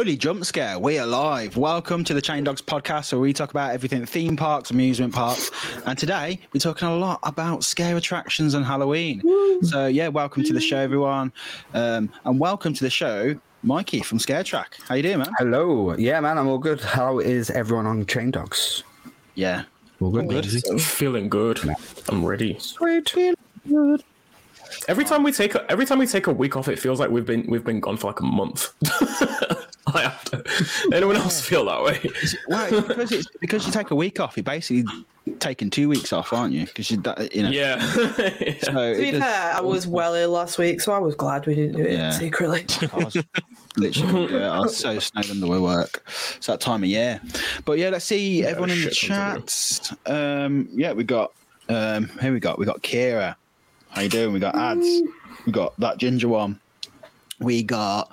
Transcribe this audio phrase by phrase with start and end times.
[0.00, 1.58] Holy jump scare, we are live.
[1.58, 5.50] Welcome to the Chain Dogs podcast where we talk about everything theme parks, amusement parks.
[5.84, 9.20] And today we're talking a lot about scare attractions and Halloween.
[9.62, 11.34] So, yeah, welcome to the show, everyone.
[11.74, 14.80] Um, and welcome to the show, Mikey from ScareTrack.
[14.88, 15.32] How you doing, man?
[15.36, 15.94] Hello.
[15.94, 16.80] Yeah, man, I'm all good.
[16.80, 18.82] How is everyone on Chain Dogs?
[19.34, 19.64] Yeah.
[20.00, 20.30] All good.
[20.30, 20.80] Good.
[20.80, 21.60] Feeling good.
[22.08, 22.58] I'm ready.
[22.58, 23.14] Sweet.
[24.88, 27.10] Every time we take a, every time we take a week off, it feels like
[27.10, 28.72] we've been we've been gone for like a month.
[29.94, 30.44] I have to.
[30.92, 32.00] Anyone else feel that way?
[32.48, 34.84] Well, because, it's, because you take a week off, you're basically
[35.38, 36.66] taking two weeks off, aren't you?
[36.66, 37.50] Because you, you know.
[37.50, 37.78] Yeah.
[38.62, 41.14] So To be it does- fair, I was well ill last week, so I was
[41.14, 42.10] glad we didn't do it Yeah.
[42.10, 42.64] secretly.
[42.92, 43.16] I was
[43.76, 46.02] literally, yeah, I was so snowed under with work.
[46.36, 47.20] It's that time of year.
[47.64, 49.92] But yeah, let's see everyone in the shit chat.
[50.06, 51.32] Um, yeah, we got
[51.68, 52.58] um, who we got?
[52.58, 53.34] We got Kira.
[53.90, 54.32] How you doing?
[54.32, 54.86] We got ads.
[55.46, 56.60] We got that ginger one.
[57.40, 58.10] We got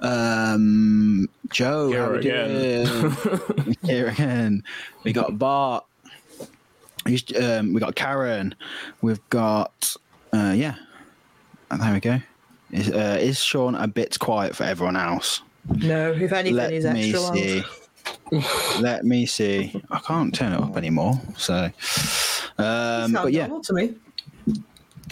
[0.00, 1.92] um, Joe.
[1.92, 2.86] how Kira we doing?
[3.84, 4.62] Kira again.
[5.04, 5.84] We got Bart.
[7.06, 8.54] He's, Um, we got Karen.
[9.02, 9.94] We've got
[10.32, 10.74] uh, yeah.
[11.70, 12.20] And there we go.
[12.72, 15.42] Is, uh, is Sean a bit quiet for everyone else?
[15.76, 17.34] No, if anything, Let he's me extra loud.
[17.36, 17.62] see.
[18.80, 19.80] Let me see.
[19.90, 21.20] I can't turn it up anymore.
[21.36, 21.70] So,
[22.58, 23.94] um, but yeah, normal to me.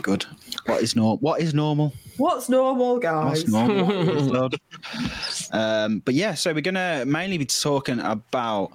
[0.03, 0.27] good.
[0.67, 1.19] What is normal?
[1.19, 1.93] What is normal?
[2.17, 3.45] What's normal, guys?
[3.45, 3.87] What's normal?
[3.87, 4.61] What is Lord?
[5.53, 8.73] um, but yeah, so we're gonna mainly be talking about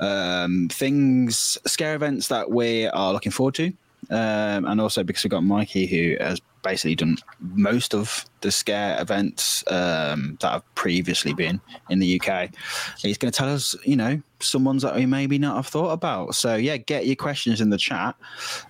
[0.00, 3.66] um, things, scare events that we are looking forward to,
[4.10, 9.00] um, and also because we've got Mikey who has basically done most of the scare
[9.00, 12.50] events um, that have previously been in the UK.
[12.98, 15.92] He's going to tell us, you know, some ones that we maybe not have thought
[15.92, 16.34] about.
[16.34, 18.16] So yeah, get your questions in the chat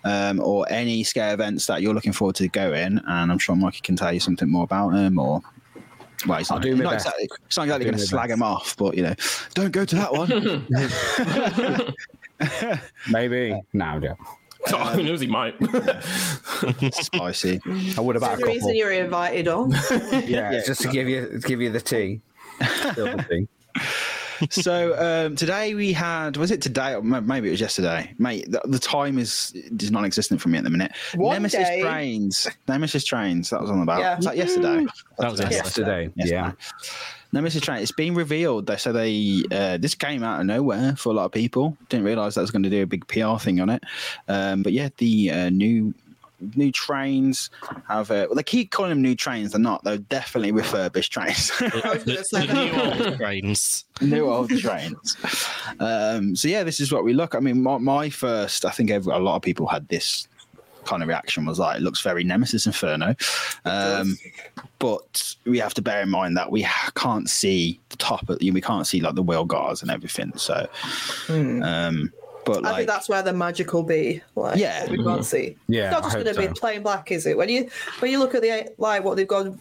[0.04, 3.80] um, or any scare events that you're looking forward to going, and I'm sure Mikey
[3.80, 5.40] can tell you something more about them or.
[6.26, 8.38] Well, he's I'll not, do not exactly, he's not exactly going to slag best.
[8.38, 9.14] him off, but you know,
[9.54, 10.66] don't go to that one.
[13.10, 13.60] Maybe.
[13.74, 14.00] No,
[14.70, 14.72] yeah.
[14.76, 15.20] oh, who knows?
[15.20, 15.54] He might.
[16.92, 17.60] Spicy.
[17.96, 19.70] I would have That's had a the reason you're invited on.
[20.26, 20.62] Yeah, Yeah.
[20.66, 22.20] just to give you to give you the tea.
[22.94, 23.46] Silver tea.
[24.50, 28.60] so um, today we had was it today or maybe it was yesterday mate the,
[28.66, 33.02] the time is is non-existent for me at the minute One nemesis day- trains nemesis
[33.04, 34.16] trains that was on about Yeah.
[34.16, 34.84] was that yesterday
[35.18, 36.10] That was Yesterday.
[36.16, 36.52] Yeah.
[37.32, 41.10] Nemesis train it's been revealed they so they uh, this came out of nowhere for
[41.10, 43.60] a lot of people didn't realize that was going to do a big pr thing
[43.60, 43.82] on it
[44.28, 45.92] um, but yeah the uh, new
[46.54, 47.48] new trains
[47.88, 51.50] have uh, well they keep calling them new trains they're not they're definitely refurbished trains
[51.60, 53.84] I was going to say The new old trains.
[54.02, 55.16] new old trains.
[55.80, 57.34] Um, so yeah, this is what we look.
[57.34, 60.28] I mean, my, my first, I think every, a lot of people had this
[60.86, 63.14] kind of reaction was like, it looks very Nemesis Inferno.
[63.64, 64.16] Um,
[64.78, 68.60] but we have to bear in mind that we can't see the top of, we
[68.60, 70.32] can't see like the wheel guards and everything.
[70.36, 70.66] So,
[71.28, 72.12] um,
[72.44, 72.66] but Hmm.
[72.66, 74.22] I like, think that's where the magic will be.
[74.34, 74.88] Like, Yeah.
[74.88, 75.56] we can't see.
[75.68, 77.36] Yeah, it's not just going to be plain black, is it?
[77.36, 79.58] When you when you look at the like what they've gone,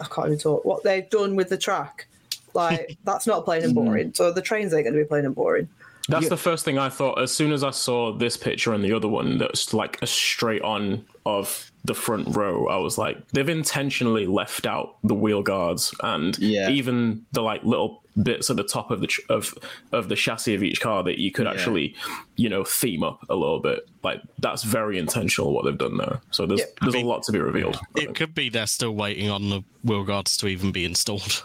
[0.00, 0.64] I can't even talk.
[0.64, 2.06] What they've done with the track,
[2.52, 3.76] like that's not plain and Mm.
[3.76, 4.12] boring.
[4.14, 5.68] So the trains ain't going to be plain and boring.
[6.08, 8.92] That's the first thing I thought as soon as I saw this picture and the
[8.92, 12.68] other one that's like a straight on of the front row.
[12.68, 16.70] I was like, they've intentionally left out the wheel guards and Yeah.
[16.70, 19.54] even the like little bits at the top of the tr- of
[19.92, 21.94] of the chassis of each car that you could actually,
[22.36, 23.88] you know, theme up a little bit.
[24.02, 26.20] Like that's very intentional what they've done there.
[26.30, 26.66] So there's Yeah.
[26.82, 27.78] there's I mean, a lot to be revealed.
[27.96, 31.44] It could be they're still waiting on the wheel guards to even be installed.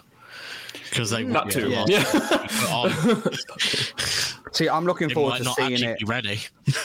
[0.92, 1.68] Because they That won't too.
[1.68, 2.04] be Yeah.
[4.52, 5.98] See, I'm looking It forward to not seeing it.
[6.00, 6.40] be ready.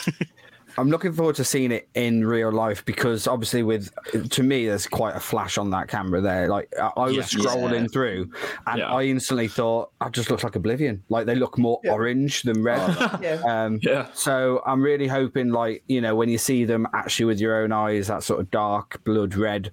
[0.78, 3.90] I'm looking forward to seeing it in real life because obviously, with
[4.30, 6.48] to me, there's quite a flash on that camera there.
[6.48, 7.22] Like I, I was Yeah.
[7.42, 7.86] scrolling Yeah.
[7.88, 8.30] through,
[8.68, 8.94] and Yeah.
[8.94, 11.92] I instantly thought, "I just looks like Oblivion." Like they look more Yeah.
[11.92, 12.80] orange than red.
[13.20, 13.42] Yeah.
[13.46, 14.06] Um, Yeah.
[14.14, 17.72] So I'm really hoping, like you know, when you see them actually with your own
[17.72, 19.70] eyes, that sort of dark blood red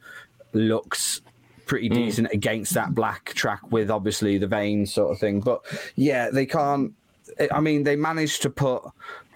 [0.53, 1.21] looks
[1.65, 1.95] pretty mm.
[1.95, 5.41] decent against that black track with obviously the veins sort of thing.
[5.41, 5.61] But
[5.95, 6.93] yeah, they can't.
[7.51, 8.83] I mean, they managed to put,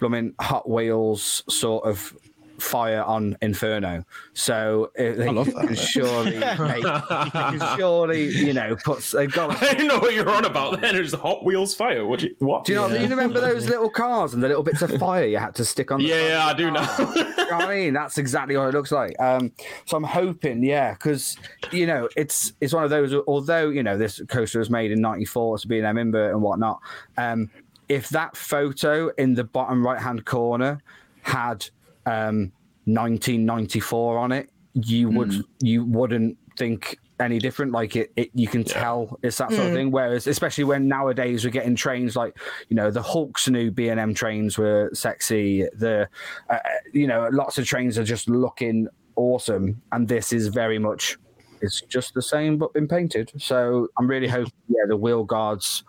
[0.00, 2.16] I mean, Hot Wheels sort of
[2.62, 4.04] fire on Inferno.
[4.34, 9.00] So uh, they love that can surely, they, they can surely, you know, put.
[9.00, 9.50] They've got.
[9.62, 10.96] I didn't know what you were on about then.
[10.96, 12.06] It was Hot Wheels fire.
[12.06, 12.22] What?
[12.22, 12.64] You, what?
[12.64, 12.88] Do you know?
[12.88, 15.90] You remember those little cars and the little bits of fire you had to stick
[15.90, 16.00] on?
[16.00, 16.80] The Yeah, yeah, I do know.
[16.80, 19.18] You know what I mean, that's exactly what it looks like.
[19.20, 19.52] Um,
[19.86, 21.36] so I'm hoping, yeah, because
[21.72, 23.14] you know, it's it's one of those.
[23.26, 26.80] Although you know, this coaster was made in '94 to be in Edinburgh and whatnot.
[27.16, 27.50] Um,
[27.88, 30.80] if that photo in the bottom right hand corner
[31.22, 31.68] had
[32.10, 32.52] um,
[32.86, 37.72] 1994 on it, you would you wouldn't think any different.
[37.72, 39.90] Like it, it you can tell it's that sort of thing.
[39.90, 42.36] Whereas, especially when nowadays we're getting trains like
[42.68, 45.66] you know the Hulk's new B and M trains were sexy.
[45.74, 46.08] The
[46.48, 46.58] uh,
[46.92, 51.18] you know lots of trains are just looking awesome, and this is very much
[51.62, 53.32] it's just the same but been painted.
[53.38, 55.84] So I'm really hoping yeah the wheel guards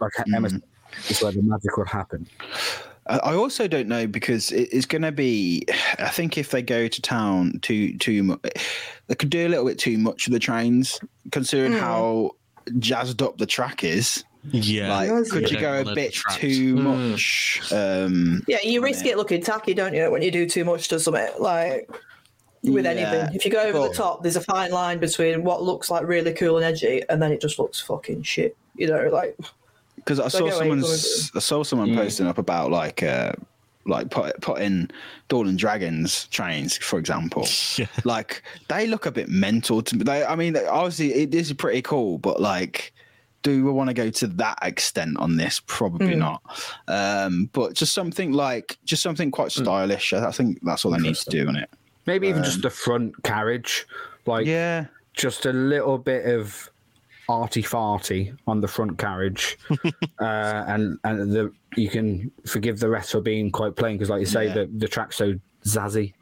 [0.00, 0.62] like Emma said,
[1.08, 2.26] is where the magic will happen.
[3.10, 5.64] I I also don't know because it's going to be.
[5.98, 8.40] I think if they go to town too too much,
[9.08, 10.98] they could do a little bit too much of the trains,
[11.32, 12.32] considering how
[12.78, 14.24] jazzed up the track is.
[14.52, 14.88] Yeah.
[14.96, 16.40] Like, could you you go a bit detract.
[16.40, 17.60] too much?
[17.72, 20.98] Um, Yeah, you risk it looking tacky, don't you, when you do too much to
[20.98, 21.90] something like
[22.62, 23.34] with Yeah, anything.
[23.34, 26.06] If you go over but- the top, there's a fine line between what looks like
[26.06, 28.56] really cool and edgy, and then it just looks fucking shit.
[28.76, 29.36] You know, like
[30.04, 33.32] because I So saw go away, someone's I saw someone posting up about like uh
[33.86, 34.90] like put putting
[35.28, 37.46] Dawn and Dragons trains, for example.
[37.76, 37.86] Yeah.
[38.04, 40.04] Like they look a bit mental to me.
[40.04, 42.92] They, I mean, obviously it is pretty cool, but like.
[43.42, 45.62] Do we want to go to that extent on this?
[45.66, 46.42] Probably not.
[46.88, 50.12] Um, but just something like, just something quite stylish.
[50.12, 51.70] I I think that's all they need to do on it.
[52.04, 53.86] Maybe even just the front carriage,
[54.26, 56.69] like Yeah, just a little bit of
[57.30, 59.56] arty farty on the front carriage,
[60.20, 60.24] uh,
[60.66, 64.26] and and the you can forgive the rest for being quite plain because, like you
[64.26, 64.54] say, Yeah.
[64.54, 65.34] the the track's so
[65.64, 66.14] zazzy.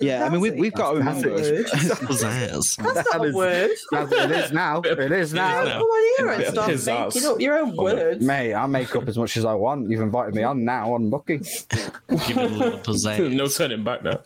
[0.00, 0.24] yeah.
[0.24, 1.42] I mean, we, we've got to that's a remember.
[1.52, 1.66] word.
[1.66, 2.76] Pizzazz.
[2.94, 3.70] That's not a is- word.
[3.92, 4.80] It is now.
[4.84, 5.64] It is now.
[5.64, 5.72] now.
[5.78, 7.14] Come on here and start pizzazz.
[7.14, 8.24] making up your own words.
[8.24, 9.90] Mate, I make up as much as I want.
[9.90, 10.94] You've invited me on now.
[10.94, 11.38] I'm lucky.
[11.38, 13.30] Give it a little pizzazz.
[13.34, 14.20] no turning back now.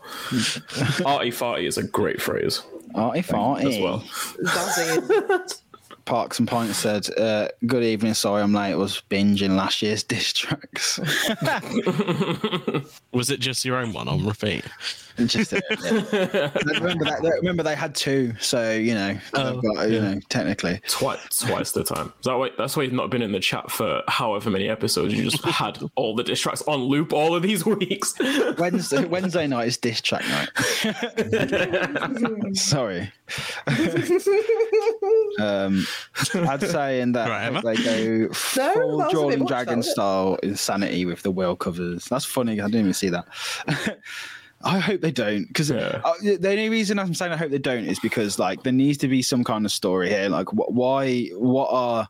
[1.04, 2.62] Arty farty is a great phrase
[2.94, 3.64] Arty farty.
[3.74, 4.00] as well.
[4.44, 5.60] Zazzy.
[6.06, 8.14] Parks and Pints said, uh, "Good evening.
[8.14, 8.72] Sorry, I'm late.
[8.72, 10.98] I was binging last year's diss tracks."
[13.12, 14.64] Was it just your own one on repeat?
[15.24, 16.50] Just uh, yeah.
[16.64, 17.20] remember that.
[17.22, 20.80] they- Remember they had two, so you know, Oh, they've got, you know, technically.
[20.88, 22.12] Twice, twice the time.
[22.20, 22.50] Is that why?
[22.58, 25.14] That's why you've not been in the chat for however many episodes.
[25.14, 28.14] You just had all the diss tracks on loop all of these weeks.
[28.58, 30.48] Wednesday, Wednesday night is diss track night.
[32.56, 33.12] Sorry.
[35.40, 35.86] um,
[36.34, 39.76] I'd say in that Right, they go full that was a bit Jordan Dragon that
[39.78, 39.92] was it?
[39.92, 42.04] style insanity with the wheel covers.
[42.06, 42.60] That's funny.
[42.60, 43.26] I didn't even see that.
[44.64, 46.00] I hope they don't because Yeah.
[46.22, 49.08] the only reason I'm saying I hope they don't is because like there needs to
[49.08, 50.28] be some kind of story here.
[50.28, 51.26] Like wh- why?
[51.34, 52.08] What are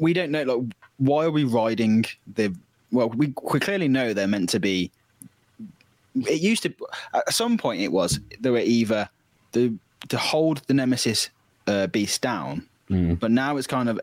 [0.00, 0.42] we don't know?
[0.42, 0.66] Like
[0.98, 2.54] why are we riding the?
[2.92, 4.90] Well, we, we clearly know they're meant to be.
[6.14, 6.72] It used to
[7.12, 9.08] at some point it was they were either
[9.52, 9.74] the
[10.10, 11.30] to hold the Nemesis
[11.66, 13.98] uh, beast down, but now it's kind of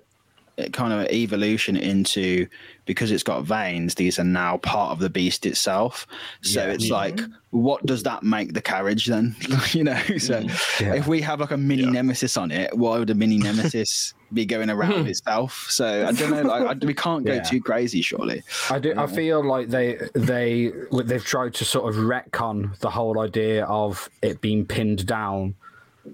[0.69, 2.48] kind of evolution into
[2.86, 6.08] because it's got veins these are now part of the beast itself
[6.42, 6.74] so Yeah.
[6.74, 7.19] it's like
[7.52, 9.36] what does that make the carriage then
[9.72, 10.22] you know mm.
[10.22, 10.40] so
[10.84, 10.96] Yeah.
[10.96, 14.46] if we have like a mini nemesis on it why would a mini nemesis be
[14.46, 15.08] going around hmm.
[15.08, 17.44] itself so i don't know like I, we can't go Yeah.
[17.44, 18.94] too crazy surely I do.
[18.98, 24.10] I feel like they they they've tried to sort of retcon the whole idea of
[24.22, 25.56] it being pinned down,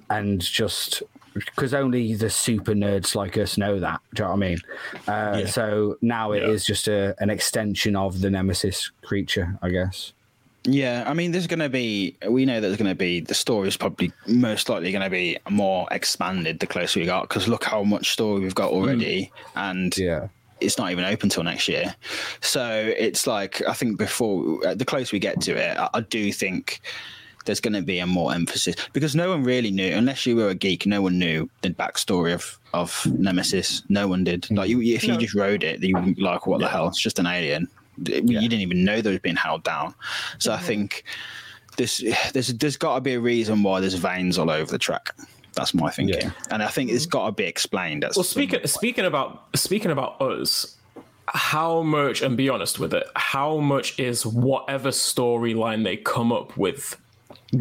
[0.09, 1.03] and just
[1.45, 4.01] because only the super nerds like us know that.
[4.13, 4.57] Do you know what I mean?
[5.07, 5.45] Uh, Yeah.
[5.47, 6.73] So now it is Yeah.
[6.73, 10.13] just a, an extension of the nemesis creature, I guess.
[10.63, 13.69] Yeah, I mean, there's going to be, we know there's going to be, the story
[13.69, 17.63] is probably most likely going to be more expanded the closer we got, because look
[17.63, 20.27] how much story we've got already, and Yeah.
[20.59, 21.95] it's not even open till next year.
[22.41, 26.01] So it's like, I think before, uh, the closer we get to it, I, I
[26.01, 26.81] do think
[27.47, 30.49] there's going to be a more emphasis, because no one really knew, unless you were
[30.49, 33.81] a geek, no one knew the backstory of, of Nemesis.
[33.89, 34.45] No one did.
[34.45, 34.55] Hmm.
[34.55, 35.19] Like, you, if you No.
[35.19, 36.87] just rode it, you wouldn't like, what the hell?
[36.87, 37.67] It's just an alien.
[37.97, 39.95] You didn't even know they was being held down.
[40.37, 41.03] So I think
[41.77, 45.15] this there's there's got to be a reason why there's veins all over the track.
[45.53, 46.31] That's my thinking, Yeah.
[46.51, 47.09] and I think it's hmm.
[47.09, 48.03] got to be explained.
[48.03, 50.75] At Well, speaking speaking about speaking about us,
[51.27, 56.55] how much and be honest with it, how much is whatever storyline they come up
[56.55, 56.95] with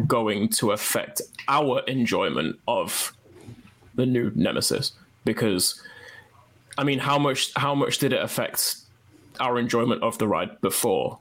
[0.05, 3.13] going to affect our enjoyment of
[3.95, 4.93] the new Nemesis?
[5.25, 5.81] Because
[6.77, 8.77] I mean, how much how much did it affect
[9.39, 11.19] our enjoyment of the ride before?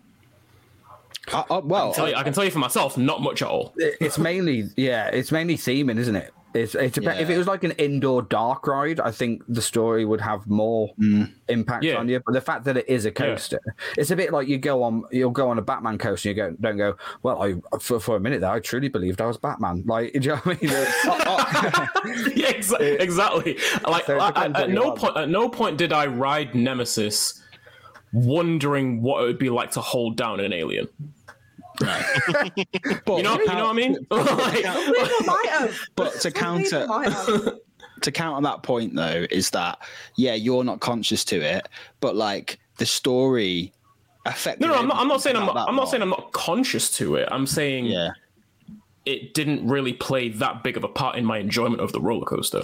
[1.32, 3.42] Uh, uh, I, I, well, Tell you, I can tell you for myself, not much
[3.42, 3.74] at all.
[3.76, 6.32] It's mainly yeah, it's mainly theming, isn't it?
[6.56, 9.60] It's, it's a bit, if it was like an indoor dark ride, I think the
[9.62, 11.32] story would have more mm.
[11.48, 11.96] impact Yeah.
[11.96, 12.20] on you.
[12.24, 13.60] But the fact that it is a coaster,
[13.96, 16.42] it's a bit like you go on, you'll go on a Batman coaster, and you
[16.44, 16.96] go, don't go.
[17.22, 19.84] Well, I for, for a minute there, I truly believed I was Batman.
[19.86, 20.72] Like, do you know what I mean?
[20.72, 23.58] It's- yeah, exa- exactly.
[23.86, 24.98] Like So it I- I- at no want.
[24.98, 27.42] point, at no point did I ride Nemesis
[28.12, 30.88] wondering what it would be like to hold down an alien.
[33.04, 33.98] But You know, you know what I mean?
[34.10, 35.78] Like, People might have.
[35.96, 37.54] But to Some counter people might have.
[38.02, 39.78] to counter that point though is that
[40.16, 41.68] yeah, you're not conscious to it,
[42.00, 43.72] but like the story
[44.24, 44.66] affected.
[44.66, 44.96] no, no, I'm not.
[44.98, 45.56] I'm not saying I'm not.
[45.68, 47.28] I'm not saying I'm not conscious to it.
[47.30, 48.10] I'm saying Yeah.
[49.04, 52.26] it didn't really play that big of a part in my enjoyment of the roller
[52.26, 52.60] coaster.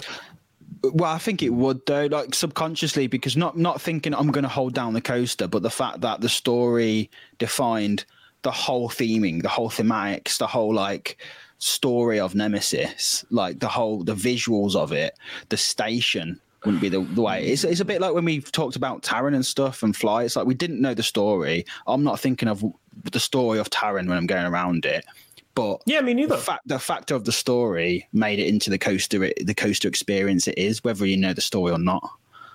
[0.83, 4.49] Well, I think it would though, like subconsciously, because not not thinking I'm going to
[4.49, 8.05] hold down the coaster, but the fact that the story defined
[8.43, 11.19] the whole theming, the whole thematics, the whole like
[11.59, 15.19] story of Nemesis, like the whole the visuals of it,
[15.49, 17.45] the station wouldn't be the, the way.
[17.45, 17.49] Mm.
[17.49, 20.25] It's it's a bit like when we've talked about Taron and stuff and Fly.
[20.25, 21.65] It's like we didn't know the story.
[21.87, 22.65] I'm not thinking of
[23.11, 25.05] the story of Taron when I'm going around it,
[25.55, 26.37] but Yeah, me neither.
[26.37, 30.49] the fact the factor of the story made it into the coaster the coaster experience
[30.49, 32.09] it is whether you know the story or not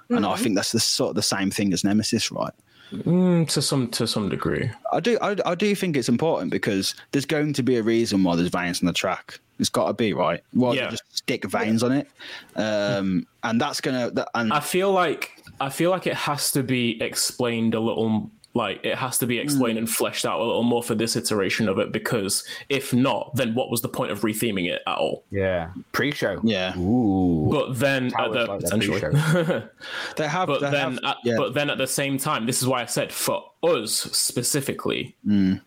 [0.09, 0.43] and i mm-hmm.
[0.43, 2.53] think that's the sort of the same thing as nemesis right
[2.93, 4.69] Mm, to some to some degree.
[4.93, 8.23] i do I, I do think it's important because there's going to be a reason
[8.23, 10.89] why there's veins on the track it's got to be right why Yeah.
[10.89, 12.07] just stick veins on it
[12.55, 16.63] um and that's gonna that, and I feel like I feel like it has to
[16.63, 20.63] be explained a little like it has to be explained and fleshed out a little
[20.63, 24.21] more for this iteration of it because if not then what was the point of
[24.21, 25.71] retheming it at all Yeah.
[25.93, 26.41] Pre-show.
[26.43, 27.47] yeah Ooh.
[27.51, 29.63] but then How at the like potentially pre-show.
[30.17, 31.35] they have but they then have, at, yeah.
[31.37, 35.61] but then at the same time this is why I said for us specifically Mm.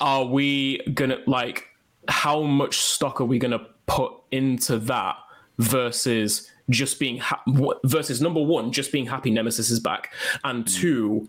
[0.00, 1.66] are we gonna like
[2.08, 5.16] how much stock are we gonna put into that
[5.58, 7.42] versus just being ha-
[7.84, 10.12] versus number one just being happy nemesis is back
[10.44, 10.74] and Mm.
[10.80, 11.28] two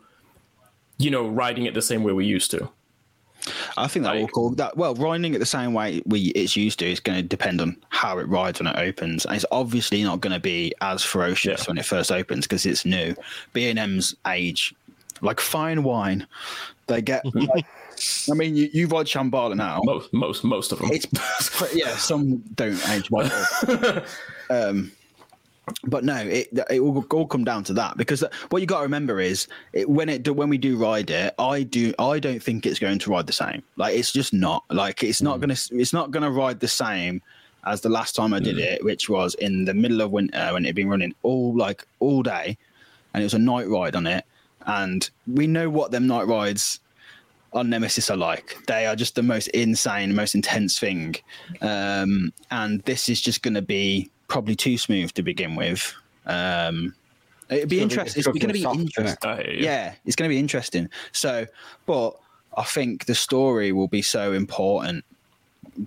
[0.98, 2.70] you know riding it the same way we used to
[3.76, 6.78] I think that will call that well riding it the same way we it's used
[6.80, 10.04] to is going to depend on how it rides when it opens, and it's obviously
[10.04, 11.66] not going to be as ferocious Yeah.
[11.68, 13.16] when it first opens because it's new.
[13.54, 14.76] B and M's age,
[15.22, 16.28] like fine wine,
[16.86, 17.24] they get.
[17.34, 17.66] like,
[18.30, 19.80] I mean, you you ride Shambhala now.
[19.86, 21.08] most most most of them It's
[21.74, 23.32] yeah, some don't age well.
[24.52, 24.92] um,
[25.86, 28.84] but no, it it will all come down to that because what you got to
[28.84, 32.42] remember is it, when it do- when we do ride it, I do I don't
[32.42, 33.64] think it's going to ride the same.
[33.78, 37.22] Like it's just not like it's not gonna it's not gonna ride the same
[37.66, 40.66] as the last time I did it, which was in the middle of winter when
[40.66, 42.58] it had been running all like all day,
[43.14, 44.26] and it was a night ride on it,
[44.66, 46.80] and we know what them night rides
[47.54, 48.58] on Nemesis are like.
[48.68, 51.18] They are just the most insane, most intense thing.
[51.62, 55.94] Um, and this is just going to be probably too smooth to begin with.
[56.26, 56.96] Um,
[57.50, 58.20] it'd be It's interesting.
[58.22, 58.98] it's It's going to be soft, isn't it?
[58.98, 59.30] interesting.
[59.30, 59.64] I hear you.
[59.66, 60.90] Yeah, it's going to be interesting.
[61.12, 61.46] So,
[61.86, 62.16] but
[62.58, 65.04] I think the story will be so important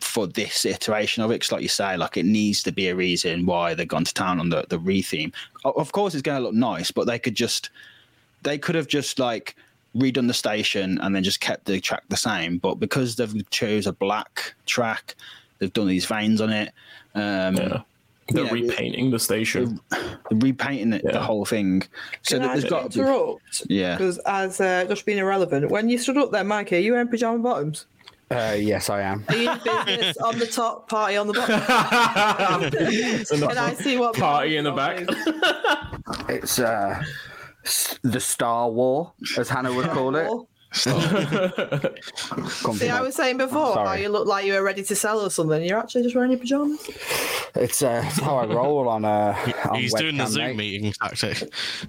[0.00, 1.40] for this iteration of it.
[1.40, 4.14] 'cause like you say, like it needs to be a reason why they've gone to
[4.14, 5.32] town on the the retheme.
[5.64, 7.70] Of course, it's going to look nice, but they could just
[8.42, 9.56] they could have just like
[9.96, 12.58] redone the station and then just kept the track the same.
[12.58, 15.14] But because they've chose a black track,
[15.58, 16.72] they've done these veins on it.
[17.14, 17.80] Um, yeah
[18.30, 21.82] they're know, repainting the station they're repainting it, the whole thing.
[22.22, 23.66] So Can that I there's just got to be, interrupt?
[23.68, 23.96] yeah.
[23.96, 27.08] Because as uh, just being irrelevant, when you stood up there, Mikey, are you wearing
[27.08, 27.86] pajama bottoms?
[28.30, 29.24] Uh, yes, I am.
[29.28, 32.70] Are you in business on the top, party on the bottom?
[32.70, 35.04] Can I see what party in the back
[36.28, 37.02] It's uh,
[38.02, 40.28] the Star War, as Hannah would call it.
[42.62, 45.20] Come See, I was saying before how you look like you were ready to sell
[45.20, 45.62] or something.
[45.62, 46.84] You're actually just wearing your pajamas.
[47.54, 49.04] It's, uh, it's how I roll on.
[49.04, 49.36] Uh,
[49.70, 50.56] on He's doing the Zoom mate.
[50.56, 51.42] meeting tactic.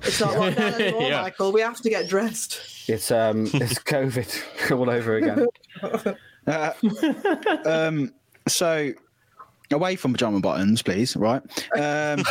[0.04, 1.22] It's not lockdown anymore, Yeah.
[1.24, 1.51] Michael.
[1.51, 2.62] We have to get dressed.
[2.88, 5.48] It's um, it's COVID all over again.
[6.46, 6.74] Uh,
[7.65, 8.13] um,
[8.48, 8.92] so
[9.72, 11.15] away from pajama buttons, please.
[11.15, 11.42] Right.
[11.75, 12.24] Um,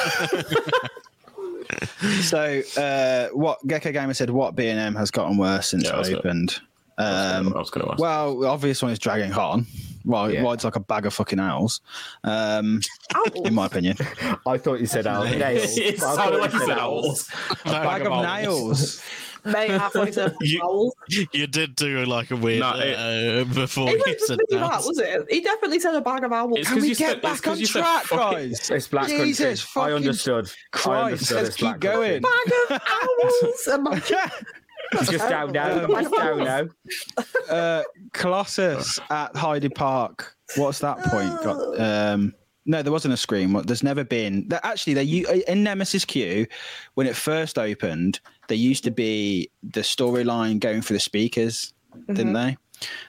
[2.23, 4.31] so uh, what Gecko Gamer said?
[4.31, 6.61] What B and M has gotten worse since Yeah, I was it gonna- opened?
[6.97, 8.01] I Um, was going to ask.
[8.01, 9.67] well, the obvious one is Dragon Khan.
[10.05, 10.43] Well, it Yeah.
[10.43, 11.81] rides like a bag of fucking owls,
[12.23, 12.81] um,
[13.17, 13.25] Ow.
[13.45, 13.97] in my opinion.
[14.47, 15.25] I thought you said owl.
[15.25, 15.77] nails.
[15.79, 17.29] it sounded like you said owls.
[17.65, 19.03] bag of nails.
[19.45, 20.93] Mate, I thought he said You-
[21.33, 24.61] You did do like a weird Nah, it- uh, before He you wasn't said really
[24.63, 24.87] that, that.
[24.87, 25.27] was it?
[25.31, 26.59] He definitely said a bag of owls.
[26.59, 28.71] It's Can 'cause we get said- it's back 'cause on you said track, fucking- guys?
[28.71, 29.53] It's Black Jesus Country.
[29.53, 30.47] I fucking understood.
[30.47, 31.37] I Christ, understood.
[31.37, 32.21] let's it's keep Black Country.
[32.21, 32.23] going.
[32.23, 32.83] bag of
[33.43, 33.69] owls.
[34.13, 34.31] Imagine.
[35.11, 35.87] Just down now.
[35.87, 36.69] Just down now.
[37.55, 37.83] uh,
[38.13, 40.37] Colossus at Heide Park.
[40.57, 41.43] What's that point?
[41.43, 42.35] Got, um,
[42.67, 43.53] no, there wasn't a screen.
[43.67, 44.47] There's never been.
[44.49, 45.05] There, actually, they
[45.49, 46.47] in Nemesis Q,
[46.95, 51.73] when it first opened, there used to be the storyline going for the speakers,
[52.09, 52.57] didn't they?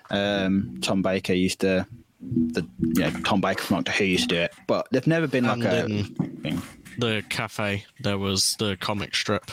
[0.09, 1.85] Um, Tom Baker used to.
[2.21, 5.27] The you know Tom Baker from Doctor Who used to do it, but they've never
[5.27, 6.61] been like And a in thing.
[6.97, 9.51] the cafe, there was the comic strip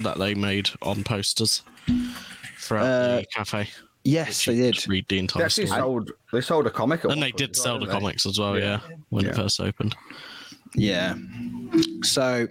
[0.00, 1.62] that they made on posters
[2.58, 3.68] throughout Uh, the cafe.
[4.04, 4.88] Yes, they did.
[4.88, 5.80] read the They entire actually story.
[5.82, 6.10] sold.
[6.32, 7.04] They sold a comic.
[7.04, 7.92] And they did sell the they?
[7.92, 8.80] comics as well, yeah,
[9.10, 9.30] when Yeah.
[9.32, 9.94] it first opened.
[10.74, 11.16] Yeah.
[12.02, 12.46] So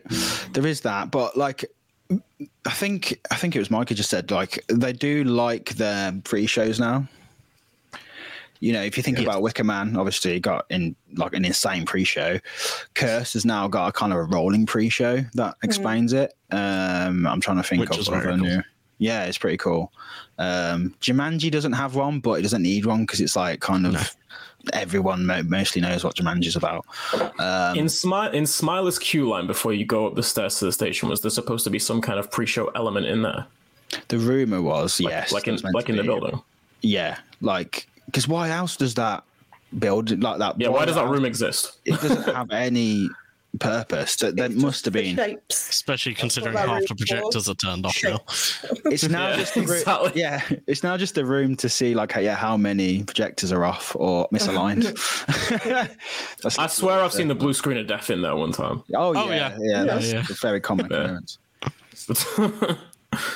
[0.52, 1.66] there is that, but like
[2.12, 6.14] I think I think it was Mike who just said like they do like their
[6.24, 7.08] pre-shows now.
[8.60, 12.40] You know, if you think about Wicker Man, obviously got in like an insane pre-show.
[12.94, 16.34] Curse has now got a kind of a rolling pre-show that explains it.
[16.52, 18.38] Um, I'm trying to think Which of other cool.
[18.38, 18.64] new.
[18.98, 19.92] Yeah, it's pretty cool.
[20.38, 24.16] Um, Jumanji doesn't have one, but it doesn't need one because it's like kind of
[24.74, 26.86] everyone mostly knows what Jumanji's about.
[27.40, 30.72] Um, in Smile in Smiler's queue line before you go up the stairs to the
[30.72, 33.46] station, was there supposed to be some kind of pre-show element in there?
[34.08, 36.42] The rumor was Like, yes, like in like in the building.
[36.82, 39.24] Yeah, like because why else does that
[39.80, 40.60] build like that?
[40.60, 41.78] Yeah, why does that room exist?
[41.86, 43.10] It doesn't have any
[43.60, 44.16] purpose.
[44.18, 45.16] That there It's must have been.
[45.16, 45.70] shapes.
[45.70, 48.20] Especially considering half the projectors are turned off now.
[48.92, 50.12] It's now Yeah, just the room, exactly.
[50.22, 50.42] yeah.
[50.68, 54.28] It's now just a room to see like yeah how many projectors are off or
[54.30, 54.94] misaligned.
[55.64, 58.84] That's- I swear I've seen the blue screen of death in there one time.
[58.94, 59.84] Oh, oh yeah, Oh, yeah, yeah.
[59.86, 60.20] that's Yeah.
[60.30, 61.38] a very common occurrence.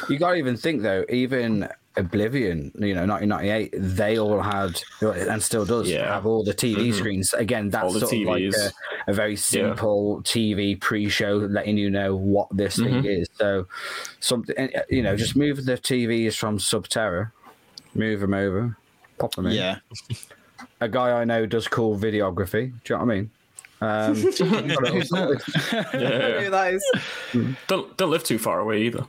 [0.10, 5.42] You got to even think though, even Oblivion, you know, 1998, they all had and
[5.44, 6.14] still does Yeah.
[6.14, 7.34] have all the TV screens.
[7.34, 8.72] Again, that's All the sort of like a,
[9.12, 13.28] a very simple TV pre-show, letting you know what this thing is.
[13.38, 13.68] So,
[14.20, 17.32] something uh, you know, just move the TVs from Subterra,
[17.94, 18.76] move them over,
[19.18, 19.54] pop them in.
[19.54, 19.80] Yeah,
[20.82, 22.74] A guy I know does cool videography.
[22.84, 23.32] Do you know what I mean?
[23.82, 24.48] Um, Who's that?
[25.94, 27.56] I don't know who that is.
[27.68, 29.06] Don't don't live too far away either.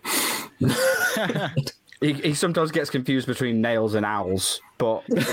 [2.01, 5.27] he, he sometimes gets confused between nails and owls, but no,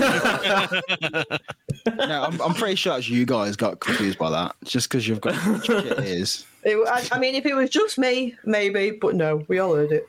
[1.96, 4.54] I'm, I'm pretty sure that's you guys got confused by that.
[4.64, 6.44] Just because you've got shit ears.
[6.64, 9.92] It, I, I mean, if it was just me, maybe, but no, we all heard
[9.92, 10.08] it.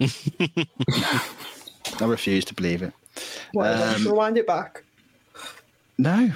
[2.00, 2.92] I refuse to believe it.
[3.52, 3.96] Whatever.
[3.96, 4.84] Um, Rewind it back.
[5.98, 6.30] No,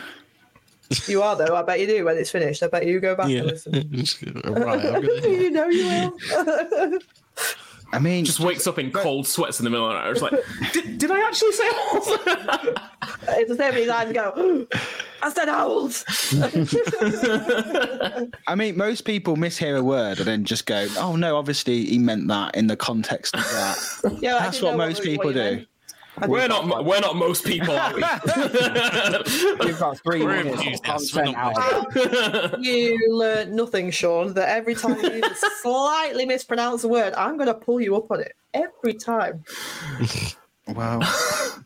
[1.07, 1.55] You are though.
[1.55, 2.63] I bet you do when it's finished.
[2.65, 3.41] I bet you go back Yeah.
[3.43, 3.47] and
[3.93, 4.35] listen.
[4.45, 6.99] right, I'm gonna, you know you will.
[7.95, 10.07] I mean, Just wakes up in cold sweats in the middle of the night.
[10.07, 10.33] I was like,
[10.73, 12.09] did, did I actually say owls?
[13.35, 14.67] It's the same many times you go.
[15.23, 16.05] I said owls.
[18.47, 21.99] I mean, most people mishear a word and then just go, "Oh no, obviously he
[21.99, 25.35] meant that in the context of that." Yeah, That's didn't what most what- people what
[25.35, 25.41] do.
[25.57, 25.69] meant.
[26.27, 28.01] We're not mo- we're not most people, are we?
[29.67, 32.63] you've got 3 We're minutes of enthusiasts, we're content not out.
[32.63, 34.35] You learn nothing, Sean.
[34.35, 35.23] That every time you
[35.63, 39.45] slightly mispronounce a word, I'm going to pull you up on it every time.
[40.69, 41.01] Wow,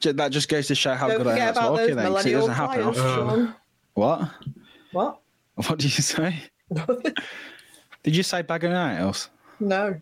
[0.00, 1.87] Ju- that just goes to show how Don't good I am forget at about talking.
[1.87, 3.28] those Then, 'cause it millennial doesn't happen flyers, often.
[3.28, 3.54] Sean.
[3.92, 4.30] What?
[4.92, 5.18] What?
[5.56, 6.42] What did you say?
[8.02, 9.28] Did you say bag of nails?
[9.61, 10.00] No.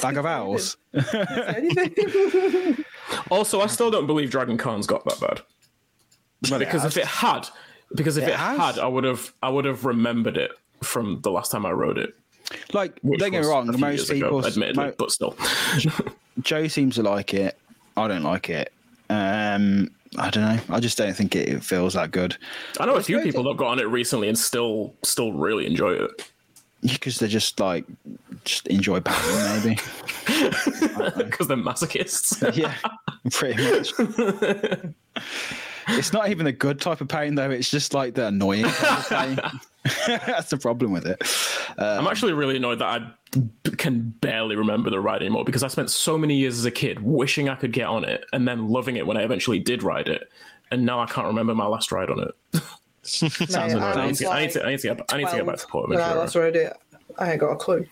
[0.00, 0.76] Bag of owls?
[3.30, 5.40] Also, I still don't believe Dragon Khan's got that bad.
[6.50, 6.96] Well, Because has.
[6.96, 7.48] if it had,
[7.94, 10.50] because if It it, had, I would have I would have remembered it
[10.82, 12.14] from the last time I wrote it.
[12.72, 15.36] like, which don't get me wrong, most years ago, people, admittedly, mo- but still.
[16.40, 17.56] Joe seems to like it.
[17.96, 18.72] I don't like it.
[19.08, 20.74] Um, I don't know.
[20.74, 22.36] I just don't think it, it feels that good
[22.80, 25.64] I know a few great people that got on it recently and still still really
[25.66, 26.30] enjoy it.
[26.92, 27.84] Because they're just like
[28.44, 29.80] just enjoy pain, maybe.
[31.16, 32.56] Because they're masochists.
[32.56, 32.74] yeah,
[33.30, 33.92] pretty much.
[35.88, 37.50] it's not even a good type of pain though.
[37.50, 39.38] It's just like the annoying of pain.
[40.06, 41.22] That's the problem with it.
[41.78, 45.62] Um, I'm actually really annoyed that I b- can barely remember the ride anymore because
[45.62, 48.48] I spent so many years as a kid wishing I could get on it and
[48.48, 50.28] then loving it when I eventually did ride it.
[50.72, 52.62] And now I can't remember my last ride on it.
[53.48, 55.46] Sounds I need, to, I, need to, I, need to get, I need to get
[55.46, 56.68] back to Port No, that's what I do.
[57.18, 57.86] I ain't got a clue.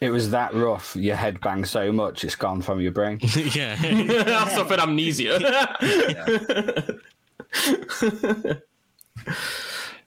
[0.00, 0.94] It was that rough.
[0.94, 3.18] Your head banged so much, it's gone from your brain.
[3.54, 3.76] yeah.
[3.82, 5.38] I suffered amnesia.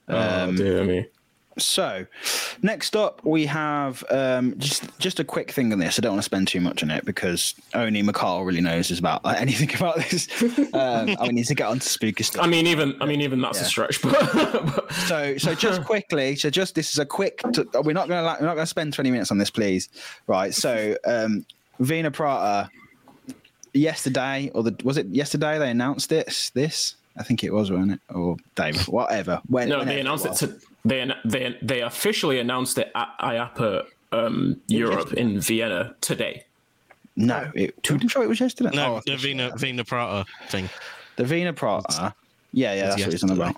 [0.07, 1.07] oh, um, dear me.
[1.57, 2.05] So,
[2.61, 5.99] next up we have um, just just a quick thing on this.
[5.99, 9.21] I don't want to spend too much on it because only McCall really knows about
[9.23, 10.27] uh, anything about this.
[10.73, 12.43] Um, I need to get on to spooky stuff.
[12.43, 14.01] I mean, even I mean, even that's a stretch.
[14.01, 17.41] But, but So, so just quickly, so just this is a quick.
[17.53, 19.49] T- we're not going to like, we're not going to spend twenty minutes on this,
[19.49, 19.89] please.
[20.27, 20.53] Right.
[20.53, 21.45] So, um,
[21.79, 22.69] Wiener Prater
[23.73, 25.57] yesterday, or the was it yesterday?
[25.57, 26.49] They announced this.
[26.51, 27.99] This I think it was, wasn't it?
[28.13, 29.41] Or before, whatever.
[29.47, 30.65] When, no, they announced it was.
[30.83, 36.45] To they they they officially announced it at IAAPA um, Europe in Vienna today.
[37.15, 38.69] No, it, I'm sure it was yesterday.
[38.73, 40.69] No, Oh, the Vina Wiener Prater thing.
[41.17, 42.13] the Wiener Prater.
[42.53, 43.57] Yeah, yeah, that's what it's on about.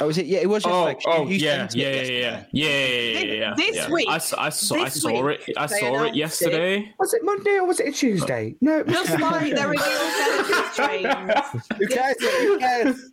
[0.00, 0.26] Oh, was it?
[0.26, 0.64] Yeah, it was.
[0.66, 1.00] Oh, yesterday.
[1.04, 3.54] You- oh you yeah, sent yeah, yeah, yeah, yeah, yeah, yeah, yeah.
[3.56, 3.90] This yeah.
[3.90, 5.56] week- I, s- I saw, I saw week, it.
[5.56, 6.16] I saw announced it it.
[6.16, 6.94] yesterday.
[6.98, 8.54] Was it Monday or was it a Tuesday?
[8.60, 11.66] No, Just like they're revealing benefit trains.
[11.78, 12.16] who cares?
[12.20, 13.10] Who cares?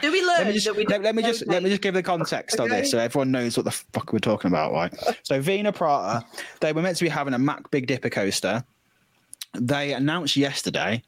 [0.00, 1.82] Do we learn Let me just that we let, let me just let me just
[1.82, 4.92] give the context on this so everyone knows what the fuck we're talking about, right?
[5.22, 6.24] So Wiener Prater,
[6.60, 8.64] they were meant to be having a Mack Big Dipper coaster.
[9.54, 11.02] They announced yesterday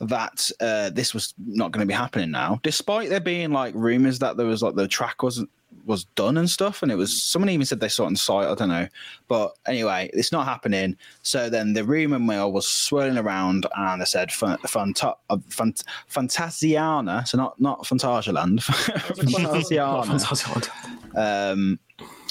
[0.00, 4.18] that uh, this was not going to be happening now, despite there being like rumors
[4.20, 5.50] that there was like the track wasn't
[5.86, 8.46] was done and stuff, and it was someone even said they saw it on site.
[8.46, 8.88] I don't know,
[9.28, 10.96] but anyway, it's not happening.
[11.22, 15.82] So then the rumor mill was swirling around, and they said fun, fanta, uh, fant,
[16.08, 18.60] Fantasiana, so not not Phantasialand,
[19.16, 20.70] Fantasiana
[21.52, 21.78] um,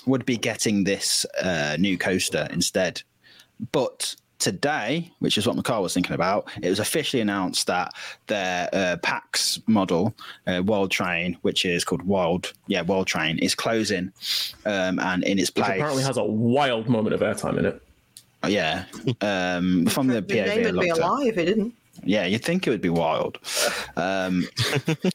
[0.05, 3.01] would be getting this uh, new coaster instead.
[3.71, 7.93] But today, which is what McCall was thinking about, it was officially announced that
[8.28, 10.13] their uh, PAX model,
[10.47, 14.12] uh, Wild Train, which is called Wild, yeah, Wild Train, is closing,
[14.65, 17.82] um, and in its Which place, apparently has a wild moment of airtime in it.
[18.47, 18.86] yeah,
[19.21, 21.06] um, from the The name PAV, I would be looked at.
[21.06, 21.38] alive.
[21.38, 21.73] It didn't.
[22.06, 23.39] Yeah, you'd think it would be wild.
[23.97, 24.47] Um,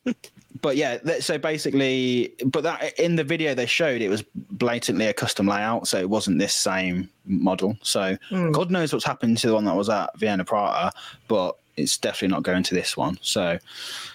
[0.65, 5.07] but yeah, th- so basically, but that in the video they showed, it was blatantly
[5.07, 7.77] a custom layout, so it wasn't this same model.
[7.83, 10.91] So God knows what's happened to the one that was at Vienna Prater,
[11.29, 13.19] but it's definitely not going to this one.
[13.21, 13.59] So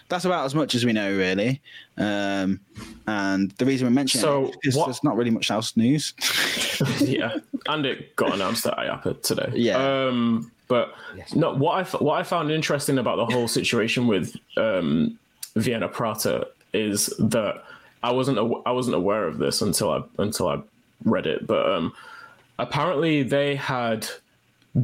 [0.07, 1.61] that's about as much as we know, really.
[1.97, 2.59] Um,
[3.05, 6.15] and the reason we mentioned So it is what- there's not really much else news.
[6.99, 9.51] yeah, and it got announced at IAAPA today.
[9.53, 9.77] Yeah.
[10.07, 10.95] Um, but
[11.35, 15.17] no, what I f- what I found interesting about the whole situation with um,
[15.55, 17.63] Vienna Prater is that
[18.03, 20.61] I wasn't aw- I wasn't aware of this until I until I
[21.03, 21.45] read it.
[21.47, 21.93] But um,
[22.57, 24.07] apparently they had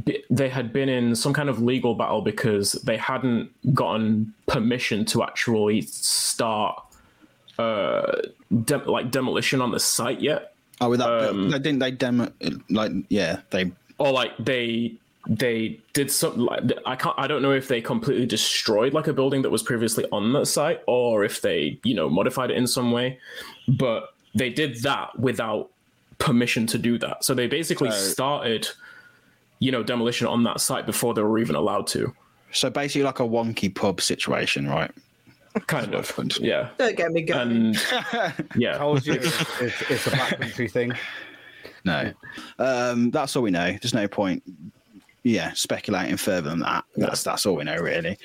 [0.03, 5.05] be- they had been in some kind of legal battle because they hadn't gotten permission
[5.05, 6.81] to actually start
[7.57, 8.11] uh,
[8.63, 10.53] dem- like demolition on the site yet.
[10.81, 12.29] oh, with that, they didn't they demo
[12.69, 14.93] like yeah they or like they
[15.27, 19.13] they did something like I can't I don't know if they completely destroyed like a
[19.13, 22.67] building that was previously on that site or if they you know modified it in
[22.67, 23.19] some way,
[23.67, 25.69] but they did that without
[26.17, 27.23] permission to do that.
[27.23, 28.67] So they basically So- started
[29.59, 32.13] you know demolition on that site before they were even allowed to.
[32.51, 34.91] so basically like a wonky pub situation, right?
[35.67, 36.11] Kind of,
[36.41, 37.49] yeah, Don't get me going.
[37.49, 37.75] and
[38.57, 40.91] yeah, Told you, it's, it's, it's a Black Country thing.
[41.85, 42.11] No,
[42.59, 43.71] um, that's all we know.
[43.81, 44.43] There's no point,
[45.25, 46.85] yeah, speculating further than that.
[46.95, 48.17] That's that's all we know really.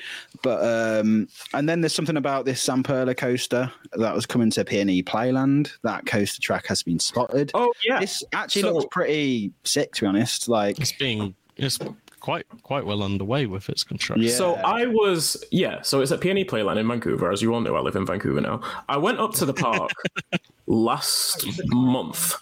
[0.43, 0.63] But
[1.01, 5.71] um, and then there's something about this Zamperla coaster that was coming to PNE Playland.
[5.81, 7.49] That coaster track has been spotted.
[7.55, 10.47] oh yeah, This actually So- looks pretty sick, to be honest.
[10.47, 11.79] Like, It's being it's
[12.19, 14.23] quite quite well underway with its construction.
[14.27, 14.35] Yeah.
[14.35, 15.81] So I was, yeah.
[15.81, 17.31] So it's at PNE Playland in Vancouver.
[17.31, 18.61] As you all know, I live in Vancouver now.
[18.87, 19.89] I went up to the park
[20.67, 22.35] last month.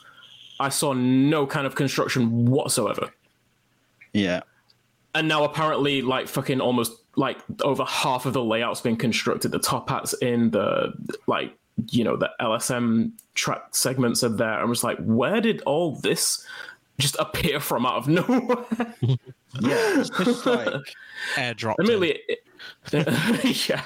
[0.59, 3.09] I saw no kind of construction whatsoever.
[4.13, 4.41] Yeah,
[5.15, 9.51] And now apparently, like fucking almost like over half of the layout's been constructed.
[9.51, 10.93] The top hats in the
[11.27, 11.55] like,
[11.91, 14.59] you know, the LSM track segments are there.
[14.59, 16.45] I'm just like, where did all this
[16.97, 18.65] just appear from out of nowhere?
[19.01, 20.67] yeah, it's just like
[21.35, 21.75] Airdrop.
[21.79, 22.39] Admittedly, it,
[23.69, 23.83] yeah,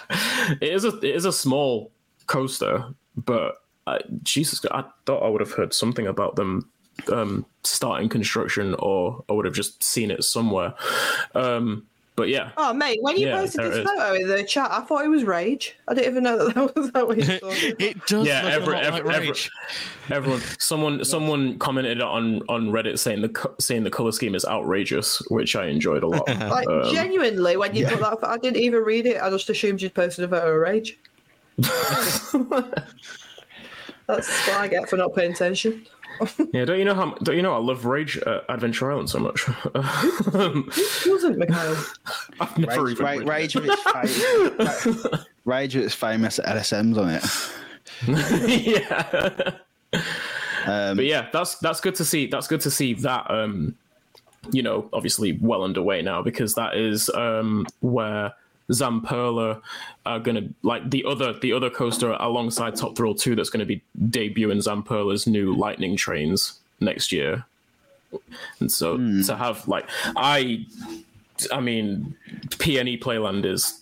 [0.61, 1.91] it is a it is a small
[2.27, 3.55] coaster, but
[3.87, 6.69] uh, Jesus, I thought I would have heard something about them
[7.11, 10.73] um, starting construction, or I would have just seen it somewhere.
[11.35, 14.81] Um, but yeah, Oh, mate, when you Yeah, posted this photo in the chat, I
[14.81, 15.75] thought it was Rage.
[15.87, 17.57] I didn't even know that that was that what you thought.
[17.79, 19.49] it does Yeah, look every- a lot every- like every- Rage.
[20.11, 25.23] everyone, someone, someone commented on on Reddit saying the saying the color scheme is outrageous,
[25.31, 26.27] which I enjoyed a lot.
[26.39, 29.19] Like, Um, genuinely, when you put that, I didn't even read it.
[29.19, 30.99] I just assumed you'd posted a photo of Rage.
[31.57, 32.33] That's
[34.47, 35.85] what I get for not paying attention.
[36.53, 37.11] Yeah, don't you know how?
[37.23, 39.47] Don't you know I love Rage at Adventure Island so much?
[40.33, 41.77] Um, It wasn't, Mikhail.
[42.39, 47.09] I've never Rage, even Rage, Rage with its famous, Rage with its famous LSMs on
[47.09, 47.23] it.
[48.07, 49.55] it.
[49.93, 49.99] yeah.
[50.65, 52.27] Um, but yeah, that's that's good to see.
[52.27, 53.29] That's good to see that.
[53.29, 53.75] Um,
[54.51, 58.33] you know, obviously well underway now because that is um where
[58.71, 59.61] Zamperla
[60.05, 63.65] are gonna like the other the other coaster alongside Top Thrill Two that's going to
[63.65, 67.45] be debuting Zamperla's new Lightning trains next year.
[68.59, 69.21] And so hmm.
[69.23, 70.65] to have like I,
[71.51, 72.15] I mean,
[72.49, 73.81] PNE Playland is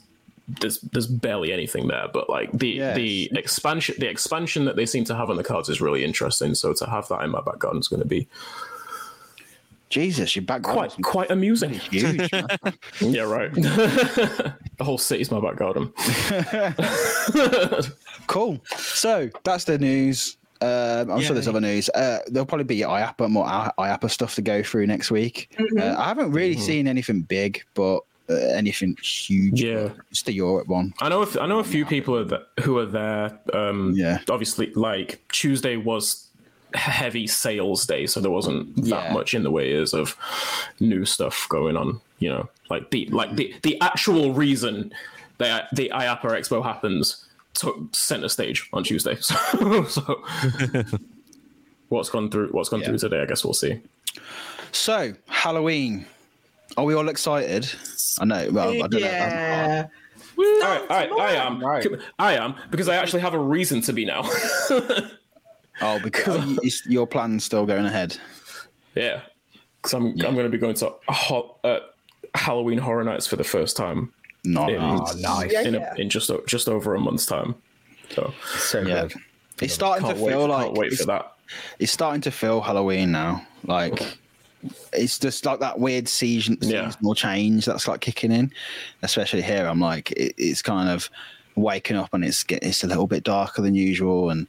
[0.60, 2.96] there's there's barely anything there, but like the Yes.
[2.96, 6.56] the expansion the expansion that they seem to have on the cards is really interesting.
[6.56, 8.28] So to have that in my back garden is going to be
[9.92, 11.74] Jesus, your back Quite quite amusing.
[11.92, 12.30] huge.
[13.02, 13.54] Yeah, right.
[13.54, 15.92] the whole city's my back garden.
[18.28, 18.60] cool.
[18.78, 20.38] So that's the news.
[20.62, 21.52] Um, I'm sure there's Yay.
[21.52, 21.90] other news.
[21.90, 25.56] Uh, there'll probably be IAAPA more I- IAAPA stuff to go through next week.
[25.80, 29.62] Uh, I haven't really seen anything big, but uh, anything huge.
[29.64, 29.90] Yeah.
[30.12, 30.94] it's the Europe one.
[31.02, 31.24] I know.
[31.24, 33.40] A, I know a few people are th- who are there.
[33.54, 34.20] Um, Yeah.
[34.30, 36.28] Obviously, like Tuesday was
[36.76, 39.14] heavy sales day, so there wasn't that Yeah.
[39.14, 40.16] much in the ways of
[40.80, 42.00] new stuff going on.
[42.20, 44.94] You know, like the like the the actual reason
[45.38, 49.18] that the IAAPA Expo happens took center stage on Tuesday.
[49.22, 50.22] So, so
[51.90, 52.50] what's gone through?
[52.50, 52.88] What's gone Yeah.
[52.88, 53.22] through today?
[53.22, 53.82] I guess we'll see.
[54.72, 56.06] So Halloween.
[56.78, 57.70] Are we all excited?
[58.20, 58.50] I know.
[58.52, 58.98] Well, I don't know.
[59.00, 59.88] yeah.
[60.38, 60.82] all right,
[61.12, 61.60] all right, I am.
[61.60, 61.86] Right.
[62.18, 64.22] I am because I actually have a reason to be now.
[65.82, 68.18] Oh, because you- is your plan's still going ahead.
[68.96, 69.22] Yeah,
[69.82, 71.80] because I'm I'm going to be going to a ho- uh,
[72.36, 74.12] Halloween Horror Nights for the first time
[74.44, 74.70] Not.
[74.72, 75.52] in, Oh, nice.
[75.54, 77.56] In, a, in just just over a month's time.
[78.10, 79.04] So So Yeah.
[79.08, 79.14] good.
[79.62, 81.34] It's starting can't to wait, feel like can't wait it's, for that.
[81.80, 83.46] it's starting to feel Halloween now.
[83.64, 84.02] Like
[84.94, 86.90] it's just like that weird season, Yeah.
[86.92, 88.52] seasonal change that's like kicking in.
[89.04, 91.10] Especially here, I'm like it, it's kind of
[91.56, 94.48] waking up and it's get, it's a little bit darker than usual and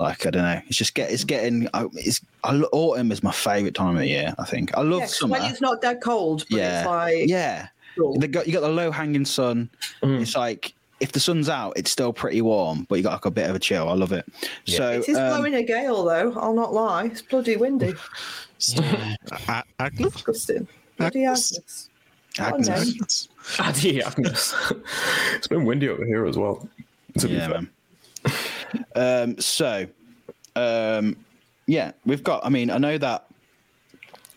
[0.00, 0.60] like I don't know.
[0.68, 1.68] It's just get it's getting.
[1.94, 4.34] It's I, autumn is my favorite time of the year.
[4.38, 5.32] I think I love Yeah, 'cause summer.
[5.38, 7.68] when it's not that cold, but yeah, it's like yeah.
[7.96, 8.18] cool.
[8.18, 9.68] They got, you got the low hanging sun.
[10.02, 13.30] It's like if the sun's out, it's still pretty warm, but you got like a
[13.30, 13.88] bit of a chill.
[13.88, 14.24] I love it.
[14.66, 16.32] So it is um, blowing a gale though.
[16.38, 17.04] I'll not lie.
[17.06, 17.94] It's bloody windy.
[19.48, 20.12] A- Agnes?
[20.12, 20.66] Disgusting.
[20.96, 21.88] Bloody Agnes.
[22.38, 22.68] Agnes.
[22.68, 23.28] Agnes.
[23.58, 24.06] Agnes.
[24.06, 24.54] Agnes.
[25.34, 26.68] it's been windy over here as well.
[27.18, 27.54] To be Yeah, fair.
[27.54, 27.70] man.
[28.96, 29.86] um, so,
[30.56, 31.16] um,
[31.66, 32.44] yeah, we've got.
[32.44, 33.26] I mean, I know that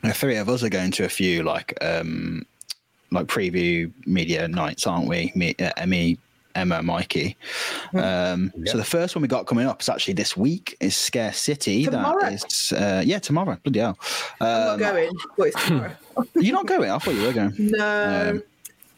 [0.03, 2.45] the three of us are going to a few like um,
[3.11, 5.31] like preview media nights, aren't we?
[5.35, 6.17] Me, uh, Emmy,
[6.55, 7.35] Emma, Mikey.
[7.93, 10.75] Um, So the first one we got coming up is actually this week.
[10.79, 11.85] Is Scare City.
[11.85, 12.21] Tomorrow.
[12.21, 13.57] That is, uh, yeah, tomorrow.
[13.63, 13.97] Bloody hell.
[14.41, 15.95] I'm not Um, going, but it's tomorrow.
[16.35, 16.89] You're not going.
[16.91, 17.53] I thought you were going.
[17.57, 18.29] no.
[18.31, 18.43] Um,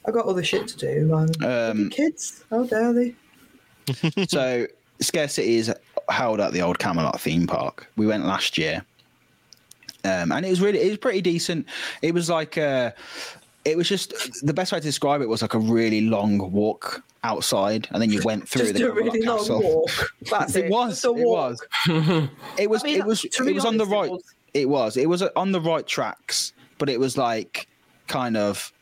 [0.05, 1.13] I got other shit to do.
[1.45, 3.15] Um, Kids, how dare they?
[4.27, 4.67] so
[4.99, 5.73] Scare City is
[6.09, 7.89] held at the old Camelot theme park.
[7.95, 8.85] We went last year,
[10.03, 11.67] um, and it was really it was pretty decent.
[12.01, 12.91] It was like uh
[13.65, 14.13] it was just
[14.45, 18.11] the best way to describe it was like a really long walk outside, and then
[18.11, 19.61] you went through Just the a Camelot really long Castle.
[19.61, 20.13] walk.
[20.29, 20.65] That's it.
[20.65, 21.05] It was.
[21.05, 21.51] It walk.
[21.51, 21.61] was.
[22.59, 22.83] It was.
[22.83, 23.23] I mean, it was.
[23.25, 24.11] It was on the honest, it right.
[24.11, 24.23] was.
[24.53, 24.97] It was.
[24.97, 27.67] It was on the right tracks, but it was like
[28.07, 28.73] kind of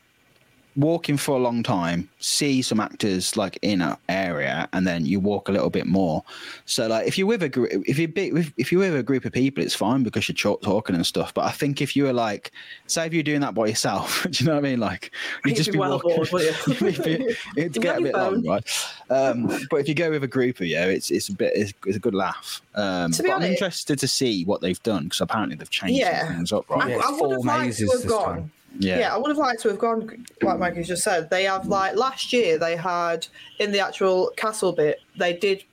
[0.76, 5.20] walking for a long time, see some actors like in an area, and then you
[5.20, 6.24] walk a little bit more.
[6.64, 9.24] So like if you're with a group, if you're if, if you're with a group
[9.24, 11.34] of people, it's fine because you're talk- talking and stuff.
[11.34, 12.52] But I think if you were like,
[12.86, 14.80] say if you're doing that by yourself, do you know what I mean?
[14.80, 15.12] Like
[15.44, 16.16] you You'd just be be well walking.
[16.16, 16.38] bored, you?
[16.88, 18.88] It'd be- it'd You'd get a bit your long, right?
[19.10, 21.72] Um, but if you go with a group of you, it's it's a bit it's,
[21.86, 22.62] it's a good laugh.
[22.74, 25.96] Um, To be but I'm interested to see what they've done because apparently they've changed
[26.00, 26.28] Yeah.
[26.32, 26.88] things up, I.
[26.88, 28.34] Yeah, it's I would four have liked mazes to have this gone.
[28.36, 28.52] time.
[28.78, 29.00] Yeah.
[29.00, 29.14] Yeah.
[29.14, 31.30] I would have liked to have gone, like Mikey just said.
[31.30, 33.26] They have like last year they had
[33.58, 35.64] in the actual castle bit, they did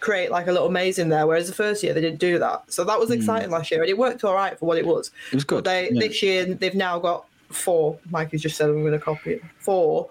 [0.00, 2.70] create like a little maze in there, whereas the first year they didn't do that.
[2.70, 3.14] So that was hmm.
[3.14, 5.10] exciting last year, and it worked all right for what it was.
[5.32, 5.64] It was good.
[5.64, 6.00] But they yeah.
[6.00, 7.98] this year they've now got four.
[8.10, 9.42] Mikey's just said I'm going to copy it.
[9.58, 10.10] Four,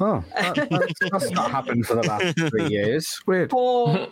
[0.00, 3.20] Oh, that, that's, that's not happened for the last three years.
[3.26, 3.50] Weird.
[3.50, 4.08] four,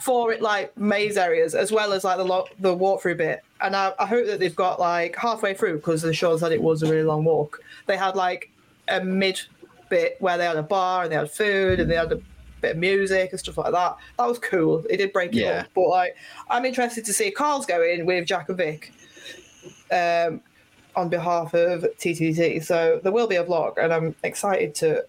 [0.00, 3.42] four like maze areas as well as like the lo- the walkthrough bit.
[3.60, 6.62] And I, I hope that they've got like halfway through because the show said it
[6.62, 7.60] was a really long walk.
[7.86, 8.50] They had like
[8.88, 9.40] a mid
[9.90, 12.20] bit where they had a bar and they had food and they had a
[12.60, 13.96] bit of music and stuff like that.
[14.18, 14.84] That was cool.
[14.88, 15.66] It did break it up.
[15.74, 16.16] But like,
[16.48, 18.92] I'm interested to see Carl's going with Jack and Vic.
[19.90, 20.40] Um,
[20.96, 25.04] on behalf of TTT, so there will be a vlog, and I'm excited to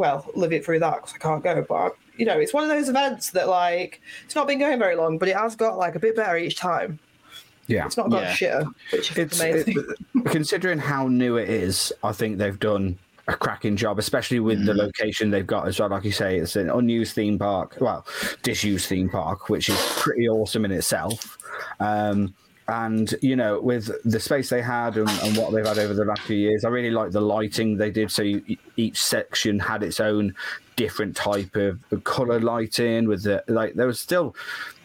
[0.00, 1.64] well, live it through that because I can't go.
[1.68, 4.96] But you know, it's one of those events that like it's not been going very
[4.96, 6.98] long, but it has got like a bit better each time.
[7.66, 7.86] Yeah.
[7.86, 8.34] It's not got Yeah.
[8.34, 9.76] shitter, which is It's amazing.
[9.78, 14.66] it- considering how new it is, I think they've done a cracking job, especially with
[14.66, 15.88] the location they've got as well.
[15.88, 18.04] Like you say, it's an unused theme park, well,
[18.42, 21.38] disused theme park, which is pretty awesome in itself.
[21.78, 22.34] Um,
[22.70, 26.04] and you know, with the space they had and, and what they've had over the
[26.04, 28.10] last few years, I really like the lighting they did.
[28.10, 30.34] So you, each section had its own
[30.76, 33.08] different type of color lighting.
[33.08, 34.34] With the like, there was still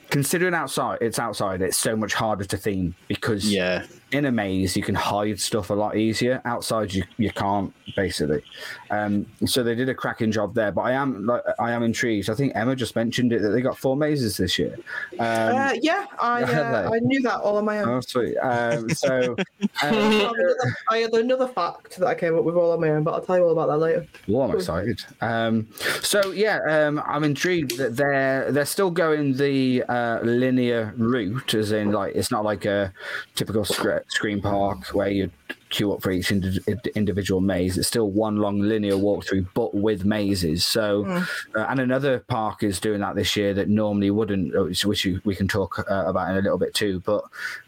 [0.10, 1.62] considering outside, it's outside.
[1.62, 3.86] It's so much harder to theme because Yeah.
[4.16, 6.42] In a maze, you can hide stuff a lot easier.
[6.46, 8.44] Outside, you you can't basically.
[8.90, 10.72] Um, so they did a cracking job there.
[10.72, 12.30] But I am like I am intrigued.
[12.30, 14.76] I think Emma just mentioned it that they got four mazes this year.
[15.20, 16.90] Um, Uh, yeah, I uh.
[16.94, 17.90] I knew that all on my own.
[17.90, 18.36] oh sweet.
[18.38, 19.36] Um, so
[19.82, 20.56] I um, another-
[20.90, 23.22] I had another fact that I came up with all on my own, but I'll
[23.22, 24.06] tell you all about that later.
[24.28, 25.02] Well, I'm excited.
[25.22, 25.68] Um,
[26.02, 31.72] so yeah, um, I'm intrigued that they're they're still going the uh, linear route, as
[31.72, 32.94] in like it's not like a
[33.36, 35.32] typical scre- scream park where you
[35.70, 36.60] queue up for each indi-
[36.96, 37.78] individual maze.
[37.78, 40.64] It's still one long linear walkthrough, but with mazes.
[40.64, 44.86] So, uh, and another park is doing that this year that normally wouldn't, uh, which,
[44.86, 47.02] which you, we can talk uh, about in a little bit too.
[47.02, 47.24] But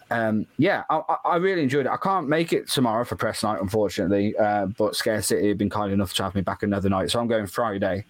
[0.09, 1.91] um, yeah, I, I- really enjoyed it.
[1.91, 5.69] I can't make it tomorrow for press night, unfortunately, uh, but Scare City have been
[5.69, 8.05] kind enough to have me back another night, so I'm going Friday.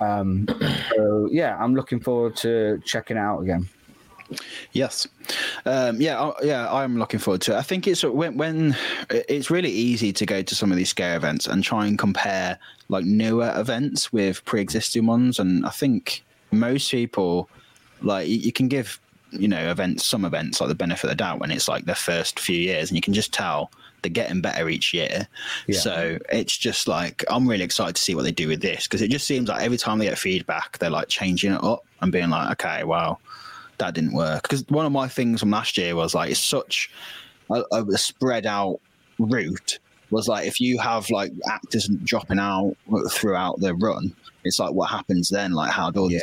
[0.00, 0.46] Um,
[0.96, 3.68] so yeah, I'm looking forward to checking it out again.
[4.72, 5.06] Yes,
[5.66, 6.72] um, yeah, I- yeah.
[6.72, 7.56] I'm looking forward to it.
[7.56, 8.76] I think it's when when
[9.10, 12.58] it's really easy to go to some of these scare events and try and compare
[12.88, 17.48] like newer events with pre-existing ones, and I think most people
[18.02, 18.98] like you, you can give
[19.30, 21.94] you know events some events like the benefit of the doubt when it's like their
[21.94, 23.70] first few years, and you can just tell
[24.02, 25.28] they're getting better each year.
[25.68, 25.78] Yeah.
[25.78, 29.00] So it's just like I'm really excited to see what they do with this because
[29.00, 32.10] it just seems like every time they get feedback, they're like changing it up and
[32.10, 33.20] being like, okay, well
[33.82, 34.42] that didn't work.
[34.42, 36.90] Because one of my things from last year was like it's such
[37.50, 38.80] a, a spread out
[39.18, 39.78] route
[40.10, 42.74] was like if you have like actors dropping out
[43.10, 44.14] throughout the run
[44.44, 45.52] it's like what happens then?
[45.52, 46.20] Like how do Yeah.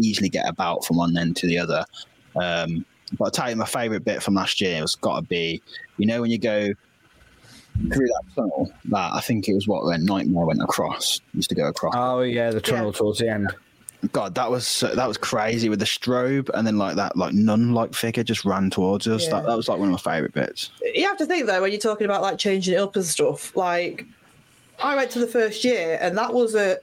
[0.00, 1.84] easily get about from one end to the other?
[2.34, 2.84] Um
[3.18, 5.62] but i'll tell you my favorite bit from last year has got to be
[5.96, 6.70] you know when you go
[7.92, 11.54] through that tunnel that i think it was what when nightmare went across used to
[11.54, 11.94] go across.
[11.96, 13.54] Oh yeah, the tunnel towards the end.
[14.12, 17.72] God, that was that was crazy with the strobe, and then like that like nun
[17.72, 19.24] like figure just ran towards us.
[19.24, 19.30] Yeah.
[19.30, 20.70] That, that was like one of my favorite bits.
[20.94, 23.54] You have to think though when you're talking about like changing it up and stuff.
[23.56, 24.06] Like,
[24.82, 26.78] I went to the first year, and that was a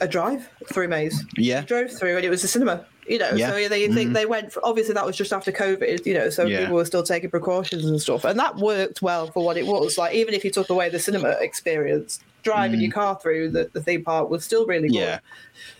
[0.00, 1.24] a drive through maze.
[1.36, 3.48] Yeah, drove through and it was a cinema you know Yeah.
[3.50, 4.12] so they think mm-hmm.
[4.12, 6.60] they went for, obviously that was just after covid you know so Yeah.
[6.60, 9.98] people were still taking precautions and stuff and that worked well for what it was
[9.98, 13.80] like even if you took away the cinema experience driving your car through the, the
[13.82, 15.18] theme park was still really good Yeah.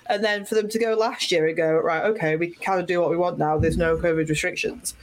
[0.06, 2.80] and then for them to go last year and go right okay we can kind
[2.80, 4.94] of do what we want now there's no covid restrictions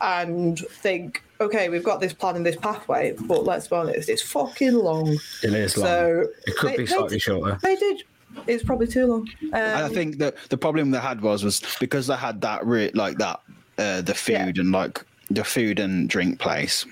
[0.00, 4.22] and think okay we've got this plan and this pathway but let's be honest it's
[4.22, 5.08] fucking long
[5.42, 5.86] It is long.
[5.86, 7.58] so it could they- be they slightly did- shorter.
[7.62, 8.02] they did
[8.46, 12.06] it's probably too long um, I think that the problem they had was was because
[12.06, 13.40] they had that re- like that
[13.78, 16.86] uh, the food and like the food and drink place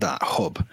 [0.00, 0.64] that hub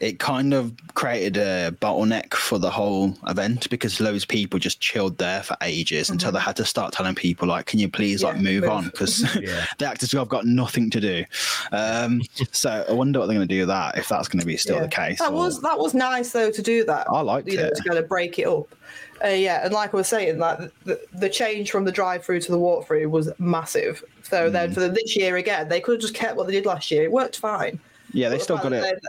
[0.00, 4.80] it kind of created a bottleneck for the whole event because loads of people just
[4.80, 8.22] chilled there for ages until they had to start telling people like can you please
[8.22, 8.44] like Mm-hmm.
[8.44, 8.70] Move, move.
[8.70, 9.66] on because Yeah.
[9.78, 11.24] the actors have got nothing to do
[11.72, 14.46] um so i wonder what they're going to do with that if that's going to
[14.46, 14.82] be still Yeah.
[14.82, 17.06] the case That or- was that was nice though to do that.
[17.10, 17.74] I liked you know, it.
[17.76, 18.74] to kind of break it up.
[19.22, 22.50] Uh, yeah, and like I was saying, like the, the change from the drive-through to
[22.52, 24.02] the walk-through was massive.
[24.22, 24.52] So Mm.
[24.52, 26.90] then for the, this year again, they could have just kept what they did last
[26.90, 27.02] year.
[27.02, 27.78] It worked fine.
[28.12, 29.00] Yeah they But still got it They're,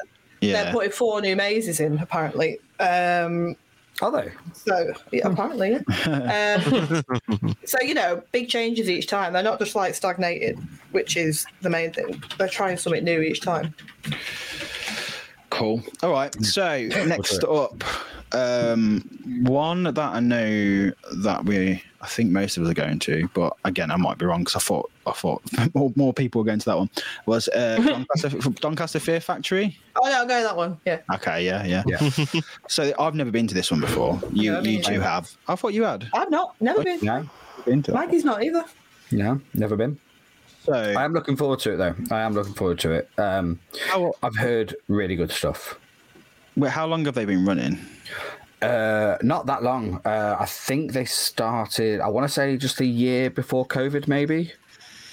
[0.41, 2.59] yeah they're putting four new mazes in apparently.
[2.79, 3.55] Um,
[4.01, 4.31] Are they?
[4.53, 6.61] so yeah, apparently, yeah.
[6.65, 9.33] um, so you know, big changes each time.
[9.33, 10.57] They're not just like stagnated,
[10.91, 12.23] which is the main thing.
[12.39, 13.75] They're trying something new each time.
[15.51, 15.83] Cool.
[16.01, 16.33] All right.
[16.43, 17.83] So next up,
[18.33, 19.01] um,
[19.43, 23.55] one that I know that we, I think most of us are going to, but
[23.65, 25.41] again, I might be wrong because I thought I thought
[25.75, 26.89] more, more people were going to that one.
[27.25, 28.29] Was uh, Doncaster,
[28.61, 29.77] Doncaster Fear Factory?
[30.01, 30.77] Oh yeah, I'll go that one.
[30.85, 30.99] Yeah.
[31.15, 31.83] Okay, yeah, yeah.
[31.87, 32.41] Yeah.
[32.67, 34.19] So I've never been to this one before.
[34.31, 35.03] You, No, me you two neither.
[35.03, 35.31] have.
[35.47, 36.07] I thought you had.
[36.13, 36.99] I've not, never been.
[37.01, 37.27] No.
[37.65, 37.97] Been to that.
[37.97, 38.63] Maggie's not either.
[39.11, 39.99] No, never been.
[40.63, 41.95] So I am looking forward to it though.
[42.15, 43.09] I am looking forward to it.
[43.17, 45.77] Um, how, I've heard really good stuff.
[46.55, 47.79] wait, how long have they been running?
[48.61, 49.99] Uh, not that long.
[50.05, 51.99] Uh, I think they started.
[51.99, 54.51] I want to say just a year before COVID, maybe.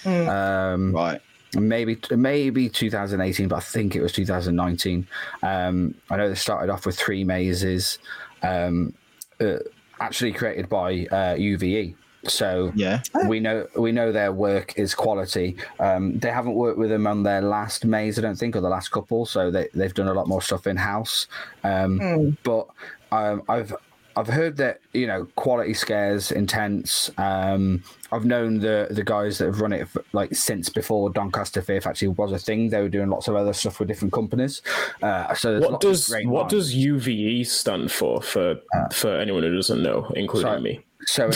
[0.04, 1.20] Um, Right.
[1.56, 5.06] maybe maybe 2018, but I think it was 2019.
[5.42, 7.98] Um, I know they started off with three mazes,
[8.42, 8.92] um,
[9.40, 9.56] uh,
[10.00, 11.94] actually created by uh, UVE.
[12.26, 13.00] So Yeah.
[13.26, 15.56] we know we know their work is quality.
[15.80, 18.68] Um, they haven't worked with them on their last maze, I don't think, or the
[18.68, 19.24] last couple.
[19.24, 21.26] So they they've done a lot more stuff in house.
[21.64, 22.66] Um, But
[23.12, 23.74] um, I've
[24.16, 27.08] I've heard that you know quality scares intense.
[27.18, 31.62] Um, I've known the the guys that have run it for, like since before Doncaster
[31.62, 32.70] Fear actually was a thing.
[32.70, 34.60] They were doing lots of other stuff with different companies.
[35.02, 36.52] Uh, so What does what minds.
[36.52, 38.56] does UVE stand for for
[38.92, 40.60] for anyone who doesn't know, including Sorry.
[40.62, 40.80] me?
[41.06, 41.30] so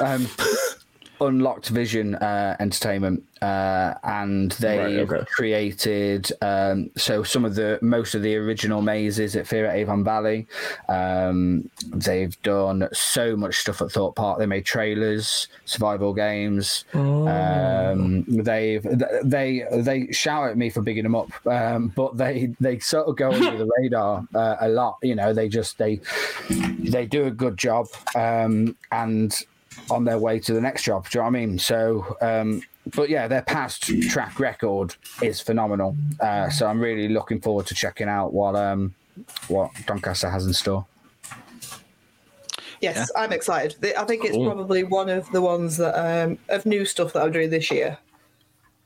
[0.00, 0.26] um,
[1.20, 5.24] Unlocked Vision uh, Entertainment, uh, and they Right, okay.
[5.30, 10.04] created um, so some of the most of the original mazes at Fear at Avon
[10.04, 10.46] Valley.
[10.88, 14.38] Um, they've done so much stuff at Thorpe Park.
[14.38, 16.84] They made trailers, survival games.
[16.94, 18.82] Um, they've
[19.22, 23.16] they they shout at me for bigging them up, um, but they they sort of
[23.16, 24.98] go under the radar uh, a lot.
[25.02, 26.00] You know, they just they
[26.50, 29.34] they do a good job um, and
[29.90, 31.08] on their way to the next job.
[31.08, 31.58] Do you know what I mean?
[31.58, 32.62] So, um,
[32.94, 35.96] but yeah, their past track record is phenomenal.
[36.20, 38.94] Uh, so I'm really looking forward to checking out what um,
[39.48, 40.86] what Doncaster has in store.
[42.80, 43.76] Yes, I'm excited.
[43.96, 44.44] I think it's Cool.
[44.46, 47.98] probably one of the ones that um, of new stuff that I'm doing this year.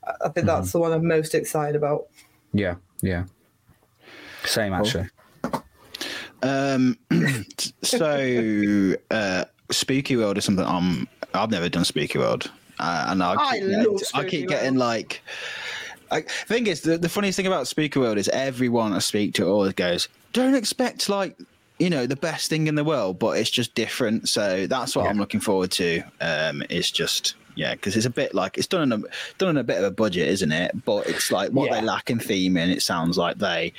[0.06, 2.06] I- I think that's the one I'm most excited about.
[2.52, 3.24] Yeah, yeah.
[4.44, 5.08] Same actually.
[6.42, 6.96] Um,
[7.82, 11.08] so uh, Spooky World is something I'm.
[11.34, 14.74] I've never done Spooky World, uh, and I, I keep, love getting, I keep getting
[14.76, 15.22] like.
[16.10, 19.46] I, thing is, the, the funniest thing about Spooky World is everyone I speak to
[19.46, 21.36] always goes, "Don't expect like."
[21.78, 24.28] You know the best thing in the world, but it's just different.
[24.28, 26.02] So that's what I'm looking forward to.
[26.20, 29.04] Um, it's just yeah, because it's a bit like it's done on a
[29.38, 30.84] done on a bit of a budget, isn't it?
[30.84, 31.80] But it's like what Yeah.
[31.80, 32.70] they lack in theming.
[32.70, 33.72] It sounds like they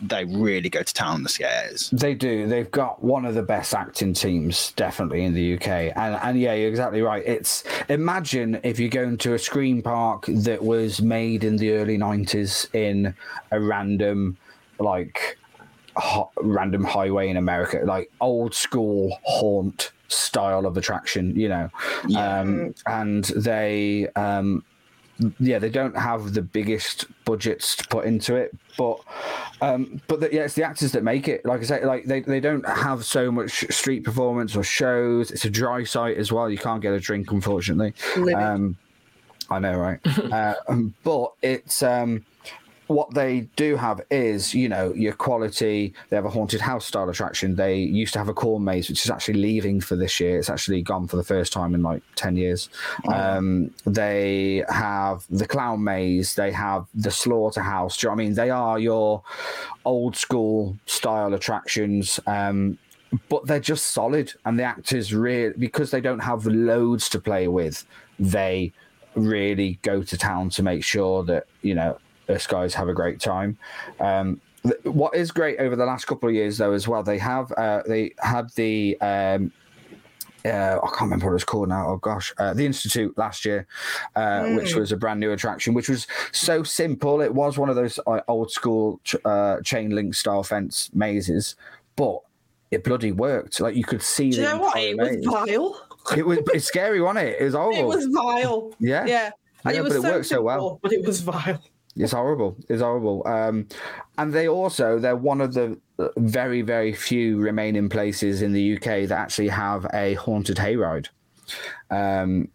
[0.00, 1.90] they really go to town on the scares.
[1.90, 2.46] They do.
[2.46, 5.92] They've got one of the best acting teams, definitely in the UK.
[5.96, 7.24] And and yeah, you're exactly right.
[7.26, 11.98] It's imagine if you're going to a scream park that was made in the early
[11.98, 13.12] '90s in
[13.50, 14.36] a random,
[14.78, 15.36] like,
[16.40, 21.38] random highway in America, like old school haunt style of attraction.
[21.38, 21.70] You know,
[22.06, 22.40] Yeah.
[22.40, 24.08] um, and they.
[24.16, 24.64] Um,
[25.40, 29.00] yeah, they don't have the biggest budgets to put into it, but
[29.60, 31.44] um, but the, yeah, it's the actors that make it.
[31.44, 35.32] Like I say, like they, they don't have so much street performance or shows.
[35.32, 36.48] It's a dry site as well.
[36.48, 37.94] You can't get a drink, unfortunately.
[38.32, 38.76] Um,
[39.50, 39.98] I know, right?
[40.32, 40.54] uh,
[41.02, 42.24] but it's um,
[42.88, 45.94] what they do have is, you know, your quality.
[46.08, 47.54] They have a haunted house style attraction.
[47.54, 50.38] They used to have a corn maze, which is actually leaving for this year.
[50.38, 52.70] It's actually gone for the first time in like ten years.
[53.12, 56.34] Um, they have the clown maze.
[56.34, 57.98] They have the slaughterhouse.
[57.98, 58.34] Do you know what I mean?
[58.34, 59.22] They are your
[59.84, 62.18] old school style attractions.
[62.26, 62.78] Um,
[63.28, 67.48] but they're just solid, and the actors really because they don't have loads to play
[67.48, 67.84] with.
[68.18, 68.72] They
[69.14, 73.20] really go to town to make sure that you know us guys have a great
[73.20, 73.58] time.
[74.00, 77.18] Um, th- what is great over the last couple of years, though, as well, they
[77.18, 79.52] have uh, they had the um,
[80.44, 81.88] uh, I can't remember what it was called now.
[81.88, 83.66] Oh gosh, uh, the Institute last year,
[84.14, 87.20] uh, which was a brand new attraction, which was so simple.
[87.20, 91.56] It was one of those uh, old school ch- uh, chain link style fence mazes,
[91.96, 92.20] but
[92.70, 93.60] it bloody worked.
[93.60, 94.30] Like you could see.
[94.30, 94.76] Do you the know what?
[94.78, 95.86] It was vile.
[96.16, 97.40] It was it's scary, wasn't it?
[97.40, 97.80] It was horrible.
[97.80, 98.74] It was vile.
[98.78, 99.04] Yeah.
[99.06, 99.30] Yeah.
[99.64, 100.78] And Yeah, it was but it so worked so well.
[100.82, 101.62] But it was vile.
[101.98, 102.56] It's horrible.
[102.68, 103.26] It's horrible.
[103.26, 103.66] Um,
[104.16, 108.76] and they also they're one of the uh, very very few remaining places in the
[108.76, 111.08] UK that actually have a haunted hayride.
[111.90, 112.48] Um,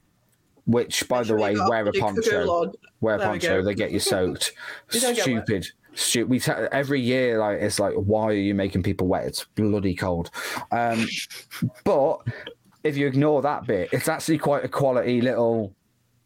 [0.65, 2.71] which, by the way, wear a poncho.
[3.01, 3.61] Wear a we poncho.
[3.61, 4.53] They get you soaked.
[4.93, 5.65] You don't get wet.
[5.95, 6.29] Stupid.
[6.29, 9.25] We te- every year like it's like why are you making people wet?
[9.25, 10.31] It's bloody cold.
[10.71, 11.07] Um,
[11.83, 12.21] but
[12.83, 15.75] if you ignore that bit, it's actually quite a quality little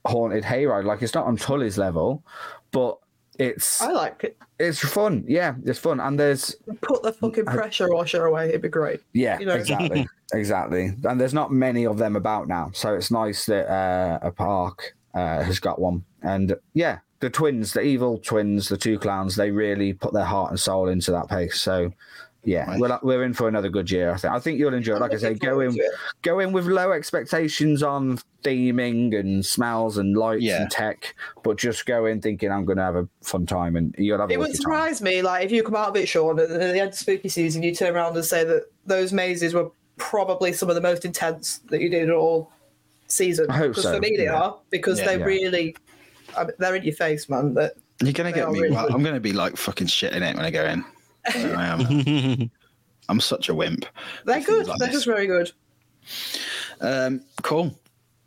[0.05, 0.85] haunted hayride.
[0.85, 2.23] Like it's not on Tulleys level,
[2.71, 2.97] but
[3.39, 4.37] it's I like it.
[4.59, 5.23] it's fun.
[5.27, 5.99] Yeah, it's fun.
[5.99, 8.49] And there's Put the fucking pressure washer away.
[8.49, 9.01] It'd be great.
[9.13, 9.55] yeah, You know.
[9.55, 10.93] exactly, exactly.
[11.03, 14.95] And there's not many of them about now, so it's nice that uh, a park
[15.13, 16.03] uh, has got one.
[16.23, 20.51] And yeah, the twins, the evil twins, the two clowns, they really put their heart
[20.51, 21.59] and soul into that place.
[21.59, 21.91] So.
[22.47, 22.79] Yeah, Nice.
[22.79, 24.09] we're, we're in for another good year.
[24.11, 24.33] I think.
[24.33, 25.01] I think you'll enjoy it.
[25.01, 25.77] Like I say, looking go in,
[26.21, 30.61] go in with low expectations on theming and smells and lights Yeah.
[30.61, 33.93] and tech, but just go in thinking I'm going to have a fun time, and
[33.97, 34.61] you'll have a It would wicked time.
[34.61, 36.95] surprise me, like if you come out of it, Sean, and at the end of
[36.95, 40.81] spooky season, you turn around and say that those mazes were probably some of the
[40.81, 42.49] most intense that you did all
[43.07, 43.47] season.
[43.49, 45.05] I hope Because so, for me, they are because Yeah.
[45.07, 45.25] they Yeah.
[45.25, 45.75] really,
[46.37, 47.55] I mean, they're in your face, man.
[47.55, 48.59] That You're gonna get me.
[48.61, 48.87] really well.
[48.93, 50.85] I'm gonna be like fucking shitting it when I go in.
[51.35, 52.51] I am.
[53.09, 53.85] I'm such a wimp.
[54.25, 54.67] they're good.
[54.67, 54.95] like They're this.
[54.97, 55.51] just very good.
[56.81, 57.73] Um, cool.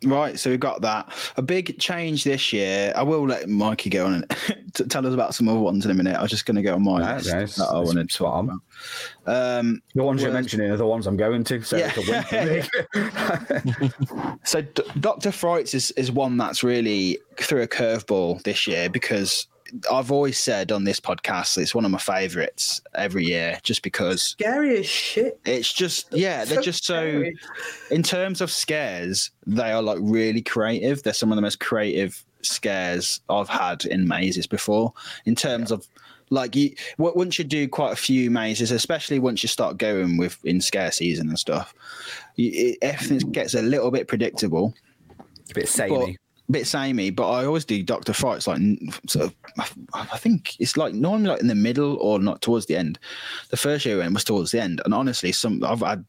[0.03, 1.13] Right, so we've got that.
[1.37, 2.91] A big change this year.
[2.95, 4.29] I will let Mikey go on and
[4.73, 6.15] t- tell us about some other ones in a minute.
[6.15, 8.09] I was just going to go on my Yeah, list okay, it's- that I wanted
[8.09, 8.59] to talk about.
[9.27, 11.91] Um, The ones you're mentioning are the ones I'm going to, so Yeah.
[11.95, 13.79] it's a win for
[14.25, 14.35] me.
[14.43, 15.31] So D- Dr.
[15.31, 19.45] Frights is, is one that's really threw a curveball this year because
[19.91, 24.21] I've always said on this podcast it's one of my favorites every year, just because
[24.21, 25.39] Scary as shit.
[25.45, 26.95] it's just yeah, they're So just so.
[27.09, 27.35] scary.
[27.89, 31.03] In terms of scares, they are like really creative.
[31.03, 34.93] They're some of the most creative scares I've had in mazes before.
[35.25, 35.87] In terms of
[36.29, 40.43] like you, once you do quite a few mazes, especially once you start going with
[40.45, 41.73] in scare season and stuff,
[42.35, 44.73] you, it, everything gets a little bit predictable
[45.19, 46.17] a bit but samey.
[46.51, 47.09] Bit samey.
[47.09, 48.77] But I always do Doctor Frights like n-
[49.07, 49.35] sort of.
[49.93, 52.99] I think it's like normally like in the middle or not towards the end.
[53.49, 56.05] The first year went was towards the end, and honestly, some I've had.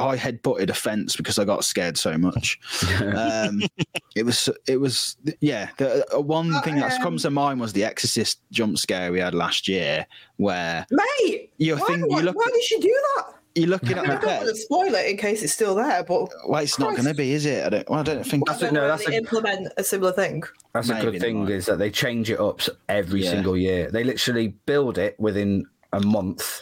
[0.00, 2.60] I head butted a fence because I got scared so much.
[3.02, 3.62] Um,
[4.14, 5.70] it was, it was, yeah.
[5.76, 9.10] The uh, one Oh, thing that um, comes to mind was the Exorcist jump scare
[9.10, 12.78] we had last year, where Mate, You why, think- you why, look- why did she
[12.78, 13.26] do that?
[13.58, 15.74] You're looking at mean, I the don't want to spoil it in case it's still
[15.74, 17.02] there, but Well, it's not Christ.
[17.02, 17.66] going to be, is it?
[17.66, 17.88] I don't.
[17.90, 18.46] Well, I don't think.
[18.46, 20.42] That's I a- no, don't that's really a- implement a similar thing.
[20.74, 21.50] That's a good they thing might.
[21.52, 23.30] is that they change it up every Yeah.
[23.30, 23.90] single year.
[23.90, 26.60] They literally build it within a month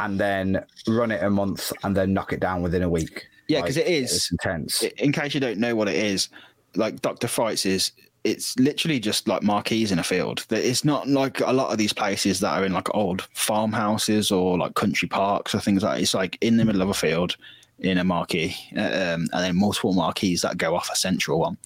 [0.00, 3.26] and then run it a month and then knock it down within a week.
[3.48, 4.82] Yeah, 'cause it is- It's intense.
[4.82, 6.28] in case you don't know what it is,
[6.74, 7.92] like Doctor Frights is,
[8.26, 10.44] it's literally just like marquees in a field.
[10.50, 14.58] It's not like a lot of these places that are in like old farmhouses or
[14.58, 15.96] like country parks or things like.
[15.96, 16.02] That.
[16.02, 17.36] It's like in the middle of a field
[17.80, 21.58] in a marquee, uh, um, and then multiple marquees that go off a central one.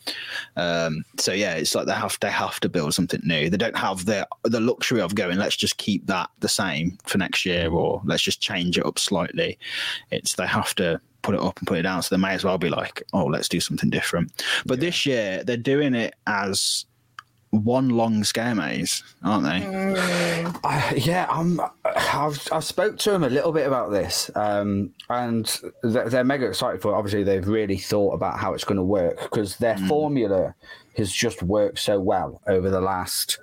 [0.56, 3.48] Um, so yeah, it's like they have they have to build something new.
[3.48, 5.38] They don't have the the luxury of going.
[5.38, 8.98] Let's just keep that the same for next year, or let's just change it up
[8.98, 9.58] slightly.
[10.11, 12.02] It's they have to put it up and put it down.
[12.02, 14.44] So they may as well be like, oh, let's do something different.
[14.66, 16.86] But this year they're doing it as
[17.51, 19.66] one long scare maze, aren't they?
[20.64, 21.61] I, yeah, I'm.
[21.84, 26.46] I've I've spoke to them a little bit about this, um, and they're, they're mega
[26.46, 26.96] excited for it.
[26.96, 30.55] Obviously, they've really thought about how it's going to work because their formula
[30.96, 33.38] has just worked so well over the last.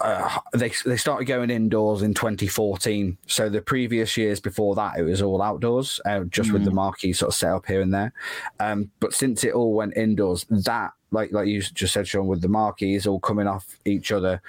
[0.00, 3.16] Uh, they they started going indoors in 2014.
[3.26, 7.12] So the previous years before that, it was all outdoors, uh, just with the marquee
[7.12, 8.12] sort of set up here and there.
[8.58, 12.40] Um, but since it all went indoors, that like like you just said, Sean, with
[12.40, 14.42] the marquees all coming off each other,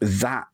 [0.00, 0.46] that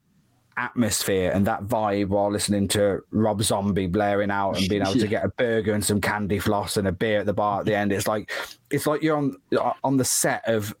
[0.57, 5.07] atmosphere and that vibe while listening to Rob Zombie blaring out and being able to
[5.15, 7.75] get a burger and some candy floss and a beer at the bar at the
[7.75, 7.91] end.
[7.91, 8.31] It's like
[8.71, 9.37] it's like you're on
[9.83, 10.73] on the set of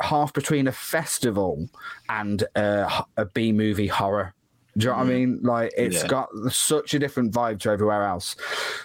[0.00, 1.68] half between a festival
[2.08, 4.34] and a, a B movie horror.
[4.76, 5.14] Do you know what I mm.
[5.14, 5.40] mean?
[5.42, 6.08] Like it's Yeah.
[6.08, 8.36] got such a different vibe to everywhere else.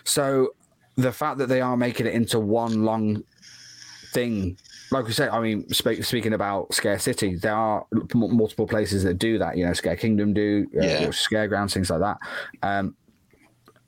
[0.03, 0.55] So
[0.95, 3.23] the fact that they are making it into one long
[4.13, 4.57] thing
[4.91, 9.03] like we said, I mean, speak, speaking about Scare City, there are m- multiple places
[9.03, 9.57] that do that.
[9.57, 11.11] You know, Scare Kingdom do, uh, Yeah.
[11.11, 12.17] Scare Grounds, things like that.
[12.61, 12.95] Um,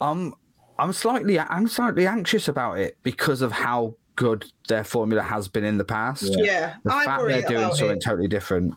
[0.02, 0.34] I'm,
[0.80, 5.64] I'm slightly, I'm slightly anxious about it because of how good their formula has been
[5.64, 6.24] in the past.
[6.38, 8.04] Yeah, The I fact worry they're doing something it.
[8.04, 8.74] totally different.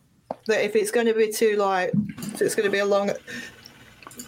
[0.46, 3.10] that if it's going to be too like, if it's going to be a long.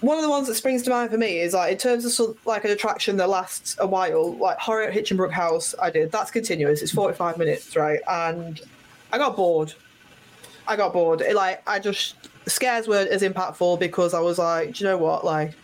[0.03, 2.13] One of the ones that springs to mind for me is like in terms of
[2.13, 5.75] some, like an attraction that lasts a while, like horror at Hinchingbrooke House.
[5.81, 6.83] I did that's continuous.
[6.83, 8.01] It's forty five minutes, right?
[8.09, 8.61] And
[9.13, 9.73] I got bored.
[10.67, 11.21] I got bored.
[11.21, 14.99] It, like I just scares weren't as impactful because I was like, do you know
[14.99, 15.25] what?
[15.25, 15.55] Like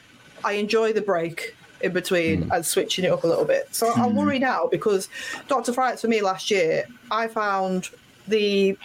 [0.44, 2.52] I enjoy the break in between hmm.
[2.52, 3.74] and switching it up a little bit.
[3.74, 4.16] So I hmm.
[4.16, 5.08] worry now because
[5.48, 7.90] Doctor Frights for me last year, I found
[8.26, 8.76] the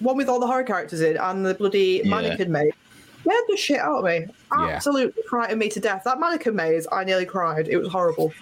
[0.00, 2.10] one with all the horror characters in and the bloody Yeah.
[2.10, 2.72] mannequin maze.
[3.28, 4.26] Scared the shit out of me.
[4.56, 4.68] Yeah.
[4.68, 6.02] Absolutely frightened me to death.
[6.04, 7.68] That mannequin maze, I nearly cried.
[7.68, 8.32] It was horrible.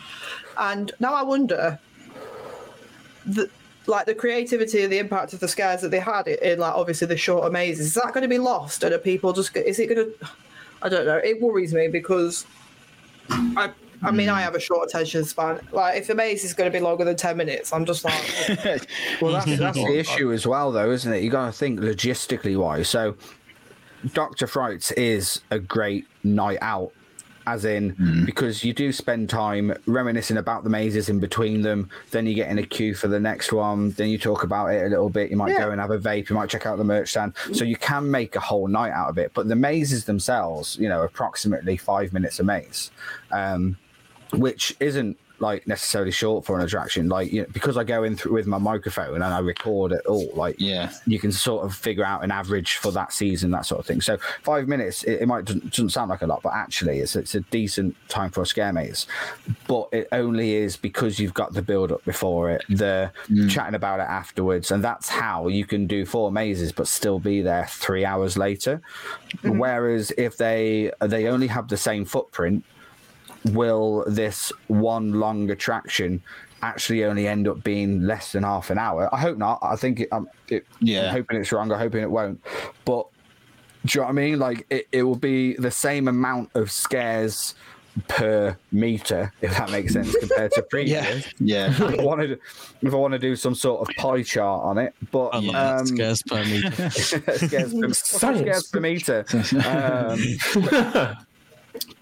[0.59, 1.79] And now I wonder,
[3.25, 3.51] the,
[3.87, 6.75] like the creativity and the impact of the scares that they had in, in like
[6.75, 8.85] obviously the shorter mazes, is that going to be lost?
[8.85, 9.57] And are people just?
[9.57, 10.29] Is it going to?
[10.83, 11.17] I don't know.
[11.17, 12.47] It worries me because
[13.31, 13.71] I.
[14.03, 14.45] I mean, I hmm.
[14.45, 15.59] have a short attention span.
[15.73, 18.23] Like, if the maze is going to be longer than ten minutes, I'm just like,
[19.23, 21.23] Well, that's, that's the issue as well, though, isn't it?
[21.23, 22.91] You got to think logistically wise.
[22.91, 23.17] So,
[24.13, 26.93] Doctor Frights is a great night out,
[27.47, 31.89] as in because you do spend time reminiscing about the mazes in between them.
[32.11, 33.91] Then you get in a queue for the next one.
[33.93, 35.31] Then you talk about it a little bit.
[35.31, 35.59] You might Yeah.
[35.67, 36.29] go and have a vape.
[36.29, 37.35] You might check out the merch stand.
[37.53, 39.33] So you can make a whole night out of it.
[39.35, 42.91] But the mazes themselves, you know, approximately five minutes a maze.
[43.31, 43.77] Um,
[44.33, 47.09] which isn't like necessarily short for an attraction.
[47.09, 50.05] Like you know, because I go in through with my microphone and I record it
[50.07, 50.93] all, like Yeah.
[51.07, 54.01] you can sort of figure out an average for that season, that sort of thing.
[54.01, 57.17] So five minutes, it, it might doesn't, doesn't sound like a lot, but actually it's
[57.17, 59.07] it's a decent time for a scare maze.
[59.67, 63.51] But it only is because you've got the build up before it, the mm.
[63.51, 67.43] chatting about it afterwards, and that's how you can do four mazes but still be
[67.43, 68.81] there three hours later.
[69.39, 69.59] Mm-hmm.
[69.59, 72.65] Whereas if they they only have the same footprint
[73.53, 76.23] will this one long attraction
[76.63, 79.13] actually only end up being less than half an hour?
[79.15, 79.59] I hope not.
[79.63, 81.09] I think it, um, it, Yeah.
[81.09, 81.71] I'm hoping it's wrong.
[81.73, 82.43] I'm hoping it won't.
[82.85, 83.07] But
[83.85, 84.39] do you know what I mean?
[84.39, 87.55] Like it, it will be the same amount of scares
[88.09, 91.33] per meter, if that makes sense, compared to previous.
[91.39, 91.71] Yeah, yeah.
[91.93, 92.39] if I wanted,
[92.83, 95.53] if I want to do some sort of pie chart on it, but I love
[95.53, 95.81] that.
[95.81, 96.91] um, Scares per meter.
[96.91, 98.41] scares per, what's the Science.
[98.41, 99.25] scares per meter.
[99.67, 101.17] Um,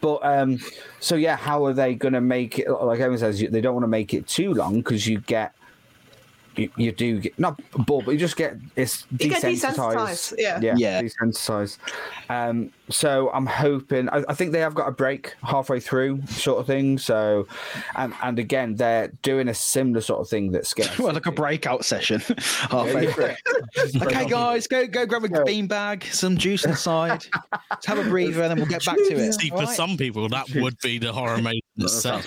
[0.00, 0.58] but um,
[1.00, 2.70] so yeah, how are they going to make it?
[2.70, 5.54] Like everyone says, they don't want to make it too long because you get.
[6.56, 9.74] You, you do get not bored, but you just get it's You get desensitized.
[9.74, 10.60] desensitised, yeah.
[10.62, 11.02] yeah, Yeah.
[11.02, 11.78] desensitized.
[12.28, 14.08] Um, so I'm hoping.
[14.10, 16.98] I, I think they have got a break halfway through, sort of thing.
[16.98, 17.46] So,
[17.96, 20.98] and and again, they're doing a similar sort of thing that scares.
[20.98, 23.34] well, like a breakout session halfway through.
[24.02, 25.42] Okay, guys, go go grab a Yeah.
[25.44, 27.24] bean bag, some juice inside,
[27.70, 29.32] let's have a breather, and then we'll get back to it.
[29.34, 29.76] See, for Alright?
[29.76, 32.24] some people, that would be the horror maze itself.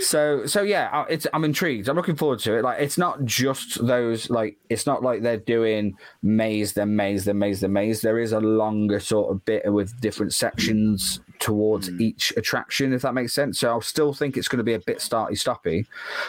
[0.00, 3.24] so so yeah I- it's i'm intrigued i'm looking forward to it like it's not
[3.24, 8.00] just those like it's not like they're doing maze then maze then maze then maze
[8.00, 12.00] there is a longer sort of bit with different sections towards hmm.
[12.00, 13.60] each attraction if that makes sense.
[13.60, 15.86] So i still think it's going to be a bit starty stoppy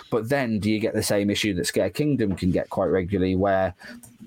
[0.10, 3.36] but then do you get the same issue that scare kingdom can get quite regularly
[3.36, 3.74] where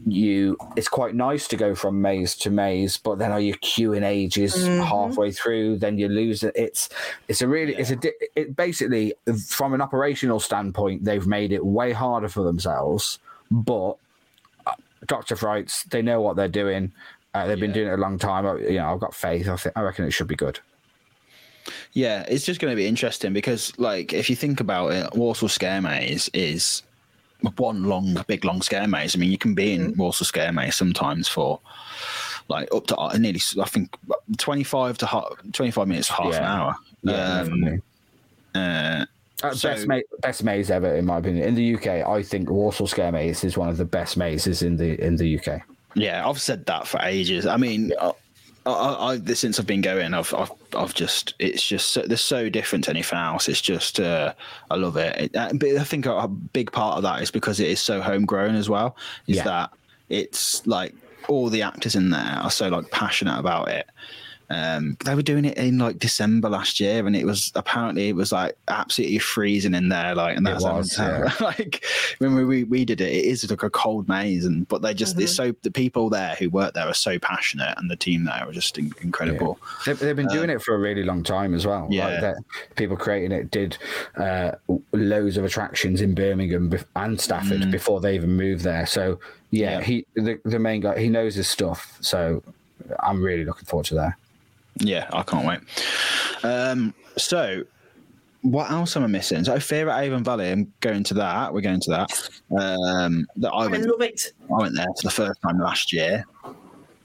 [0.05, 4.05] you it's quite nice to go from maze to maze but then are you queuing
[4.05, 4.83] ages mm-hmm.
[4.83, 6.53] halfway through then you lose it?
[6.57, 6.89] It's
[7.29, 9.14] it's a really it's a di- it basically
[9.47, 13.18] from an operational standpoint they've made it way harder for themselves
[13.51, 13.97] but
[15.07, 16.93] dr frights they know what they're doing.
[17.35, 18.47] Uh, they've been doing it a long time.
[18.47, 19.49] I- you know i've got faith.
[19.49, 20.61] I think i reckon it should be good.
[21.93, 25.47] Yeah, it's just going to be interesting because, like, if you think about it, Warsaw
[25.47, 26.83] Scare Maze is
[27.57, 29.15] one long, big, long scare maze.
[29.15, 31.61] I mean, you can be in Warsaw Scare Maze sometimes for
[32.49, 33.97] like up to uh, nearly, I think,
[34.39, 36.77] twenty-five to ha- twenty-five minutes, to half an hour.
[37.03, 37.83] yeah Um, definitely.
[38.57, 39.07] uh,
[39.43, 42.49] Uh, so- best, ma- best maze ever in my opinion in the uk i think
[42.51, 45.61] warsaw scare maze is one of the best mazes in the in the uk
[45.95, 47.45] Yeah, I've said that for ages.
[47.45, 48.12] I mean, I,
[48.64, 52.49] I, I, since I've been going, I've, I've, I've just, it's just, so, they're so
[52.49, 53.47] different to anything else.
[53.47, 54.32] It's just, uh,
[54.70, 55.14] I love it.
[55.20, 57.78] it uh, but I think a, a big part of that is because it is
[57.78, 58.97] so homegrown as well.
[59.26, 59.45] Is Yeah.
[59.45, 59.70] that
[60.09, 60.95] it's like
[61.28, 63.86] all the actors in there are so like passionate about it.
[64.51, 68.16] Um, they were doing it in like December last year, and it was apparently it
[68.16, 70.14] was like absolutely freezing in there.
[70.14, 71.84] Like, and It that's was, how- like
[72.18, 74.93] when we, we we did it, it is like a cold maze, and but they
[74.95, 78.24] just it's so the people there who work there are so passionate, and the team
[78.24, 79.59] there are just in, incredible.
[79.86, 81.84] They've, they've been doing it for a really long time as well.
[81.84, 82.07] Uh, yeah.
[82.09, 82.36] Like that-
[82.76, 83.78] people creating it did
[84.16, 84.53] uh,
[84.93, 88.86] loads of attractions in Birmingham and Stafford before they even moved there.
[88.86, 89.18] So
[89.51, 89.78] yeah, Mm.
[89.78, 89.80] Yeah.
[89.82, 91.97] he the, the main guy he knows his stuff.
[92.01, 92.43] So
[93.01, 94.14] I'm really looking forward to that.
[94.83, 95.61] Yeah, I can't wait.
[96.43, 97.62] Um, so,
[98.43, 99.45] what else am I missing?
[99.45, 100.51] So, Fear at Avon Valley.
[100.51, 101.55] I'm going to that.
[101.55, 102.30] We're going to that.
[102.59, 103.87] Um, that I I went.
[103.87, 104.33] love it.
[104.51, 106.24] I went there for the first time last year,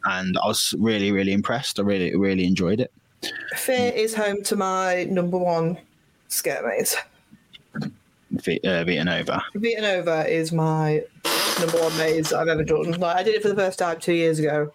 [0.06, 1.80] and I was really, really impressed.
[1.80, 2.92] I really, really enjoyed it.
[3.56, 5.78] Fear is home to my number one
[6.30, 6.96] scare maze.
[8.32, 10.28] V- uh, Vita Nova.
[10.28, 11.04] Is my
[11.60, 12.92] number one maze I've ever done.
[12.94, 14.72] Like I did it for the first time two years ago,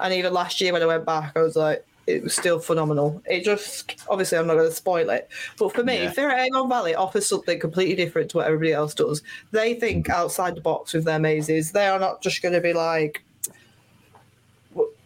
[0.00, 3.20] and even last year when I went back, I was like, it was still phenomenal.
[3.26, 5.28] It just obviously I'm not going to spoil it,
[5.58, 6.10] but for me, Yeah.
[6.10, 9.22] Fear at Avon Valley offers something completely different to what everybody else does.
[9.50, 10.14] They think mm.
[10.14, 11.72] outside the box with their mazes.
[11.72, 13.22] They are not just going to be like.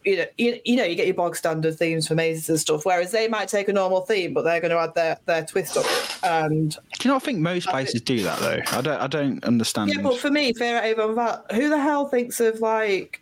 [0.02, 2.86] You know, you, you know, you get your bog standard themes for mazes and stuff.
[2.86, 5.76] Whereas they might take a normal theme, but they're going to add their, their twist
[5.76, 6.18] on it.
[6.22, 8.62] And Do you not think most places do that though?
[8.78, 9.00] I don't.
[9.00, 9.92] I don't understand.
[9.94, 13.20] yeah, but for me, Fear at Avon Valley, who the hell thinks of like,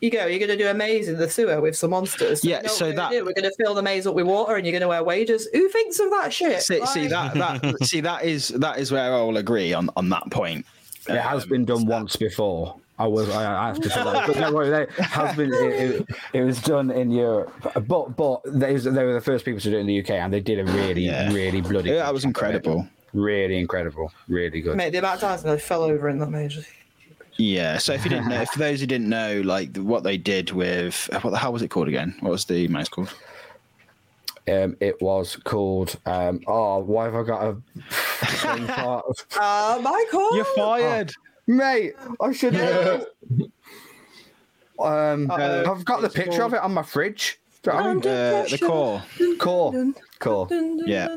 [0.00, 2.44] you go, you're going to do a maze in the sewer with some monsters.
[2.44, 4.56] Yeah, No, so we're gonna that- we're going to fill the maze up with water,
[4.56, 5.46] and you're going to wear waders.
[5.52, 6.62] Who thinks of that shit?
[6.62, 10.08] see, see that that see that is that is where I will agree on on
[10.10, 10.66] that point.
[11.08, 12.76] It has been done um, once before.
[12.98, 14.26] I was I I have to say that.
[14.26, 15.56] But no, worry, it has been it,
[16.00, 17.52] it, it was done in Europe,
[17.86, 20.32] but but they, they were the first people to do it in the UK, and
[20.32, 21.30] they did a really Yeah.
[21.32, 21.90] really bloody.
[21.90, 22.44] Yeah, that was job of it.
[22.46, 22.88] incredible.
[23.12, 24.12] Really incredible.
[24.28, 24.76] Really good.
[24.76, 26.66] Mate, the amount of times I fell over in that maze.
[27.38, 27.78] Yeah.
[27.78, 31.08] So if you didn't know, for those who didn't know, like what they did with
[31.22, 32.16] what the hell was it called again?
[32.20, 33.14] What was the maze called?
[34.48, 35.96] Um, it was called.
[36.06, 37.52] Um, oh, why have I got a?
[38.42, 39.04] brain fart?
[39.38, 40.36] Uh, Michael!
[40.36, 41.12] You're fired.
[41.48, 42.54] Mate, I should.
[42.54, 43.06] have.
[44.78, 47.40] um, Uh, I've got the it's picture of it on my fridge.
[47.62, 48.06] Do you know what I mean?
[48.06, 49.02] Uh, the core.
[49.38, 50.48] Core, core.
[50.86, 51.08] Yeah.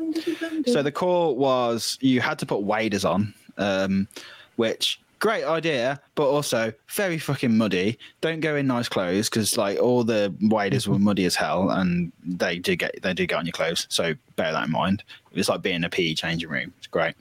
[0.66, 4.08] So the core was you had to put waders on, um,
[4.56, 7.98] which great idea, but also very fucking muddy.
[8.20, 12.10] Don't go in nice clothes because like all the waders were muddy as hell, and
[12.24, 13.86] they do get they do get on your clothes.
[13.90, 15.04] So bear that in mind.
[15.32, 16.72] It's like being in a PE changing room.
[16.78, 17.14] It's great,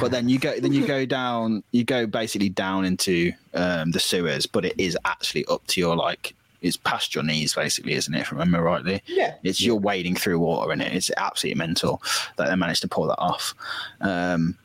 [0.00, 4.00] but then you go then you go down you go basically down into um, the
[4.00, 8.14] sewers, but it is actually up to your like it's past your knees basically, isn't
[8.14, 8.20] it?
[8.20, 9.02] If I remember rightly.
[9.06, 9.34] Yeah.
[9.42, 10.92] It's you're wading through water in it.
[10.92, 12.00] It's absolutely mental
[12.36, 13.54] that they managed to pull that off.
[14.00, 14.56] Um,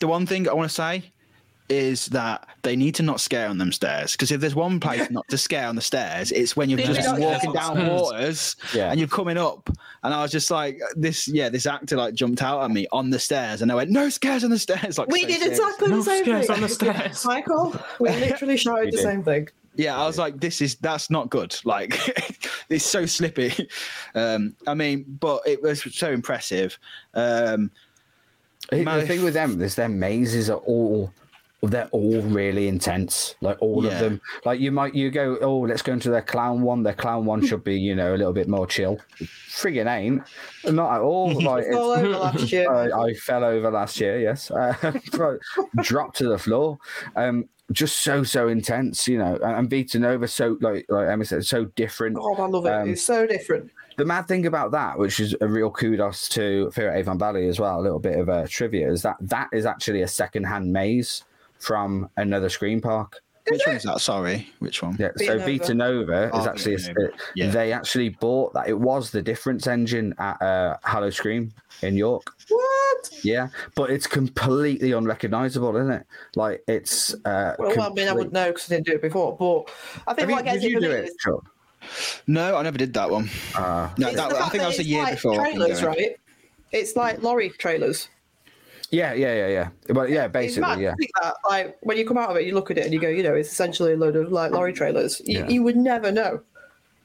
[0.00, 1.12] the one thing I want to say
[1.70, 5.10] is that they need to not scare on them stairs because if there's one place
[5.10, 8.56] not to scare on the stairs, it's when you're They just walking scare down waters
[8.74, 8.90] Yeah.
[8.90, 9.70] and you're coming up.
[10.02, 13.08] And I was just like, this, yeah, this actor like jumped out at me on
[13.08, 14.98] the stairs, and I went, no scares on the stairs.
[14.98, 15.58] Like We so did serious.
[15.58, 16.56] exactly No the same scares thing.
[16.56, 17.24] on the stairs.
[17.26, 19.48] Michael, we literally shouted We the same thing.
[19.76, 21.56] Yeah, I was like, this is that's not good.
[21.64, 21.98] Like,
[22.68, 23.68] it's so slippy.
[24.14, 26.78] Um, I mean, but it was so impressive.
[27.14, 27.70] Um,
[28.70, 31.12] The thing with them is their mazes are all
[31.68, 33.34] they're all really intense.
[33.40, 33.92] Like all Yeah.
[33.92, 34.20] of them.
[34.44, 36.82] Like you might you go, oh, let's go into their clown one.
[36.82, 38.98] Their clown one should be, you know, a little bit more chill.
[39.20, 40.22] Friggin' ain't.
[40.72, 41.32] Not at all.
[41.44, 42.70] Like it's, over last year.
[42.72, 44.50] I, I fell over last year, yes.
[45.14, 45.36] Uh,
[45.82, 46.78] dropped to the floor.
[47.16, 51.24] Um just so so intense, you know, and, and beaten over so like like Emma
[51.24, 52.16] said, so different.
[52.16, 52.72] God, I love it.
[52.72, 53.70] Um, it's so different.
[53.96, 57.46] The mad thing about that, which is a real kudos to Fear at Avon Valley
[57.48, 60.70] as well, a little bit of a trivia, is that that is actually a second-hand
[60.72, 61.24] maze
[61.64, 63.16] from another scream park.
[63.50, 64.00] which one is that?
[64.00, 64.96] Sorry, which one?
[64.98, 67.50] Yeah, so Vita Vita Nova is Oh, actually a, Yeah.
[67.50, 68.68] they actually bought that.
[68.68, 71.52] It was the difference engine at uh, Hallow Scream
[71.82, 72.24] in York.
[72.48, 73.10] What?
[73.22, 76.06] Yeah, but it's completely unrecognizable, isn't it?
[76.36, 77.14] Like it's.
[77.24, 79.70] Uh, Well, I mean, I wouldn't know because I didn't do it before, but
[80.06, 81.04] I think Have you, what gets did you it for do me it?
[81.04, 83.28] is No, I never did that one.
[83.54, 85.34] Uh, No, that, I think that was a year like before.
[85.36, 86.16] Trailers, right?
[86.72, 88.08] It's like lorry trailers.
[88.94, 89.68] Yeah, yeah, yeah, yeah.
[89.94, 90.94] Well, yeah, basically, yeah.
[91.22, 93.08] that, like when you come out of it, you look at it and you go,
[93.08, 94.76] you know, it's essentially a load of like lorry mm.
[94.76, 95.20] trailers.
[95.24, 95.48] You, Yeah.
[95.48, 96.40] you would never know.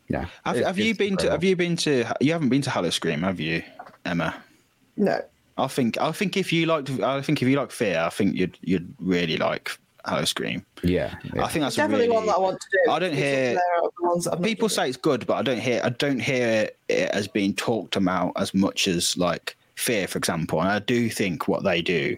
[0.08, 0.26] Yeah.
[0.46, 1.32] Have, It- have you it's been to?
[1.32, 2.06] Have you been to?
[2.20, 3.64] You haven't been to Hallow Scream, have you,
[4.06, 4.36] Emma?
[4.98, 5.22] No.
[5.58, 6.00] I think.
[6.00, 8.94] I think if you liked, I think if you like Fear, I think you'd you'd
[9.00, 10.66] really like Hallow Scream.
[10.84, 11.44] Yeah, yeah.
[11.44, 12.92] I think that's It's definitely really, one that I want to do.
[12.92, 15.28] I don't hear- there out of the ones that I've not people say it's good,
[15.28, 19.18] but I don't hear I don't hear it as being talked about as much as
[19.18, 20.60] like Fear, for example.
[20.60, 22.18] And I do think what they do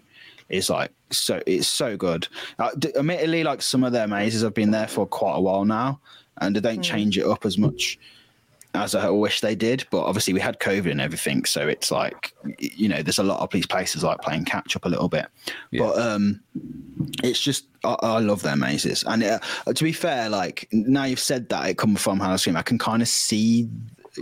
[0.50, 2.28] is like so it's so good.
[2.60, 5.66] Uh, d- admittedly, like some of their mazes have been there for quite a while
[5.66, 6.00] now,
[6.40, 8.00] and they don't change it up as much
[8.74, 9.86] as I wish they did.
[9.92, 13.42] But obviously, we had COVID and everything, so it's like you know, there's a lot
[13.42, 15.28] of these places like playing catch up a little bit.
[15.72, 15.84] Yeah.
[15.84, 16.42] But um,
[17.24, 19.40] it's just I, I love their mazes, and uh,
[19.74, 22.78] to be fair, like now you've said that it comes from Hallow Scream, I can
[22.78, 23.70] kind of see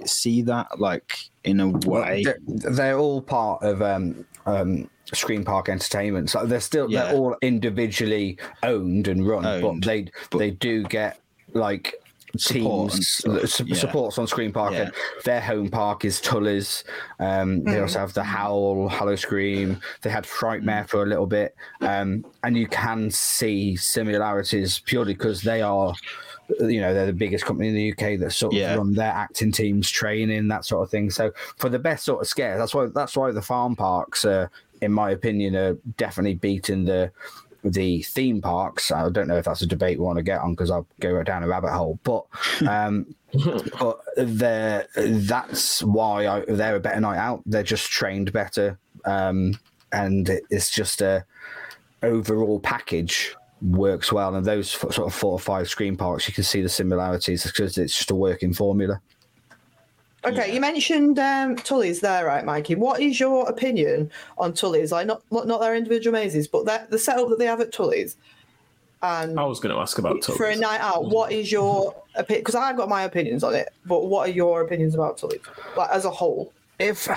[0.05, 1.17] see that like
[1.49, 2.23] in a way.
[2.23, 2.39] they're,
[2.71, 6.29] they're all part of um, um, Scream Park Entertainment.
[6.29, 7.05] So they're still Yeah.
[7.05, 11.19] they're all individually owned and run, Owned, but they but- they do get
[11.53, 11.95] like
[12.37, 13.75] Support teams stuff, su- yeah.
[13.75, 14.73] supports on Scream Park.
[14.73, 14.81] Yeah.
[14.83, 14.93] And
[15.25, 16.83] their home park is Tulleys.
[17.19, 19.81] Um, They also have the Howl, Hallow Scream.
[20.03, 25.41] They had Frightmare for a little bit, um, and you can see similarities purely because
[25.41, 25.95] they are.
[26.59, 28.75] You know, they're the biggest company in the UK that sort of Yeah.
[28.75, 31.09] run their acting teams, training, that sort of thing.
[31.09, 34.47] So for the best sort of scares, that's why that's why the farm parks, uh,
[34.81, 37.11] in my opinion, are definitely beating the
[37.63, 38.89] the theme parks.
[38.91, 41.21] I don't know if that's a debate we want to get on because I'll go
[41.23, 42.25] down a rabbit hole, but
[42.67, 43.13] um,
[43.79, 47.43] but they're that's why I, they're a better night out.
[47.45, 49.59] They're just trained better, um,
[49.91, 51.25] and it's just a
[52.01, 54.35] overall package works well.
[54.35, 57.77] And those sort of four or five scream parks, you can see the similarities because
[57.77, 59.01] it's just a working formula.
[60.25, 62.75] Okay, you mentioned um, Tulleys there, right, Mikey?
[62.75, 64.91] What is your opinion on Tulleys?
[64.91, 67.71] Like, not not, not their individual mazes, but that, the setup that they have at
[67.71, 68.17] Tulleys.
[69.01, 71.95] And I was going to ask about Tulleys for a night out, what is your
[72.15, 72.41] opinion?
[72.41, 75.39] Because I've got my opinions on it, but what are your opinions about Tulleys,
[75.77, 76.51] like as a whole?
[76.79, 77.09] if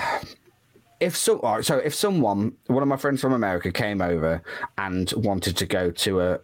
[1.03, 4.41] if so oh, so if someone one of my friends from america came over
[4.77, 6.39] and wanted to go to a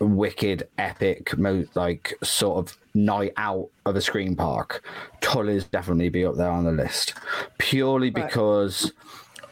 [0.00, 1.30] wicked epic
[1.74, 4.82] like sort of night out of a scream park
[5.20, 7.14] Tulleys definitely be up there on the list
[7.58, 8.26] purely Right.
[8.26, 8.92] because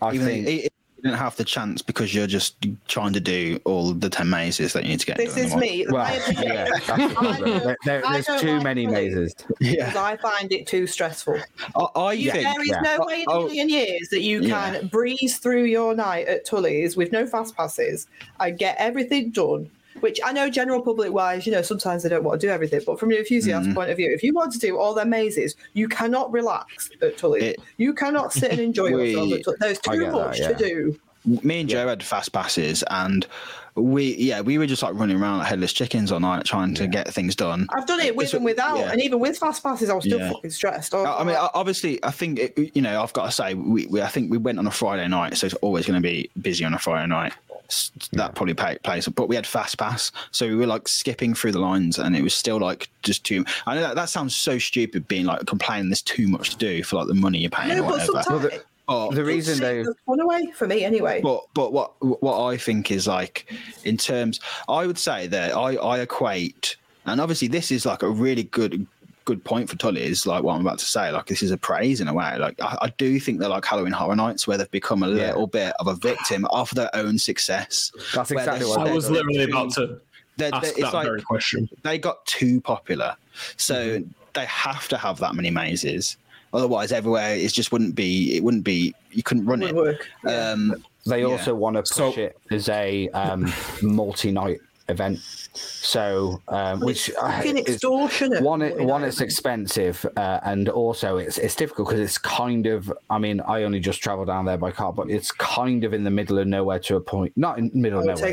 [0.01, 0.73] i Even think it, it
[1.03, 2.57] didn't have the chance because you're just
[2.89, 5.17] trying to do all the ten mazes that you need to get.
[5.17, 5.87] This is me.
[5.89, 6.05] Well
[6.43, 7.51] yeah is- that's the problem.
[7.61, 11.39] There- there- there's too like many mazes Yeah, I find it too stressful.
[11.77, 12.45] I, I You, think.
[12.45, 12.81] there is yeah.
[12.81, 14.73] no way in a Oh, million years that you yeah.
[14.79, 18.07] can breeze through your night at Tulleys with no fast passes
[18.41, 19.71] and get everything done.
[20.01, 22.81] Which I know, general public wise, you know, sometimes they don't want to do everything.
[22.87, 23.75] But from an enthusiast Mm-hmm.
[23.75, 27.17] point of view, if you want to do all their mazes, you cannot relax at
[27.19, 27.43] Tulleys.
[27.43, 29.33] It- you cannot sit and enjoy We- yourself.
[29.33, 29.59] At Tulleys.
[29.61, 30.49] There's too get that, much yeah.
[30.49, 31.01] to do.
[31.43, 33.27] me and Joe had fast passes, and
[33.75, 36.87] we yeah we were just like running around like headless chickens all night trying to
[36.89, 37.69] get things done.
[37.77, 38.91] I've done it with It's- and without, yeah.
[38.93, 40.33] and even with fast passes, I was still Yeah.
[40.33, 40.95] fucking stressed.
[40.95, 43.03] I, I I mean, like, obviously, I think it, you know.
[43.03, 45.47] I've got to say, we, we I think we went on a Friday night, so
[45.47, 47.33] it's always going to be busy on a Friday night.
[47.71, 51.35] S- That probably pay, plays, but we had fast pass, so we were like skipping
[51.35, 53.45] through the lines, and it was still like just too.
[53.66, 56.83] I know that, that sounds so stupid, being like complaining there's too much to do
[56.83, 58.23] for like the money you're paying no, or but whatever.
[58.23, 61.21] sometimes the- it But- The reason they the fun away for me anyway.
[61.23, 61.93] but but what
[62.23, 63.53] what I think is like
[63.85, 68.09] in terms, I would say that I I equate, and obviously this is like a
[68.09, 68.87] really good
[69.29, 71.11] good point for Tully is like what I'm about to say.
[71.11, 72.39] Like this is a praise in a way.
[72.39, 75.26] Like I, I do think they're like Halloween Horror Nights where they've become a Yeah.
[75.29, 77.93] little bit of a victim of their own success.
[78.14, 80.01] That's exactly what I was literally about to
[80.39, 81.68] they're- ask they're- it's that like very question.
[81.83, 83.14] they got too popular,
[83.59, 84.03] so
[84.33, 86.16] they have to have that many mazes.
[86.55, 88.35] Otherwise, everywhere it just wouldn't be.
[88.35, 88.95] It wouldn't be.
[89.11, 89.74] You couldn't run It it.
[89.74, 90.09] work.
[90.26, 91.26] Um, They Yeah.
[91.29, 93.51] also want to push So- it as a um,
[93.83, 95.20] multi-night event.
[95.55, 101.55] So, um, which it's uh, is- one, one, it's expensive, uh, and also it's it's
[101.55, 102.93] difficult because it's kind of.
[103.11, 106.05] I mean, I only just travel down there by car, but it's kind of in
[106.05, 107.32] the middle of nowhere to a point.
[107.36, 108.28] Not in the middle Oh, of nowhere.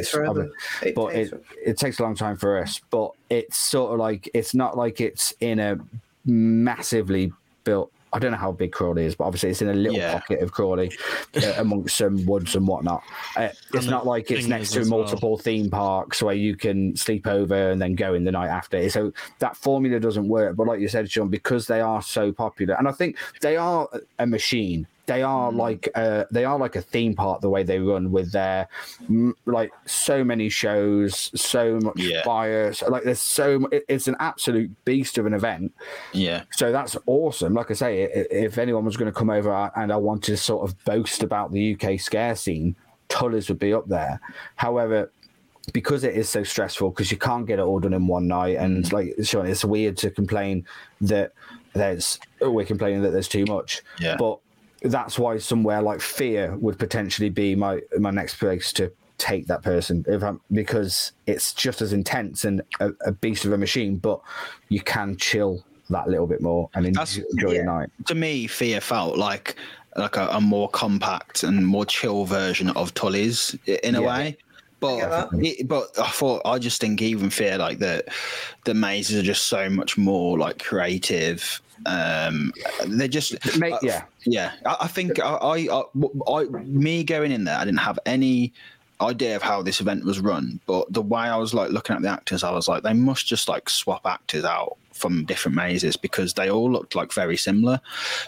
[0.83, 2.79] It but takes it it takes a long time for us.
[2.89, 5.79] But it's sort of like it's not like it's in a
[6.25, 7.31] massively
[7.63, 7.91] built.
[8.15, 10.13] I don't know how big Crawley is, but obviously it's in a little Yeah.
[10.19, 10.91] pocket of Crawley
[11.35, 13.03] uh, amongst some woods and whatnot.
[13.35, 16.55] Uh, it's And not like it's next to as well- multiple theme parks where you
[16.55, 18.89] can sleep over and then go in the night after.
[18.89, 20.55] So that formula doesn't work.
[20.55, 23.89] But like you said, Sean, because they are so popular, and I think they are
[24.17, 24.87] a machine.
[25.07, 25.57] They are Mm.
[25.57, 28.67] like uh, they are like a theme park the way they run with their
[29.45, 32.23] like so many shows, so much Yeah.
[32.23, 32.73] fire.
[32.89, 35.73] Like there's so it's an absolute beast of an event.
[36.13, 36.43] yeah.
[36.51, 37.53] So that's awesome.
[37.53, 40.67] Like I say, if anyone was going to come over and I wanted to sort
[40.67, 42.75] of boast about the UK scare scene,
[43.09, 44.19] Tulleys would be up there.
[44.55, 45.11] However,
[45.73, 48.57] because it is so stressful, because you can't get it all done in one night,
[48.57, 50.65] and like Sean, it's weird to complain
[51.01, 51.31] that
[51.73, 53.81] there's oh, we're complaining that there's too much.
[53.99, 54.15] Yeah.
[54.17, 54.39] But
[54.83, 59.63] that's why somewhere like Fear would potentially be my my next place to take that
[59.63, 63.95] person if I'm because it's just as intense and a, a beast of a machine,
[63.95, 64.19] but
[64.69, 67.71] you can chill that little bit more and That's- enjoy, enjoy your yeah.
[67.79, 67.89] night.
[68.07, 69.55] to me, Fear felt like
[69.95, 74.07] like a, a more compact and more chill version of Tulleys in a Yeah.
[74.07, 74.37] way.
[74.81, 78.09] But get it, but I thought I just think even Fear like that
[78.65, 81.61] the mazes are just so much more like creative.
[81.85, 82.53] Um,
[82.87, 84.03] they're just Mate, uh, yeah.
[84.25, 84.51] yeah.
[84.65, 85.83] I, I think I, I, I,
[86.27, 88.53] I, me going in there, I didn't have any
[89.01, 92.01] idea of how this event was run, but the way I was like looking at
[92.01, 95.97] the actors, I was like, they must just like swap actors out from different mazes
[95.97, 97.81] because they all looked like very similar.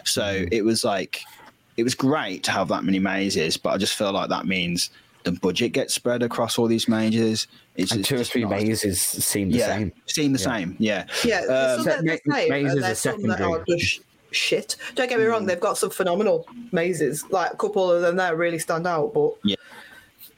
[0.04, 0.48] So Mm.
[0.52, 1.22] it was like,
[1.78, 4.90] it was great to have that many mazes, but I just feel like that means
[5.24, 7.46] the budget gets spread across all these mazes.
[7.78, 9.92] It's And it's two or three not- mazes seem the yeah, same.
[10.06, 10.44] seem the Yeah.
[10.56, 10.76] same.
[10.80, 11.04] Yeah.
[11.24, 13.60] Yeah, Um, there's some that Ma- same, mazes are there's some that secondary.
[13.60, 14.00] are just
[14.32, 14.76] shit.
[14.96, 17.24] Don't get me wrong, they've got some phenomenal mazes.
[17.30, 19.56] Like a couple of them there really stand out, but Yeah.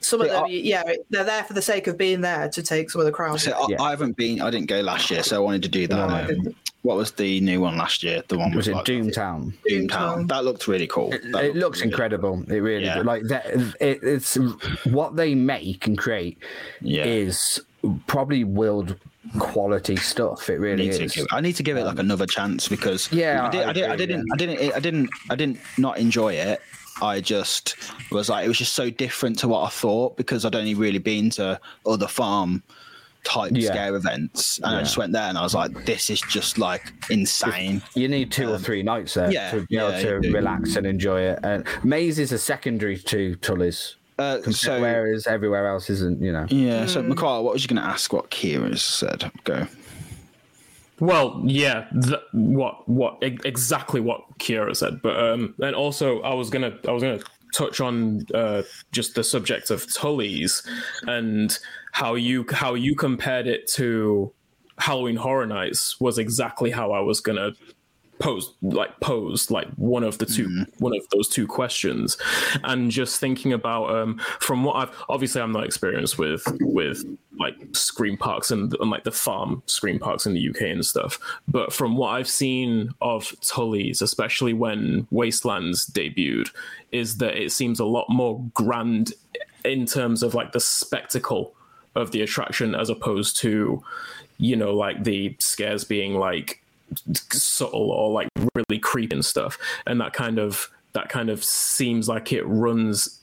[0.00, 2.90] Some of them, are- yeah, they're there for the sake of being there to take
[2.90, 3.40] some of the crowd.
[3.40, 3.82] So I, Yeah.
[3.82, 4.40] I haven't been.
[4.40, 5.96] I didn't go last year, so I wanted to do that.
[5.96, 8.22] No, no, um, what was the new one last year?
[8.28, 9.52] The one Was with it like, Doomtown?
[9.68, 9.88] Doomtown.
[9.90, 10.28] Doomtown.
[10.28, 11.12] That looked really cool.
[11.12, 12.42] It, That it looked looks really incredible.
[12.48, 13.00] It really Yeah.
[13.02, 13.46] like that.
[13.80, 14.36] It, it's
[14.84, 16.38] what they make and create
[16.80, 17.04] Yeah.
[17.04, 17.60] is
[18.06, 18.96] probably world
[19.38, 20.48] quality stuff.
[20.48, 21.12] It really need, to is.
[21.12, 23.72] give, I need to give it like another chance because Yeah, I, did, I I,
[23.74, 24.32] did, I agree, didn't, yeah.
[24.32, 26.62] I didn't, I didn't, I didn't not enjoy it.
[27.02, 27.76] I just
[28.10, 30.98] was like, it was just so different to what I thought because I'd only really
[30.98, 32.62] been to other farm
[33.24, 33.70] type Yeah.
[33.70, 36.92] scare events, and I just went there and I was like, this is just like
[37.10, 37.82] insane.
[37.94, 40.86] You need two or three nights there Um, yeah, to be able to relax and
[40.86, 41.38] enjoy it.
[41.42, 46.22] And Maze is a secondary to Tulleys, Uh, so whereas everywhere else isn't.
[46.22, 46.46] You know.
[46.48, 48.12] yeah, so Mikhail, what was you going to ask?
[48.12, 49.30] What Kira said?
[49.44, 49.66] Go.
[51.00, 51.86] Well, yeah,
[52.32, 56.92] what what e- exactly what Kira said, but um, and also I was gonna I
[56.92, 57.20] was gonna
[57.54, 60.62] touch on uh, just the subject of Tulleys
[61.06, 61.58] and
[61.92, 64.32] how you how you compared it to
[64.78, 67.52] Halloween Horror Nights was exactly how I was gonna
[68.20, 72.16] pose like pose like one of the 2 one of those two questions.
[72.62, 77.04] And just thinking about um from what i've obviously i'm not experienced with with
[77.38, 81.18] like scream parks and, and like the farm scream parks in the uk and stuff.
[81.48, 86.50] But from what i've seen of tulleys especially when wastelands debuted
[86.92, 89.14] is that it seems a lot more grand
[89.64, 91.54] in terms of like the spectacle
[91.94, 93.82] of the attraction as opposed to
[94.38, 96.62] you know like the scares being like
[97.14, 102.08] subtle or like really creepy and stuff and that kind of that kind of seems
[102.08, 103.20] like it runs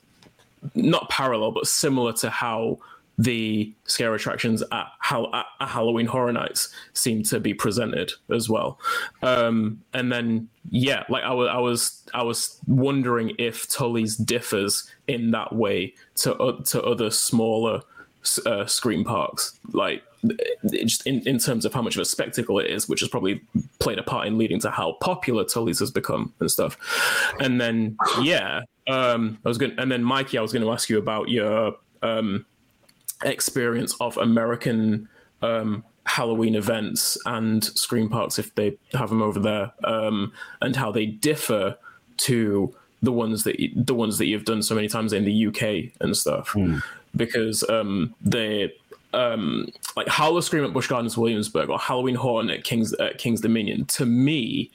[0.75, 2.79] not parallel, but similar to how
[3.19, 8.79] the scare attractions at, at, Halloween Horror Nights seem to be presented as well.
[9.23, 14.89] Um, and then, yeah, like I was, I was, I was wondering if Tulleys differs
[15.07, 17.81] in that way to uh, to other smaller
[18.45, 20.03] uh, scream parks, like
[20.71, 23.41] just in, in terms of how much of a spectacle it is, which has probably
[23.79, 26.77] played a part in leading to how popular Tulleys has become and stuff.
[27.39, 30.89] And then, yeah, um, I was going, and then Mikey, I was going to ask
[30.89, 32.45] you about your um,
[33.23, 35.07] experience of American
[35.41, 40.91] um, Halloween events and scream parks if they have them over there, um, and how
[40.91, 41.77] they differ
[42.17, 45.47] to the ones that you, the ones that you've done so many times in the
[45.47, 46.55] UK and stuff,
[47.15, 48.73] because um, they
[49.13, 53.85] um, like Howl-O-Scream at Busch Gardens Williamsburg or Halloween Haunt at King's at King's Dominion
[53.85, 54.71] to me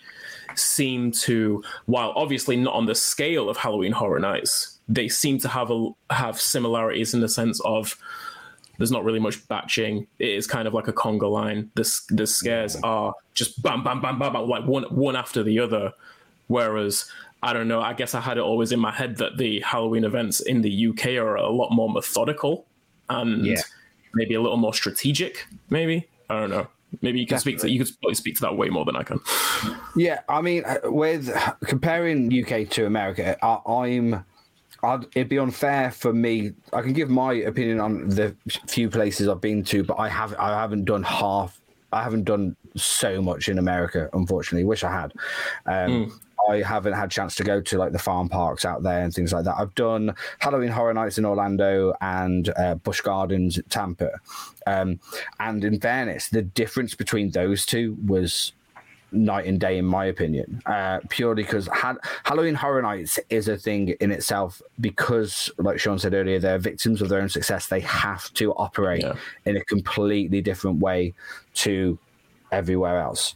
[0.55, 5.49] seem to while obviously not on the scale of Halloween Horror Nights, they seem to
[5.49, 7.97] have a have similarities in the sense of
[8.79, 10.07] there's not really much batching.
[10.19, 11.71] It is kind of like a conga line.
[11.75, 15.59] The the scares are just bam bam bam bam, bam like one one after the
[15.59, 15.93] other.
[16.49, 17.09] Whereas
[17.43, 17.81] I don't know.
[17.81, 20.89] I guess I had it always in my head that the Halloween events in the
[20.89, 22.67] UK are a lot more methodical
[23.09, 23.63] and Yeah.
[24.15, 25.47] Maybe a little more strategic.
[25.71, 26.67] Maybe I don't know.
[27.01, 29.03] Maybe you can speak to you could probably speak to that way more than I
[29.03, 29.21] can.
[29.97, 31.31] Yeah, I mean, uh, with
[31.65, 34.25] comparing UK to America, I, I'm.
[34.85, 36.53] I'd, it'd be unfair for me.
[36.73, 38.35] I can give my opinion on the
[38.67, 41.61] few places I've been to, but I have I haven't done half.
[41.93, 44.65] I haven't done so much in America, unfortunately.
[44.65, 45.13] Wish I had.
[45.67, 49.03] Um, I haven't had a chance to go to like the farm parks out there
[49.03, 49.57] and things like that.
[49.59, 54.11] I've done Halloween Horror Nights in Orlando and uh, Busch Gardens at Tampa.
[54.67, 54.99] Um,
[55.41, 58.53] and in fairness, the difference between those two was
[59.15, 60.63] night and day, in my opinion.
[60.67, 65.99] Uh, purely because ha- Halloween Horror Nights is a thing in itself because, like Sean
[65.99, 67.67] said earlier, they're victims of their own success.
[67.67, 69.15] They have to operate Yeah.
[69.45, 71.13] in a completely different way
[71.55, 71.99] to
[72.51, 73.35] everywhere else.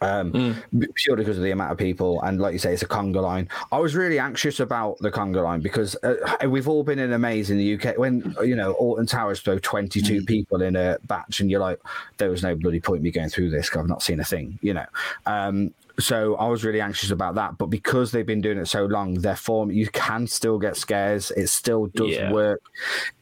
[0.00, 2.86] Um, b- purely because of the amount of people, and like you say, it's a
[2.88, 3.48] conga line.
[3.72, 6.14] I was really anxious about the conga line because uh,
[6.48, 9.58] we've all been in a maze in the UK when you know Alton Towers throw
[9.58, 11.78] twenty two people in a batch, and you're like,
[12.18, 13.74] there was no bloody point me going through this.
[13.76, 14.86] I've not seen a thing, you know.
[15.26, 18.86] Um, so I was really anxious about that, but because they've been doing it so
[18.86, 21.30] long, their form you can still get scares.
[21.32, 22.32] It still does Yeah.
[22.32, 22.62] work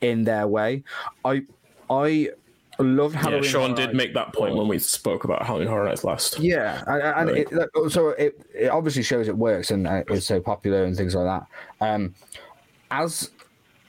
[0.01, 0.85] in their way.
[1.25, 1.43] I
[1.91, 2.31] I
[2.83, 3.43] love Halloween.
[3.45, 6.05] yeah, Sean Horror did Nights make that point when we spoke about Halloween Horror Nights
[6.05, 6.39] last.
[6.39, 7.39] yeah, and, and Right.
[7.39, 10.97] it, like, so it, it obviously shows it works and uh, it's so popular and
[10.97, 11.47] things like that.
[11.87, 12.15] Um,
[12.91, 13.31] as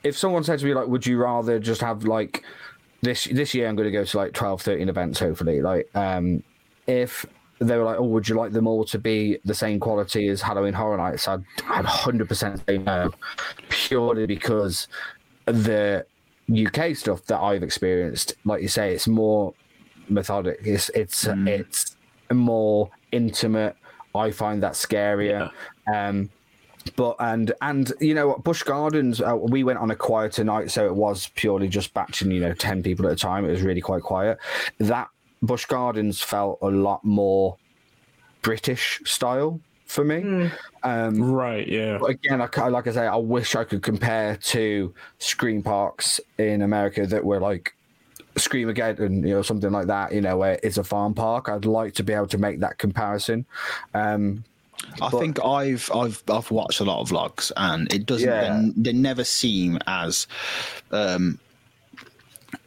[0.04, 2.44] if someone said to me like, would you rather just have like
[3.02, 3.68] this this year?
[3.68, 5.62] I'm going to go to like 12, 13 events, hopefully.
[5.62, 6.44] Like, um,
[6.88, 7.26] if
[7.60, 10.42] they were like, oh, would you like them all to be the same quality as
[10.42, 11.28] Halloween Horror Nights?
[11.28, 13.12] I'd, I'd 100% say no,
[13.68, 14.88] purely because
[15.46, 16.06] the
[16.52, 19.54] UK stuff that I've experienced, like you say, it's more
[20.10, 20.60] methodic.
[20.64, 21.95] It's it's it's
[22.32, 23.76] more intimate.
[24.16, 25.52] I find that scarier.
[25.93, 26.30] Um,
[26.95, 30.72] but and and you know what, Busch Gardens, uh, we went on a quieter night,
[30.72, 33.45] so it was purely just batching, you know, ten people at a time.
[33.45, 34.39] It was really quite quiet.
[34.80, 35.10] That
[35.41, 37.58] Busch Gardens felt a lot more
[38.41, 39.60] British style
[39.90, 40.52] for me.
[40.84, 41.98] Um, Right, yeah.
[41.98, 46.62] but again, I, like I say, I wish I could compare to scream parks in
[46.62, 47.74] America that were like
[48.38, 50.14] Scream Again and you know something like that.
[50.14, 51.50] You know, where it's a farm park.
[51.50, 53.46] I'd like to be able to make that comparison.
[53.94, 54.46] Um,
[55.02, 58.30] I think I've I've I've watched a lot of vlogs, and it doesn't.
[58.30, 58.62] Yeah.
[58.78, 60.28] They, they never seem as.
[60.92, 61.40] Um,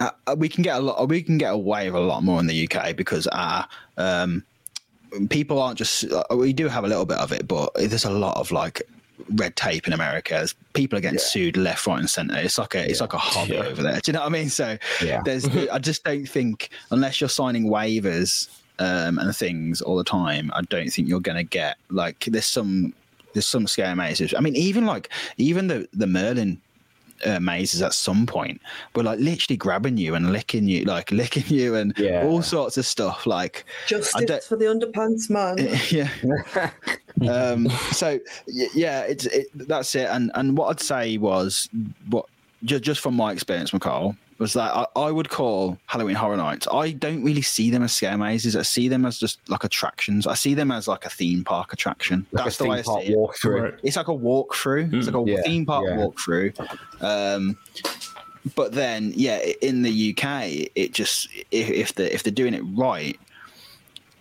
[0.00, 1.08] uh, we can get a lot.
[1.08, 3.66] We can get away with a lot more in the UK because our
[3.96, 4.44] um,
[5.30, 6.04] people aren't just.
[6.10, 8.82] Uh, we do have a little bit of it, but there's a lot of like
[9.34, 10.46] red tape in America.
[10.74, 12.36] People are getting sued left, right, and centre.
[12.38, 13.60] It's like a it's like a hobby Yeah.
[13.64, 14.00] over there.
[14.00, 14.48] Do you know what I mean?
[14.50, 15.22] So Yeah.
[15.24, 15.46] there's.
[15.72, 18.48] I just don't think unless you're signing waivers
[18.78, 22.46] um, and things all the time, I don't think you're going to get like there's
[22.46, 22.94] some
[23.34, 24.34] there's some scare mazes.
[24.36, 26.60] I mean, even like even the the Merlin
[27.24, 28.60] uh, mazes at some point
[28.94, 32.24] were like literally grabbing you and licking you, like licking you and Yeah.
[32.24, 33.26] all sorts of stuff.
[33.26, 35.58] Like Justice for the underpants man.
[35.90, 36.70] yeah.
[37.32, 40.08] um, so yeah, it's it, that's it.
[40.10, 41.68] And and what I'd say was
[42.10, 42.26] what
[42.64, 46.66] just just from my experience, McCall, was that I, I would call Halloween Horror Nights.
[46.72, 48.56] I don't really see them as scare mazes.
[48.56, 50.26] I see them as just like attractions.
[50.26, 52.26] I see them as like a theme park attraction.
[52.32, 53.16] like that's a the way I see it.
[53.16, 53.78] walkthrough.
[53.82, 54.92] It's like a walkthrough.
[54.94, 55.96] It's like a Yeah, theme park yeah.
[55.96, 57.02] walkthrough.
[57.02, 57.56] Um,
[58.56, 62.62] but then, yeah, in the UK, it just if, if they if they're doing it
[62.74, 63.18] right,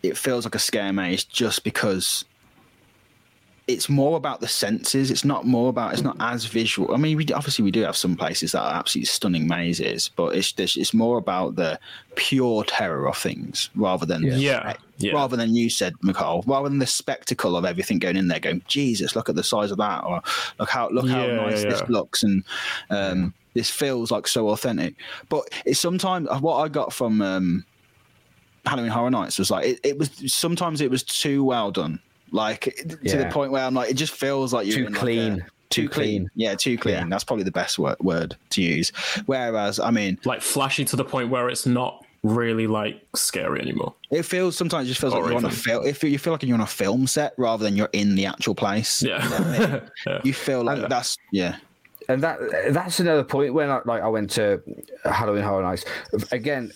[0.04, 2.26] it feels like a scare maze just because
[3.74, 5.12] it's more about the senses.
[5.12, 5.94] It's not more about.
[5.94, 6.94] It's not as visual.
[6.94, 10.36] I mean, we obviously we do have some places that are absolutely stunning mazes, but
[10.36, 11.80] it's it's, it's more about the
[12.16, 15.14] pure terror of things rather than Yeah, yeah.
[15.14, 18.62] rather than you said, McCall, rather than the spectacle of everything going in there, going,
[18.68, 20.22] Jesus, look at the size of that, or
[20.60, 22.44] look how look how nice yeah, this looks, and
[22.90, 24.96] um, this feels like so authentic.
[25.30, 27.66] But it's sometimes what I got from um,
[28.66, 32.00] Halloween Horror Nights was like it, it was sometimes it was too well done,
[32.32, 35.02] like to the point where I'm like, it just feels like you're Too in, like,
[35.02, 35.34] clean.
[35.42, 36.08] a- too Too clean.
[36.24, 36.30] clean.
[36.36, 36.96] Yeah, too clean.
[36.96, 37.06] Yeah.
[37.10, 38.92] That's probably the best word, word to use.
[39.26, 43.94] Whereas, I mean, like flashy to the point where it's not really like scary anymore.
[44.12, 45.86] It feels sometimes it just feels like Or you're on a film.
[45.88, 48.54] If you feel like you're on a film set rather than you're in the actual
[48.54, 49.80] place, Yeah.
[50.06, 50.20] yeah.
[50.26, 51.56] you feel like uh, that's yeah.
[52.10, 52.38] and that
[52.72, 54.62] that's another point when I, like I went to
[55.06, 55.86] Halloween Horror Nights
[56.34, 56.74] again.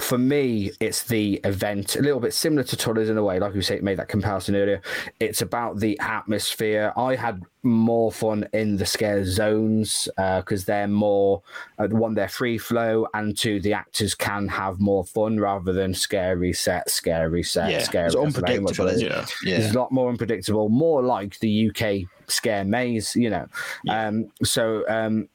[0.00, 3.38] For me, it's the event, a little bit similar to Tulleys in a way.
[3.38, 4.80] Like you say, made that comparison earlier.
[5.20, 6.92] It's about the atmosphere.
[6.96, 11.42] I had more fun in the scare zones because they're more
[11.78, 15.92] uh, one, they're free flow, and two, the actors can have more fun rather than
[15.92, 18.06] scary set, scary set, Yeah, scary.
[18.06, 19.02] it's That's very much unpredictable, it is.
[19.02, 19.10] it?
[19.10, 19.26] Yeah.
[19.58, 19.64] Yeah.
[19.64, 23.46] It's a lot more unpredictable, more like the UK scare maze, you know.
[23.88, 25.28] Um, so, um,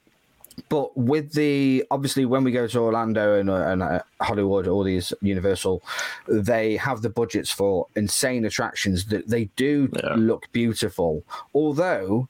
[0.69, 4.83] but with the obviously when we go to Orlando and, uh, and uh, Hollywood, all
[4.83, 5.81] these Universal,
[6.27, 10.15] they have the budgets for insane attractions that they do Yeah.
[10.15, 11.23] look beautiful.
[11.53, 12.27] Although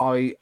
[0.00, 0.34] I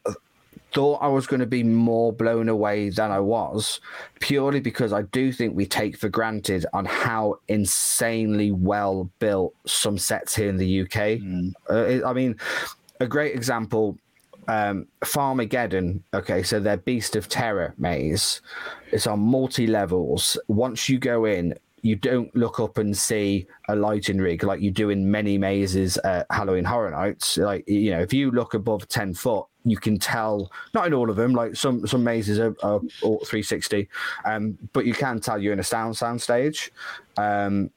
[0.73, 3.79] thought I was going to be more blown away than I was,
[4.19, 9.97] purely because I do think we take for granted on how insanely well built some
[9.97, 11.19] sets here in the UK.
[11.69, 12.35] Uh, it- I mean,
[12.99, 13.97] a great example.
[14.47, 16.01] Um, Farmageddon.
[16.13, 18.41] Okay, so their Beast of Terror maze.
[18.91, 20.37] It's on multi levels.
[20.47, 24.71] Once you go in, you don't look up and see a lighting rig like you
[24.71, 27.37] do in many mazes at Halloween Horror Nights.
[27.37, 30.51] Like you know, if you look above ten foot, you can tell.
[30.73, 31.33] Not in all of them.
[31.33, 33.87] Like some some mazes are, are 360,
[34.25, 36.71] um, but you can tell you're in a sound sound stage.
[37.17, 37.69] Um,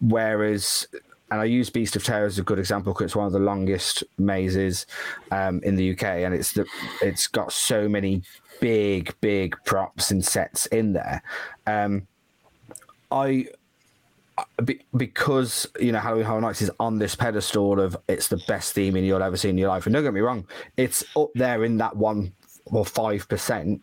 [0.00, 0.86] whereas
[1.30, 3.38] and I use Beast of Terror as a good example because it's one of the
[3.38, 4.86] longest mazes
[5.30, 6.66] um, in the UK, and it's the
[7.02, 8.22] it's got so many
[8.60, 11.22] big big props and sets in there.
[11.66, 12.06] Um,
[13.10, 13.48] I
[14.94, 19.04] because you know Halloween Horror Nights is on this pedestal of it's the best theming
[19.04, 20.46] you'll ever see in your life, and don't get me wrong,
[20.76, 22.32] it's up there in that one
[22.66, 23.82] or five percent.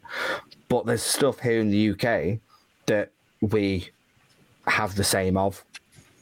[0.70, 2.40] But there's stuff here in the UK
[2.86, 3.90] that we
[4.66, 5.64] have the same of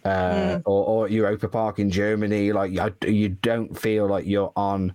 [0.06, 2.52] uh, or, or Europa Park in Germany.
[2.52, 2.72] Like
[3.06, 4.94] you, don't feel like you're on,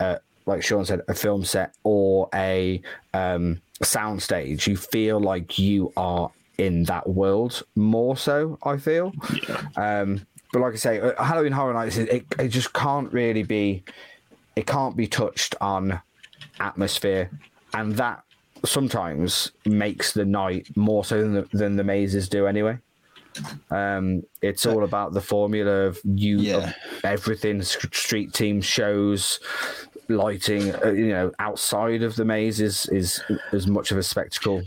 [0.00, 2.80] uh, like Sean said, a film set or a
[3.14, 4.66] um, sound stage.
[4.66, 8.58] You feel like you are in that world more so.
[8.62, 9.12] I feel.
[9.76, 13.82] Um, but like I say, uh, Halloween Horror Nights, it, it just can't really be.
[14.54, 15.98] It can't be touched on
[16.60, 17.30] atmosphere,
[17.72, 18.22] and that
[18.64, 22.78] sometimes makes the night more so than the, than the mazes do anyway.
[23.70, 26.56] Um, it's all about the formula of you, Yeah.
[26.68, 26.74] of
[27.04, 29.40] everything, street team shows,
[30.08, 30.74] lighting.
[30.74, 33.22] Uh, you know, outside of the maze is is
[33.52, 34.62] as much of a spectacle.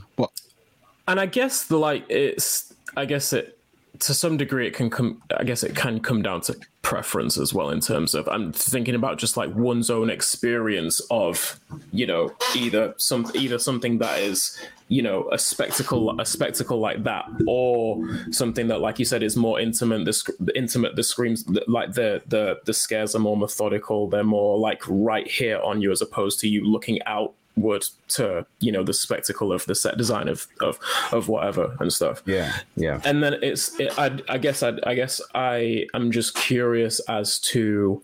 [1.08, 3.55] and I guess the like it's I guess it
[4.00, 7.54] to some degree it can come I guess it can come down to preference as
[7.54, 11.60] well in terms of I'm thinking about just like one's own experience of
[11.92, 17.04] you know either some either something that is you know a spectacle a spectacle like
[17.04, 21.94] that or something that like you said is more intimate the intimate the screams like
[21.94, 26.02] the the the scares are more methodical they're more like right here on you as
[26.02, 30.28] opposed to you looking out would to you know the spectacle of the set design
[30.28, 30.80] of of
[31.12, 33.02] of whatever and stuff Yeah, yeah.
[33.06, 37.40] and then it's it, I, I guess I, I guess I am just curious as
[37.40, 38.02] to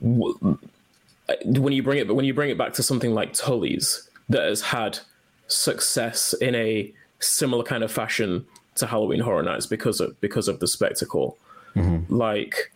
[0.00, 4.42] when you bring it but when you bring it back to something like Tulleys that
[4.42, 4.98] has had
[5.46, 8.44] success in a similar kind of fashion
[8.76, 11.38] to Halloween Horror Nights because of because of the spectacle
[11.74, 12.14] mm-hmm.
[12.14, 12.72] like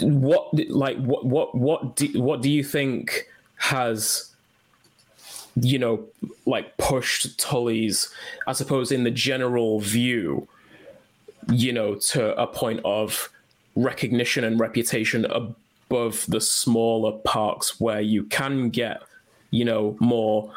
[0.00, 3.26] what like what what what do, what do you think
[3.60, 4.34] has
[5.56, 6.02] you know
[6.46, 8.08] like pushed Tulleys
[8.46, 10.48] I suppose in the general view
[11.52, 13.28] you know to a point of
[13.76, 19.02] recognition and reputation above the smaller parks where you can get
[19.50, 20.52] you know more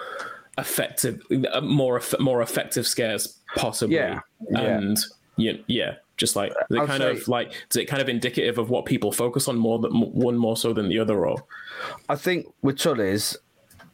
[0.58, 1.22] effective
[1.52, 4.60] uh, more more effective scares possibly Yeah, yeah.
[4.60, 4.98] and
[5.36, 8.70] yeah yeah just like the kind say- of like is it kind of indicative of
[8.70, 11.36] what people focus on more than one more so than the other or
[12.08, 13.36] I think with Tulleys,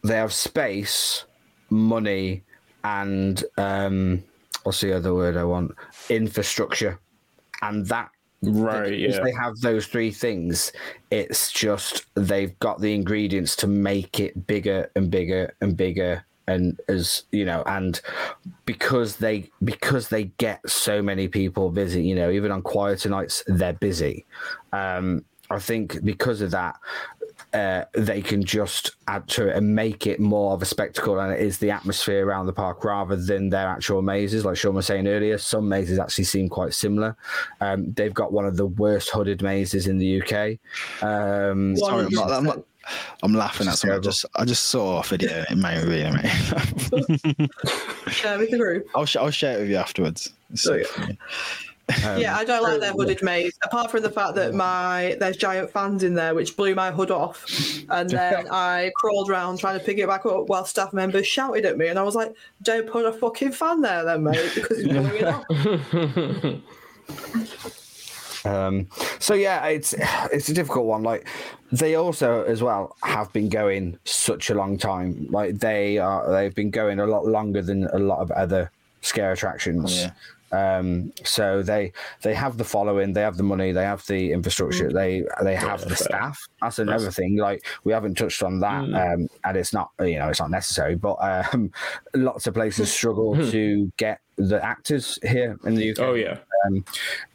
[0.04, 1.24] they have space,
[1.70, 2.44] money,
[2.84, 4.22] and um,
[4.62, 5.72] what's the other word I want?
[6.08, 7.00] Infrastructure,
[7.62, 8.10] and that
[8.42, 8.96] Right.
[8.98, 9.20] Yeah.
[9.22, 10.72] they have those three things,
[11.10, 16.24] it's just they've got the ingredients to make it bigger and bigger and bigger.
[16.46, 18.00] And as you know, and
[18.64, 23.44] because they because they get so many people visit, you know, even on quieter nights,
[23.46, 24.26] they're busy.
[24.72, 26.76] Um, I think because of that,
[27.52, 31.32] uh, they can just add to it and make it more of a spectacle and
[31.32, 34.44] it is the atmosphere around the park rather than their actual mazes.
[34.44, 37.16] Like Sean was saying earlier, some mazes actually seem quite similar.
[37.60, 40.58] Um, they've got one of the worst hooded mazes in the UK.
[41.02, 42.30] Um, Sorry, I'm not.
[42.30, 42.64] I'm, not,
[43.22, 43.98] I'm laughing at something.
[43.98, 45.44] I just, I just saw a video.
[45.50, 46.26] It made me really, mate.
[48.10, 48.86] Share with the group.
[48.94, 50.32] I'll, sh- I'll share it with you afterwards.
[50.54, 50.84] So oh, Okay.
[50.84, 51.18] funny.
[52.22, 53.58] yeah, I don't like their hooded maze.
[53.64, 57.10] Apart from the fact that my there's giant fans in there, which blew my hood
[57.10, 57.44] off,
[57.90, 61.64] and then I crawled around trying to pick it back up while staff members shouted
[61.66, 62.32] at me, and I was like,
[62.62, 65.44] "Don't put a fucking fan there, then, mate, because it's blowing it off."
[68.44, 68.88] Um,
[69.18, 69.92] so yeah, it's
[70.32, 71.02] it's a difficult one.
[71.02, 71.26] Like
[71.72, 75.28] they also as well have been going such a long time.
[75.30, 78.70] Like they are they've been going a lot longer than a lot of other
[79.02, 79.96] scare attractions.
[79.96, 80.10] Yeah.
[80.52, 81.92] Um, so they
[82.22, 85.82] they have the following, they have the money, they have the infrastructure, they they have
[85.82, 85.96] the fair.
[85.96, 86.40] staff.
[86.60, 87.36] That's another thing.
[87.36, 90.96] Like we haven't touched on that, um, and it's not you know it's not necessary,
[90.96, 91.70] but um,
[92.14, 95.98] lots of places struggle to get the actors here in the UK.
[96.00, 96.38] Oh yeah.
[96.66, 96.84] Um,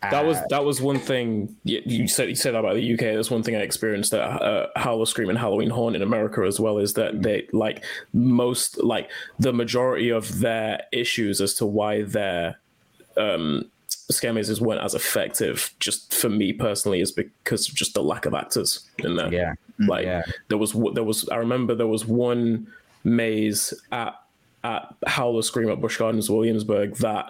[0.01, 2.99] That was uh, that was one thing you you said you said about the UK.
[3.15, 6.77] That's one thing I experienced at uh, Howl-O-Scream and Halloween Haunt in America as well.
[6.77, 7.83] Is that they like
[8.13, 9.09] most like
[9.39, 12.59] the majority of their issues as to why their
[13.17, 15.73] um, scare mazes weren't as effective.
[15.79, 19.33] Just for me personally, is because of just the lack of actors in there.
[19.33, 19.53] yeah.
[19.79, 20.23] Like Yeah.
[20.49, 22.67] there was there was I remember there was one
[23.03, 24.15] maze at
[24.71, 27.25] at Howl-O-Scream at Busch Gardens Williamsburg that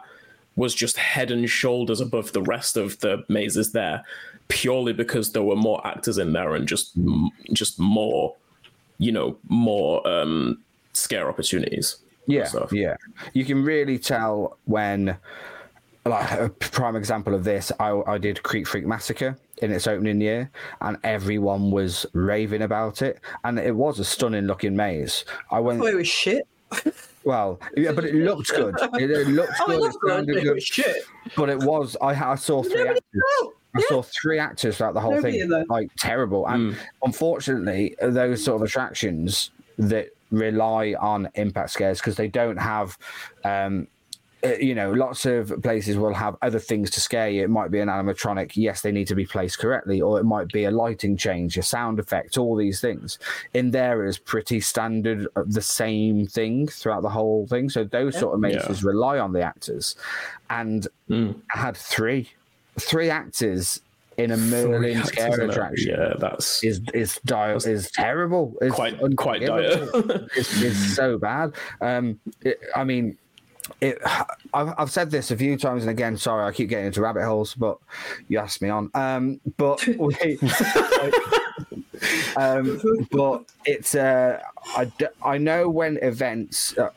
[0.56, 4.04] was just head and shoulders above the rest of the mazes there
[4.48, 6.92] purely because there were more actors in there and just
[7.52, 8.36] just more
[9.00, 10.58] you know more um
[10.94, 11.98] scare opportunities
[12.28, 12.72] Yeah, stuff.
[12.72, 12.96] yeah.
[13.34, 15.18] You can really tell when,
[16.06, 20.22] like a prime example of this, I, I did Creek Freak Massacre in its opening
[20.22, 20.50] year,
[20.82, 25.26] and everyone was raving about it, and it was a stunning looking maze.
[25.52, 26.48] I went Oh, it was shit.
[27.24, 28.76] Well, yeah, but it looked good.
[29.00, 29.80] It, it looked Oh, it good.
[29.82, 30.10] looked It good.
[30.12, 30.54] sounded but It good.
[30.56, 30.98] was shit.
[31.36, 31.98] But it was.
[32.02, 33.22] I, I saw three Nobody actors.
[33.40, 33.54] felt.
[33.76, 36.48] I saw three actors throughout the whole Nobody thing, in like terrible.
[36.48, 42.98] And unfortunately, those sort of attractions that rely on impact scares because they don't have,
[43.44, 43.88] um,
[44.60, 47.44] you know, lots of places will have other things to scare you.
[47.44, 48.52] It might be an animatronic.
[48.56, 51.64] Yes, they need to be placed correctly, or it might be a lighting change, a
[51.64, 53.20] sound effect, all these things.
[53.54, 57.70] In there is pretty standard, uh, the same thing throughout the whole thing.
[57.70, 59.96] So those sort of mazes rely on the actors,
[60.50, 62.30] and I had three,
[62.80, 63.82] three actors
[64.18, 68.56] in a Merlin Actors scare attraction yeah that's is is dire is terrible.
[68.62, 70.02] It's quite quite unforgivable.
[70.02, 71.54] dire it's, it's so bad.
[71.82, 73.18] Um, it, I mean,
[73.82, 74.00] it.
[74.54, 77.26] I've, I've said this a few times, and again, sorry, I keep getting into rabbit
[77.26, 77.78] holes, but
[78.28, 78.90] you asked me on.
[78.94, 80.16] Um, but we,
[82.38, 82.80] um,
[83.12, 83.96] but it's.
[83.96, 84.42] Uh,
[84.76, 86.78] I d- I know when events.
[86.78, 86.90] Uh,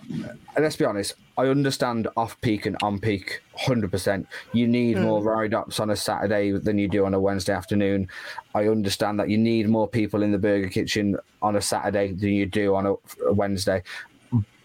[0.59, 1.15] let's be honest.
[1.37, 4.27] I understand off peak and on peak, hundred percent.
[4.53, 8.09] You need more ride ops on a Saturday than you do on a Wednesday afternoon.
[8.57, 12.31] I understand that you need more people in the burger kitchen on a Saturday than
[12.31, 13.85] you do on a, a Wednesday.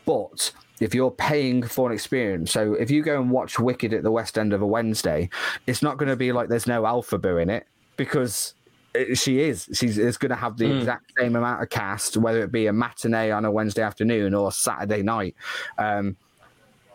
[0.05, 4.03] But if you're paying for an experience, so if you go and watch Wicked at
[4.03, 5.29] the West End of a Wednesday,
[5.67, 8.53] it's not going to be like there's no Elphaba in it because
[8.93, 9.69] it- she is.
[9.73, 12.73] She's is going to have the exact same amount of cast, whether it be a
[12.73, 15.35] matinee on a Wednesday afternoon or Saturday night.
[15.77, 16.15] Um,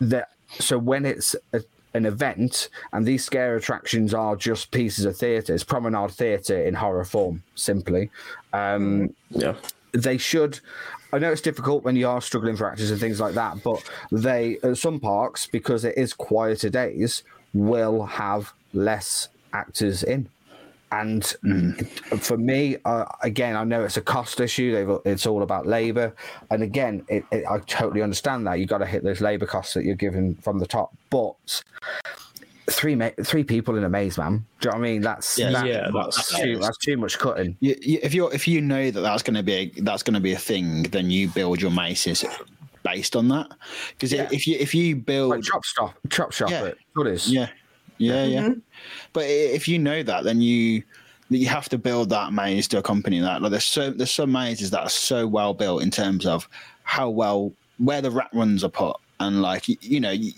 [0.00, 1.62] that so when it's a,
[1.94, 6.74] an event and these scare attractions are just pieces of theatre, it's promenade theatre in
[6.74, 8.10] horror form, simply.
[8.52, 9.54] Um, yeah
[9.92, 10.60] they should.
[11.12, 13.82] I know it's difficult when you are struggling for actors and things like that, but
[14.12, 17.22] they at some parks because it is quieter days
[17.54, 20.28] will have less actors in.
[20.90, 21.24] And
[22.18, 24.72] for me, uh, again, I know it's a cost issue.
[24.72, 26.14] They've, it's all about labour,
[26.50, 29.74] and again, it, it, I totally understand that you've got to hit those labour costs
[29.74, 30.94] that you're given from the top.
[31.10, 31.62] But
[32.70, 34.44] three ma- three people in a maze, man.
[34.60, 35.02] Do you know what I mean?
[35.02, 37.56] That's Yeah, that- yeah, that's- too, that's too much cutting.
[37.60, 40.14] You, you, if you're if you know that that's going to be a, that's going
[40.14, 42.24] to be a thing, then you build your mazes
[42.84, 43.48] based on that.
[43.90, 44.28] Because Yeah.
[44.30, 46.64] if you if you build Like chop stop, chop shop Yeah.
[46.66, 46.78] it.
[46.94, 47.30] What is?
[47.32, 47.48] Yeah,
[47.98, 48.40] yeah, yeah.
[48.42, 48.58] Mm-hmm.
[49.12, 50.82] But if you know that, then you
[51.30, 53.42] you have to build that maze to accompany that.
[53.42, 56.48] Like there's so there's some mazes that are so well built in terms of
[56.84, 60.32] how well where the rat runs are put, and like you, you know, you,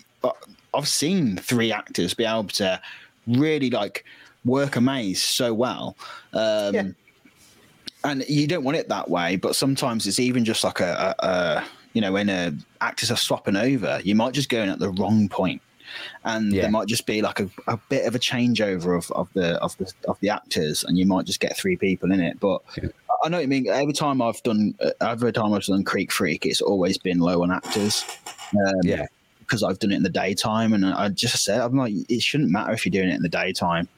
[0.75, 2.81] I've seen three actors be able to
[3.27, 4.05] really like
[4.45, 5.97] work a maze so well.
[6.33, 6.83] Um, Yeah.
[8.03, 11.27] And you don't want it that way, but sometimes it's even just like a, a,
[11.27, 14.79] a you know, when uh, actors are swapping over, you might just go in at
[14.79, 15.61] the wrong point,
[16.25, 16.63] and Yeah.
[16.63, 19.77] there might just be like a, a bit of a changeover of, of the of
[19.77, 22.41] the of the actors, and you might just get three people in it.
[22.41, 22.89] But I-
[23.23, 23.69] I know what you mean.
[23.69, 27.43] Every time I've done, uh, every time I've done Creek Freak, it's always been low
[27.43, 28.03] on actors.
[28.55, 29.07] Um, Yeah.
[29.51, 32.51] Because I've done it in the daytime, and I just said I'm like, it shouldn't
[32.51, 33.89] matter if you're doing it in the daytime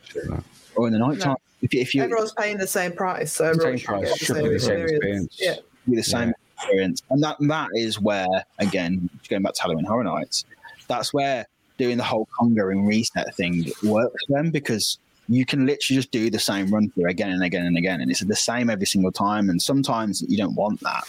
[0.75, 1.37] or in the nighttime.
[1.61, 4.19] If, you- if you Everyone's paying the same price, so everyone Same should price, the
[4.25, 5.25] should same be the same experience.
[5.27, 5.39] experience.
[5.39, 5.57] Yeah.
[5.87, 8.27] with the same experience, and that that is where
[8.59, 10.45] again going back to Halloween Horror Nights,
[10.89, 11.47] that's where
[11.79, 14.99] doing the whole conga and reset thing works for them because
[15.29, 18.11] you can literally just do the same run through again and again and again, and
[18.11, 19.49] it's the same every single time.
[19.51, 21.05] And sometimes you don't want that,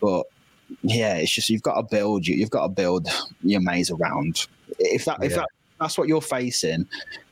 [0.00, 0.24] but
[0.82, 2.36] yeah, it's just you've got to build you.
[2.36, 3.08] You've got to build
[3.42, 4.46] your maze around.
[4.78, 5.48] If that if that
[5.80, 6.88] that's what you're facing,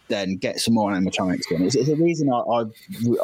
[0.09, 1.63] then get some more animatronics in.
[1.63, 2.65] It's, it's a reason I, I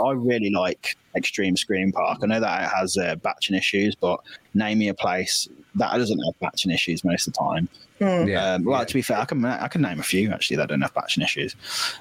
[0.02, 2.20] I really like Extreme Scream Park.
[2.22, 4.20] I know that it has uh, batching issues, but
[4.54, 7.68] name me a place that doesn't have batching issues most of the time.
[8.00, 8.54] Yeah.
[8.54, 10.80] Um, well, to be fair, I can I can name a few actually that don't
[10.80, 11.54] have batching issues.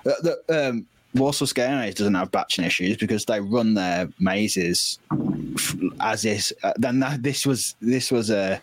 [0.06, 4.99] Uh, the, um, Walsall Scare Night doesn't have batching issues because they run their mazes
[5.56, 6.53] f- as is.
[6.64, 8.61] Uh, then that, this was this was a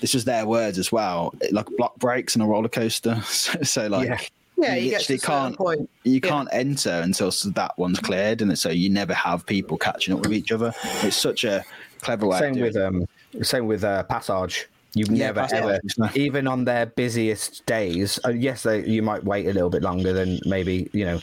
[0.00, 3.16] this was their words as well, like block breaks and a roller coaster.
[3.26, 4.08] So, so like.
[4.08, 4.20] Yeah.
[4.58, 5.90] Yeah, You you, get to literally can't- point.
[6.04, 6.30] You Yeah.
[6.30, 10.32] can't enter until that one's cleared, and so you never have people catching up with
[10.32, 10.72] each other.
[11.02, 11.62] It's such a
[12.00, 12.38] clever way.
[12.38, 14.66] Same of with doing um, same with uh, Passage.
[14.94, 16.08] You've Yeah, never ever, no.
[16.14, 18.18] even on their busiest days.
[18.24, 21.20] Uh, yes, they, you might wait a little bit longer than maybe you know.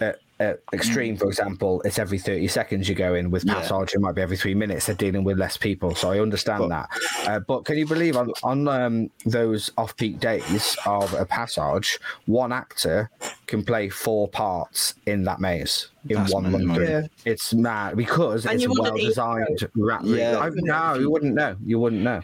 [0.00, 3.30] Uh, uh, extreme, for example, it's every thirty seconds you go in.
[3.30, 3.54] With Yeah.
[3.54, 4.86] Passage, it might be every three minutes.
[4.86, 6.88] They're dealing with less people, so I understand But- that.
[7.28, 12.52] Uh, but can you believe on on um, those off-peak days of a Passage, one
[12.52, 13.10] actor
[13.46, 16.66] can play four parts in that maze in one mental.
[16.66, 16.84] run through.
[16.88, 17.06] Yeah.
[17.24, 19.68] It's mad because And it's you a wouldn't well-designed.
[19.76, 20.38] Rat Yeah.
[20.40, 21.54] I, no, you wouldn't know.
[21.64, 22.22] You wouldn't know.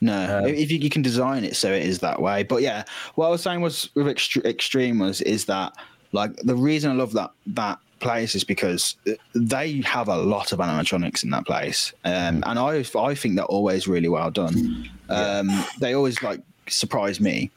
[0.00, 2.42] No, Um, if you, you can design it so it is that way.
[2.42, 2.84] But yeah,
[3.16, 5.72] what I was saying was with Extre- Extreme was is that
[6.12, 8.96] like the reason I love that that place is because
[9.34, 13.44] they have a lot of animatronics in that place, um, and I I think they're
[13.44, 14.88] always really well done.
[15.08, 17.50] Um, They always like surprise me.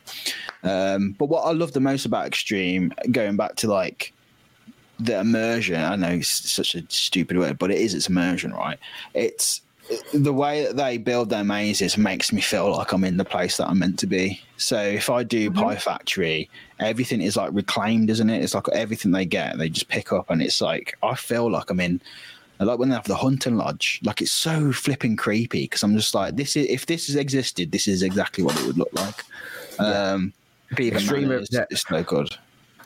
[0.64, 4.14] Um, but what I love the most about Extreme, going back to like
[5.00, 5.82] the immersion.
[5.82, 7.94] I know it's such a stupid word, but it is.
[7.94, 8.78] It's immersion, right?
[9.14, 9.62] It's
[10.14, 13.58] the way that they build their mazes makes me feel like I'm in the place
[13.58, 14.42] that I'm meant to be.
[14.58, 16.50] So if I do Pie Factory,
[16.80, 18.44] everything is like reclaimed, isn't it?
[18.44, 21.70] It's like everything they get, they just pick up, and it's like I feel like
[21.70, 22.02] I'm in.
[22.60, 26.14] Like when they have the hunting lodge, like it's so flipping creepy because I'm just
[26.14, 29.24] like, this is if this has existed, this is exactly what it would look like.
[29.80, 30.32] Um,
[30.76, 32.30] Beaver Extreme Manor is, that- is so good.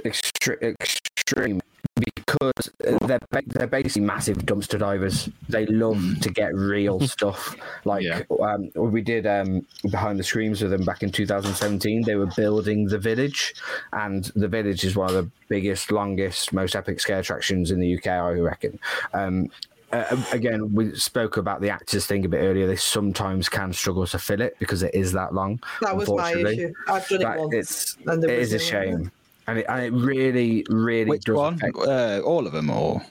[0.06, 1.62] Extre- extreme
[1.96, 2.70] because
[3.02, 5.30] they're they're basically massive dumpster divers.
[5.50, 7.56] They love to get real stuff.
[7.86, 8.22] Like Yeah.
[8.42, 12.04] um, we did um, behind the screens with them back in 2017.
[12.04, 13.56] They were building the village,
[13.94, 17.96] and the village is one of the biggest, longest, most epic scare attractions in the
[17.98, 18.08] UK.
[18.08, 18.80] I reckon.
[19.14, 19.50] Um,
[19.94, 22.68] uh, again, we spoke about the actors thing a bit earlier.
[22.68, 25.62] They sometimes can struggle to fill it because it is that long.
[25.82, 26.74] That was my issue.
[26.88, 27.54] I've done it That- once.
[27.54, 29.12] it's and it was is a no- shame,
[29.48, 31.56] and it, and it really, really Which does one?
[31.56, 33.02] affect- Uh, all of them, or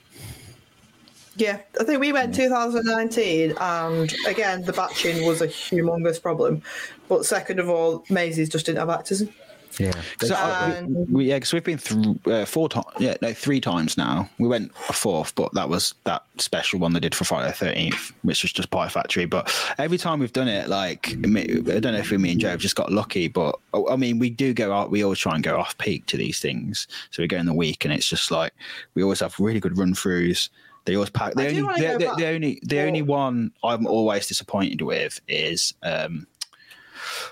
[1.37, 6.63] Yeah, I think we went 2019, and again, the batching was a humongous problem.
[7.09, 9.23] But second of all, mazes just didn't have actors.
[9.23, 9.33] in.
[9.79, 12.87] Yeah, So, uh, And- we, yeah, because we've been through uh, four times.
[12.99, 14.29] Yeah, no, three times now.
[14.39, 17.55] We went a fourth, but that was that special one they did for Friday the
[17.55, 19.25] Thirteenth, which was just Pie Factory.
[19.27, 22.61] But every time we've done it, like I don't know if me and Joe have
[22.61, 24.91] just got lucky, but oh, I mean, we do go out.
[24.91, 26.87] We always try and go off peak to these things.
[27.11, 28.53] So we go in the week, and it's just like
[28.95, 30.49] we always have really good run throughs.
[30.85, 31.35] They always pack.
[31.35, 35.73] The I only, the, the, the only, the only one I'm always disappointed with is
[35.83, 36.27] um,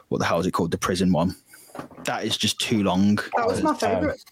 [0.09, 0.71] what the hell is it called?
[0.71, 1.37] The prison one.
[2.05, 3.17] That is just too long.
[3.37, 4.23] That was my favourite.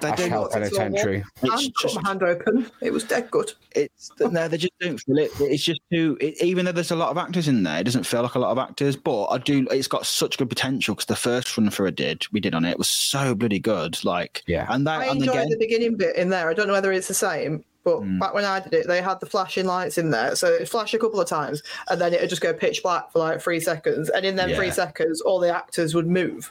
[0.00, 1.24] They Ash don't- Hell got to Penitentiary.
[1.42, 2.70] it's and cut just- my hand open.
[2.80, 3.52] It was dead good.
[3.74, 5.30] it's no, they just don't feel it.
[5.40, 6.16] It's just too.
[6.20, 8.38] It, even though there's a lot of actors in there, it doesn't feel like a
[8.38, 8.96] lot of actors.
[8.96, 9.66] But I do.
[9.70, 12.64] It's got such good potential because the first run for it did we did on
[12.64, 14.02] it was so bloody good.
[14.04, 14.66] Like Yeah.
[14.70, 16.48] and that I enjoyed again, the beginning bit in there.
[16.48, 18.20] I don't know whether it's the same, but Mm.
[18.20, 20.34] back when I did it, they had the flashing lights in there.
[20.36, 23.18] So it'd flash a couple of times and then it'd just go pitch black for
[23.18, 24.08] like three seconds.
[24.08, 26.50] And in them three seconds, all the actors would move.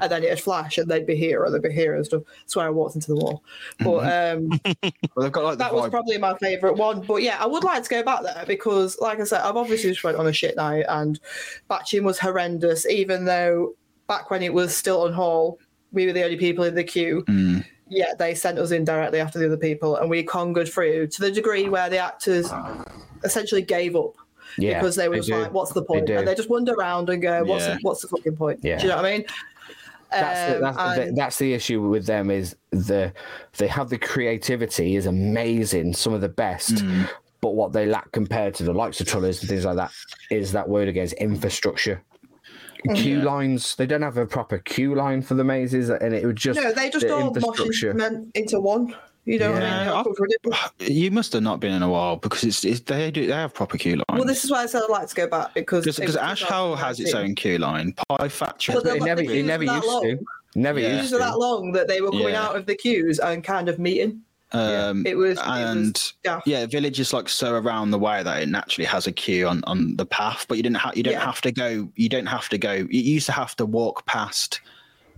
[0.00, 2.22] And then it'd flash and they'd be here or they'd be here and stuff.
[2.40, 3.42] That's why I walked into the wall.
[3.80, 4.48] But um,
[5.14, 7.00] well, they've got like the that was probably my favourite one.
[7.00, 9.90] But yeah, I would like to go back there because, like I said, I've obviously
[9.90, 11.18] just went on a shit night and
[11.68, 13.74] batching was horrendous, even though
[14.06, 15.58] back when it was still on Hall,
[15.92, 17.24] we were the only people in the queue.
[17.28, 17.64] Mm.
[17.88, 21.20] yeah, they sent us in directly after the other people, and we conquered through to
[21.20, 22.50] the degree where the actors
[23.24, 24.14] essentially gave up
[24.56, 25.38] Yeah, because they were they just do.
[25.38, 26.16] like, "What's the point?" do.
[26.18, 27.74] And they just wander around and go, "What's Yeah.
[27.74, 28.76] the, what's the fucking point?" Yeah.
[28.76, 29.24] Do you know what I mean?
[30.10, 33.12] That's, the, Um, that's, the, that's the issue with them is the
[33.58, 37.08] they have the creativity is amazing, some of the best, Mm.
[37.40, 39.92] but what they lack compared to the likes of Tulleys and things like that
[40.30, 42.02] is that word against infrastructure.
[42.86, 42.94] Mm-hmm.
[42.94, 46.36] Queue lines, they don't have a proper queue line for the mazes, and it would
[46.36, 47.82] just no, they just the all mosh
[48.34, 48.94] into one.
[49.28, 49.84] You know what I mean?
[49.86, 52.64] They're all I- covered in- You must have not been in a while because it's,
[52.64, 54.04] it's they do they have proper queue lines.
[54.10, 56.42] Well, this is why I said I'd like to go back because because it Ash
[56.42, 57.92] Hole has its own queue line.
[58.08, 58.74] Pie Factory.
[58.74, 60.18] But But it never, it never were that used to.
[60.54, 61.00] Never Yeah.
[61.00, 61.24] Used were to.
[61.24, 62.42] that long that they were coming Yeah.
[62.46, 64.22] out of the queues and kind of meeting.
[64.52, 66.46] Um, It was- it was and daft.
[66.46, 69.62] yeah, village is like so around the way that it naturally has a queue on,
[69.64, 71.24] on the path, but you didn't have you don't Yeah.
[71.26, 71.90] have to go.
[71.96, 72.72] You don't have to go.
[72.72, 74.62] You used to have to walk past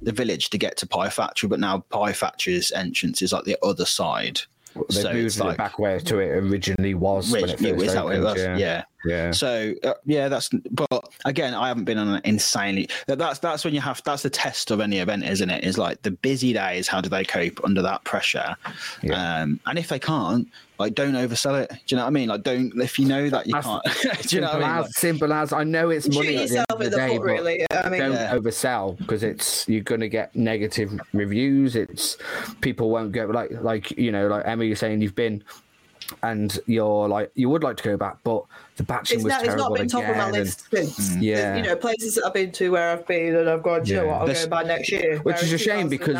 [0.03, 3.59] the village to get to Pie Factory, but now Pie Factory's entrance is like the
[3.63, 4.41] other side.
[4.75, 7.73] They so moved it's it like back where to it originally was when it yeah,
[7.73, 8.39] first is that what it was?
[8.39, 8.85] Yeah.
[9.05, 9.33] yeah.
[9.33, 10.49] So uh, yeah, that's.
[10.71, 12.89] But again, I haven't been on an insanely.
[13.09, 14.01] That's that's when you have.
[14.05, 15.65] That's the test of any event, isn't it?
[15.65, 16.87] Is like the busy days.
[16.87, 18.55] How do they cope under that pressure?
[19.03, 19.41] Yeah.
[19.41, 20.47] Um, and if they can't,
[20.81, 21.71] like, don't oversell it.
[21.71, 22.29] Do you know what I mean?
[22.29, 24.23] Like, don't if you know that you That's- can't.
[24.29, 24.85] do you know what simple I mean?
[24.87, 26.97] as, simple as I know it's Shoot money at the end of in the the
[26.97, 27.67] day, foot, really.
[27.71, 28.35] I mean, don't Yeah.
[28.37, 31.77] oversell because it's you're going to get negative reviews.
[31.77, 32.17] It's
[32.61, 35.45] people won't go like like you know like Emma, you're saying you've been
[36.23, 38.43] and you're like you would like to go back, but
[38.81, 41.11] the batching it's was not, it's not been top of my again, and- list since.
[41.11, 41.19] Mm.
[41.23, 41.57] Yeah.
[41.57, 43.97] You know, places that I've been to where I've been and I've gone, do you
[44.01, 45.19] know what, I'll This- go back next year.
[45.19, 46.17] Which is a shame because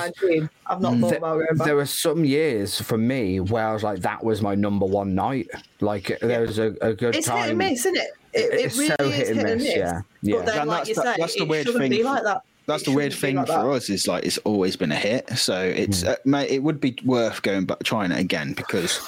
[0.67, 1.67] I've not thought Th- about going back.
[1.67, 5.15] there were some years for me where I was like, that was my number one
[5.15, 5.49] night.
[5.81, 7.39] Like there was a, a good it's time.
[7.39, 8.09] hit and miss, isn't it?
[8.33, 10.01] It, it It's really so is hit and miss, yeah.
[10.23, 10.37] Yeah.
[10.37, 12.03] But then, And like that's you the- say, that's the it weird shouldn't thing be
[12.03, 12.43] like that.
[12.67, 13.67] That's It the weird thing like for that.
[13.67, 15.29] us is like it's always been a hit.
[15.31, 19.01] So it's uh, mate, it would be worth going back trying it again because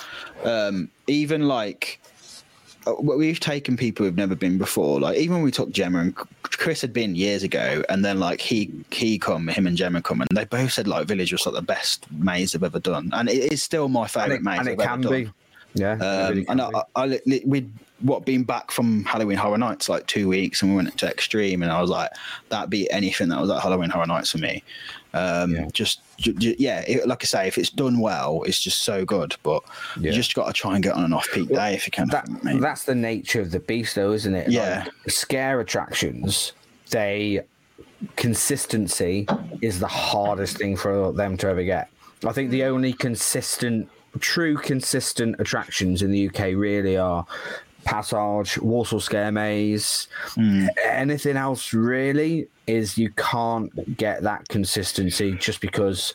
[0.43, 2.01] um, even like
[3.01, 5.01] we've taken people who've never been before.
[5.01, 8.41] Like even when we took Gemma and Chris had been years ago, and then like
[8.41, 11.55] he he come, him and Gemma come, and they both said like Village was like
[11.55, 14.59] the best maze they've ever done, and it is still my and favorite it, maze
[14.61, 15.13] and it I've ever can done.
[15.25, 15.31] be.
[15.75, 15.95] Yeah.
[15.95, 16.61] it Um, really and.
[16.61, 17.67] I, I, li- we
[18.03, 21.63] what being back from Halloween Horror Nights like two weeks, and we went to Extreme,
[21.63, 22.11] and I was like,
[22.49, 24.63] that beat anything that was at Halloween Horror Nights for me.
[25.15, 25.69] Um, Yeah.
[25.73, 29.05] Just, ju- ju- yeah, it, like I say, if it's done well, it's just so
[29.05, 29.37] good.
[29.43, 29.63] But
[30.01, 30.11] Yeah.
[30.11, 32.09] you just got to try and get on an off-peak day if you can.
[32.09, 32.27] that,
[32.61, 34.51] that's the nature of the beast, though, isn't it?
[34.51, 34.85] Yeah.
[34.85, 36.53] Like, scare attractions,
[36.91, 37.43] they
[38.17, 39.27] consistency
[39.61, 41.89] is the hardest thing for them to ever get.
[42.27, 43.89] I think the only consistent,
[44.21, 47.27] true consistent attractions in the UK really are
[47.85, 50.09] Passage, Walsall Scare Maze.
[50.85, 56.15] Anything else really is you can't get that consistency just because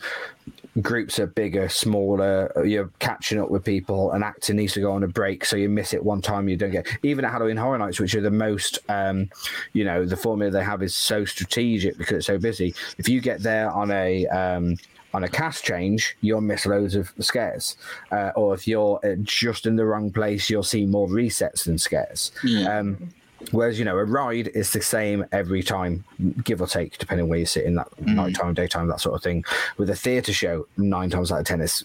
[0.82, 5.04] groups are bigger, smaller, you're catching up with people, and actor needs to go on
[5.04, 6.88] a break, so you miss it one time, you don't get.
[7.04, 9.30] Even at Halloween Horror Nights, which are the most, um,
[9.74, 12.76] you know, the formula they have is so strategic because it's so busy.
[12.98, 14.78] If you get there on a um,
[15.18, 17.76] on a cast change, you'll miss loads of scares,
[18.12, 21.78] uh, or if you're uh, just in the wrong place, you'll see more resets than
[21.80, 22.32] scares.
[22.68, 23.10] Um,
[23.52, 26.04] Whereas, you know, a ride is the same every time,
[26.44, 29.46] give or take, depending where you sit in that nighttime, daytime, that sort of thing.
[29.78, 31.84] With a theatre show, nine times out of 10, it's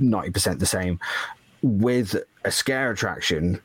[0.00, 1.00] 90% the same.
[1.62, 3.60] With a scare attraction,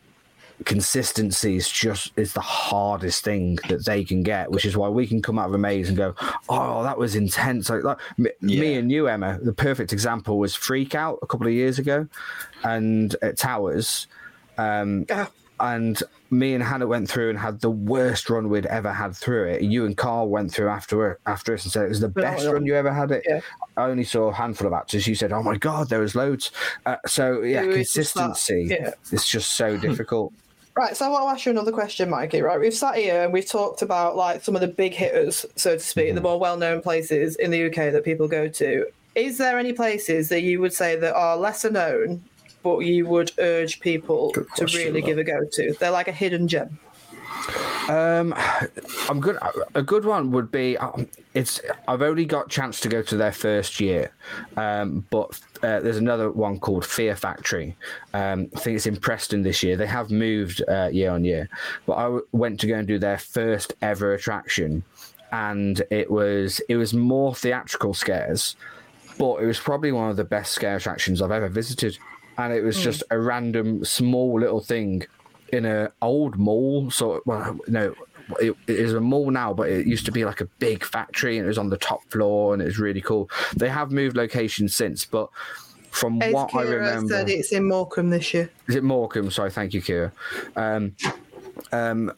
[0.65, 5.07] consistency is just is the hardest thing that they can get, which is why we
[5.07, 6.15] can come out of a maze and go,
[6.49, 9.39] "Oh, that was intense!" Like, like me, me and you, Emma.
[9.41, 12.07] The perfect example was Freak Out a couple of years ago,
[12.63, 14.07] and at Towers,
[14.57, 15.29] Ah,
[15.59, 19.45] and me and Hannah went through and had the worst run we'd ever had through
[19.47, 19.61] it.
[19.61, 22.51] You and Carl went through after after us and said it was the best yeah.
[22.51, 23.23] run you ever had it.
[23.27, 23.39] Yeah.
[23.75, 25.07] I only saw a handful of actors.
[25.07, 26.51] You said, "Oh my god, there was loads."
[26.85, 28.67] Uh, so yeah, It was just consistency.
[28.69, 28.91] yeah.
[29.11, 30.33] It's just so difficult.
[30.77, 32.43] Right, so I want to ask you another question, Mikey.
[32.43, 35.73] Right, we've sat here and we've talked about like some of the big hitters, so
[35.73, 36.15] to speak, Mm-hmm.
[36.15, 38.85] the more well-known places in the UK that people go to.
[39.15, 42.23] Is there any places that you would say that are lesser known,
[42.61, 45.07] but you would urge people to really that.
[45.07, 45.73] give a go to?
[45.79, 46.77] They're like a hidden gem.
[47.89, 48.33] Um,
[49.09, 49.37] I'm good.
[49.75, 50.77] A good one would be.
[50.77, 51.61] Um, it's.
[51.87, 54.11] I've only got chance to go to their first year,
[54.57, 57.77] um, but uh, there's another one called Fear Factory.
[58.13, 59.77] Um, I think it's in Preston this year.
[59.77, 61.47] They have moved uh, year on year,
[61.85, 64.83] but I w- went to go and do their first ever attraction,
[65.31, 68.57] and it was it was more theatrical scares,
[69.17, 71.97] but it was probably one of the best scare attractions I've ever visited,
[72.37, 75.05] and it was just a random small little thing
[75.53, 77.93] in a old mall So, well no
[78.39, 81.37] it, it is a mall now, but it used to be like a big factory
[81.37, 83.29] and it was on the top floor and it was really cool.
[83.55, 85.29] They have moved locations since, but
[85.91, 88.49] from Ace what I remember, said it's in Morecambe this year.
[88.67, 89.31] is it Morecambe?
[89.31, 90.11] Sorry, thank you, Kira.
[90.55, 90.95] Um,
[91.71, 92.11] um,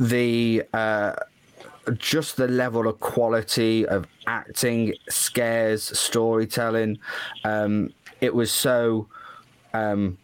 [0.00, 1.14] the uh,
[1.96, 6.98] just the level of quality of acting, scares, storytelling.
[7.44, 9.08] Um, it was so.
[9.74, 10.18] Um,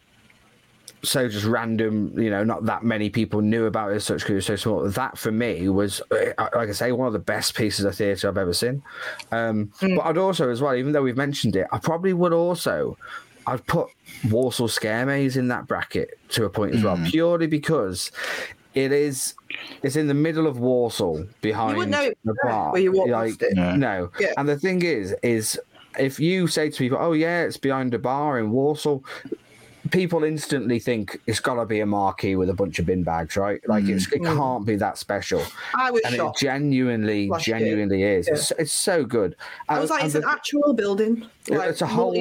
[1.07, 4.31] so just random, you know, not that many people knew about it as such because
[4.31, 4.89] it was so small.
[4.89, 8.27] That for me was, uh, like I say, one of the best pieces of theatre
[8.27, 8.83] I've ever seen.
[9.31, 12.97] Um, But I'd also, as well, even though we've mentioned it, I probably would also,
[13.47, 13.87] I'd put
[14.29, 18.11] Walsall Scare Maze in that bracket to a point as well, purely because
[18.73, 19.35] it is,
[19.83, 22.73] it's in the middle of Walsall behind the bar.
[22.73, 23.55] where you like, it.
[23.55, 23.75] No.
[23.75, 24.11] no.
[24.19, 24.33] Yeah.
[24.37, 25.59] And the thing is, is
[25.97, 29.03] if you say to people, "Oh yeah, it's behind a bar in Walsall,"
[29.91, 33.37] people instantly think it's got to be a marquee with a bunch of bin bags,
[33.37, 33.61] right?
[33.67, 34.25] Like it's, it mm.
[34.27, 34.37] Mm.
[34.37, 35.41] can't be that special,
[35.75, 37.59] I was and it genuinely, Last year.
[37.59, 38.27] genuinely is.
[38.27, 39.35] It's, it's so good.
[39.69, 41.27] I And- was like, and it's the- an actual building.
[41.47, 42.13] Like, it's a whole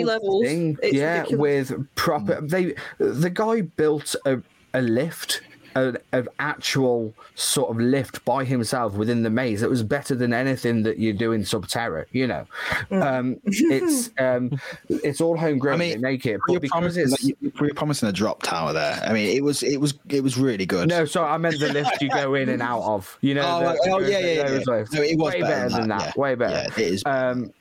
[0.42, 1.70] thing, It's yeah, ridiculous.
[1.70, 2.34] with proper.
[2.42, 2.50] Mm.
[2.50, 4.42] They the guy built a,
[4.74, 5.40] a lift,
[5.76, 9.60] an, an actual sort of lift by himself within the maze.
[9.60, 12.04] That was better than anything that you do in Subterra.
[12.12, 12.46] You know,
[12.90, 13.02] Mm.
[13.02, 15.74] um, it's um, it's all homegrown.
[15.74, 16.40] I mean, make it.
[16.48, 19.02] You're, but because promising, it's you- you're promising a drop tower there.
[19.06, 20.88] I mean, it was it was it was really good.
[20.88, 23.16] no, sorry, I meant the lift you go in and out of.
[23.20, 24.42] You know, Oh, the- oh the- yeah, yeah, yeah.
[24.48, 24.92] those lifts.
[24.92, 26.12] No, it was way better, than that.
[26.16, 26.20] yeah.
[26.20, 26.54] Way better.
[26.54, 27.02] Yeah, it is.
[27.06, 27.52] Um,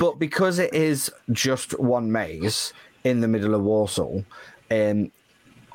[0.00, 2.72] but because it is just one maze
[3.04, 4.24] in the middle of Walsall,
[4.70, 5.10] um,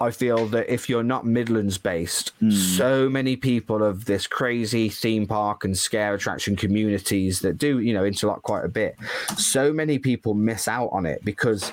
[0.03, 5.25] I feel that if you're not Midlands based, so many people of this crazy theme
[5.25, 8.97] park and scare attraction communities that do, you know, interlock quite a bit,
[9.37, 11.71] so many people miss out on it because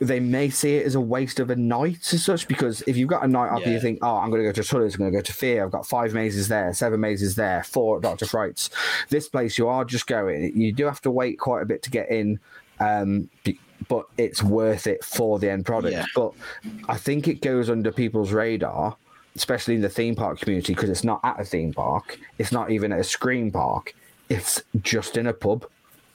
[0.00, 3.08] they may see it as a waste of a night as such because if you've
[3.08, 5.00] got a night up and you think, oh, I'm going to go to Tulleys, I'm
[5.00, 8.02] going to go to Fear, I've got five mazes there, seven mazes there, four at
[8.02, 8.24] Dr.
[8.24, 8.70] Fright's.
[9.10, 11.90] This place, you are just going, you do have to wait quite a bit to
[11.90, 12.40] get in,
[12.80, 13.28] um,
[13.86, 15.92] but it's worth it for the end product.
[15.92, 16.04] Yeah.
[16.14, 16.32] But
[16.88, 18.96] I think it goes under people's radar,
[19.36, 22.70] especially in the theme park community, because it's not at a theme park, it's not
[22.70, 23.94] even at a scream park,
[24.28, 25.66] it's just in a pub.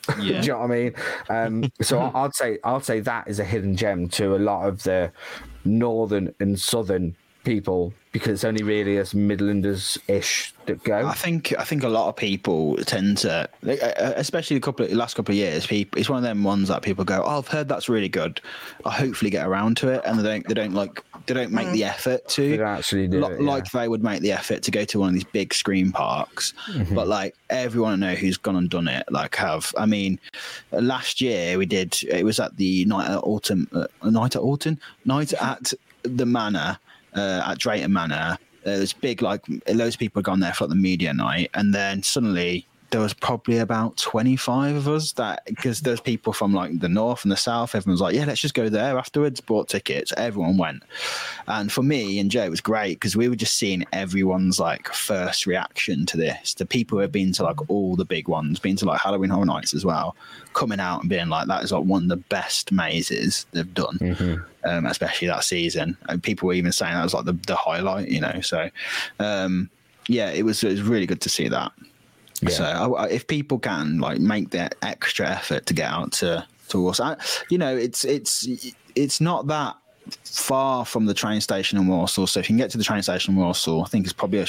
[0.17, 0.93] Do you know what I mean?
[1.29, 4.83] Um, so I'd say I'd say that is a hidden gem to a lot of
[4.83, 5.13] the
[5.63, 11.05] northern and southern people because it's only really us Midlanders ish that go.
[11.05, 14.91] I think I think a lot of people tend to, uh, especially the couple of,
[14.91, 15.65] last couple of years.
[15.65, 18.39] People, it's one of them ones that people go, "Oh, I've heard that's really good.
[18.85, 21.71] I'll hopefully get around to it," and they don't they don't like they don't make
[21.71, 23.49] the effort to They actually do Lo- it, yeah.
[23.49, 26.53] like they would make the effort to go to one of these big scream parks.
[26.67, 26.93] Mm-hmm.
[26.93, 29.73] But like everyone I know who's gone and done it, like have.
[29.77, 30.19] I mean,
[30.71, 31.97] last year we did.
[32.03, 36.77] It was at the night at autumn, uh, night at autumn, night at the Manor
[37.15, 38.37] uh, at Drayton Manor.
[38.63, 41.73] There was big, like loads of people gone there for like the media night, and
[41.73, 46.79] then suddenly there was probably about 25 of us that because there's people from like
[46.79, 50.13] the north and the south everyone's like yeah let's just go there afterwards bought tickets
[50.15, 50.83] everyone went.
[51.47, 54.89] And for me and joe it was great because we were just seeing everyone's like
[54.89, 58.59] first reaction to this the people who have been to like all the big ones
[58.59, 60.15] been to like halloween horror nights as well
[60.53, 63.97] coming out and being like that is like one of the best mazes they've done
[64.65, 65.97] um, especially that season.
[66.07, 68.69] And people were even saying that was like the, the highlight you know so
[69.19, 69.71] um
[70.07, 71.71] yeah it was it was really good to see that
[72.51, 76.45] so I, I- if people can like make that extra effort to get out to
[76.69, 77.17] to Walsall,
[77.49, 78.47] you know, it's it's
[78.95, 79.75] it's not that
[80.25, 82.27] far from the train station in Walsall.
[82.27, 84.39] So if you can get to the train station in Walsall, I think it's probably
[84.39, 84.45] a,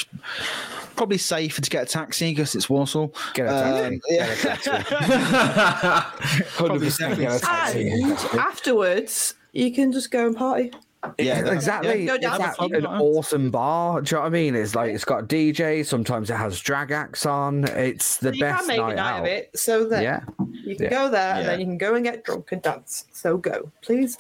[0.97, 3.15] probably safer to get a taxi because it's Walsall.
[3.35, 3.95] Get a taxi.
[3.95, 4.35] Um, yeah.
[4.43, 6.45] Get a taxi.
[6.57, 7.89] Probably 100% get a taxi.
[7.91, 10.73] And afterwards, you can just go and party.
[11.19, 12.07] Yeah, that- exactly.
[12.07, 14.01] Go It's down at the an awesome bar.
[14.01, 14.55] Do you know what I mean?
[14.55, 15.85] It's like it's got DJ.
[15.85, 17.65] Sometimes it has drag acts on.
[17.65, 19.21] It's the you best can make night a night out.
[19.21, 19.51] of it.
[19.59, 20.21] So then Yeah,
[20.65, 20.91] you can Yeah.
[20.91, 23.05] go there and then you can go and get drunk and dance.
[23.13, 24.17] So go, please.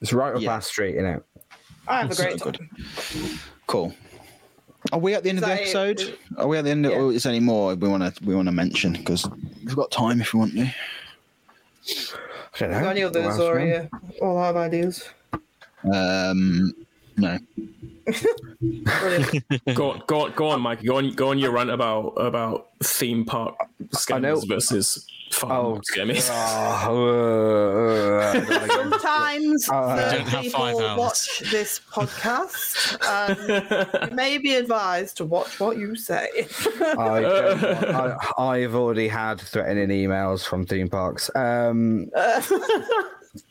[0.00, 0.52] it's right up Yeah.
[0.54, 0.94] our street.
[0.96, 1.22] You know.
[1.88, 2.54] I have a So great good.
[2.58, 3.38] time.
[3.66, 3.94] Cool.
[4.92, 6.00] Are we at the end of the Is that it?
[6.00, 6.18] episode?
[6.36, 6.84] Are we at the end?
[6.84, 7.08] Of, Yeah.
[7.08, 8.92] Is there any more we want to we want to mention?
[8.92, 9.26] Because
[9.64, 10.70] we've got time if we want to.
[12.54, 12.88] I don't know.
[12.88, 13.68] Any others What or man?
[13.92, 15.08] yeah, all I have ideas.
[15.92, 16.72] Um,
[17.16, 17.38] no.
[19.74, 20.82] Go, go, go on, Mike.
[20.82, 23.86] Go on, go on your rant about about theme park know.
[23.94, 26.28] scammers versus farm Oh, scammers.
[26.30, 35.16] Oh, uh, uh, Sometimes Uh, the people watch this podcast and you may be advised
[35.18, 36.28] to watch what you say.
[36.98, 41.30] I don't, I, I've already had threatening emails from theme parks.
[41.34, 42.10] Um,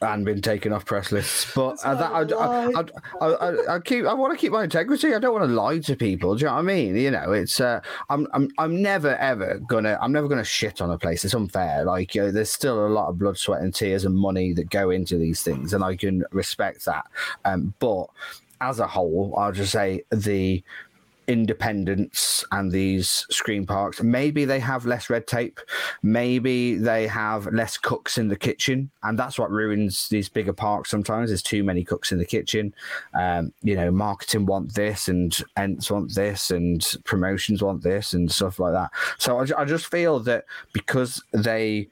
[0.01, 1.51] and been taken off press lists.
[1.53, 2.83] But uh, that, not I, a
[3.21, 4.05] I, I, I, I keep.
[4.05, 5.13] I want to keep my integrity.
[5.13, 6.35] I don't want to lie to people.
[6.35, 6.95] Do you know what I mean?
[6.95, 7.59] You know, it's.
[7.59, 8.27] Uh, I'm.
[8.33, 8.49] I'm.
[8.57, 9.97] I'm never ever gonna.
[10.01, 11.25] I'm never gonna shit on a place.
[11.25, 11.85] It's unfair.
[11.85, 14.69] Like, you know, there's still a lot of blood, sweat, and tears and money that
[14.69, 17.05] go into these things, and I can respect that.
[17.45, 18.07] Um, but
[18.61, 20.63] as a whole, I'll just say the
[21.27, 24.01] independence and these scream parks.
[24.01, 25.59] Maybe they have less red tape.
[26.01, 28.91] Maybe they have less cooks in the kitchen.
[29.03, 32.73] And that's what ruins these bigger parks sometimes there's too many cooks in the kitchen.
[33.13, 38.31] Um, you know marketing want this and ents want this and promotions want this and
[38.31, 38.91] stuff like that.
[39.17, 41.87] So i, I just feel that because they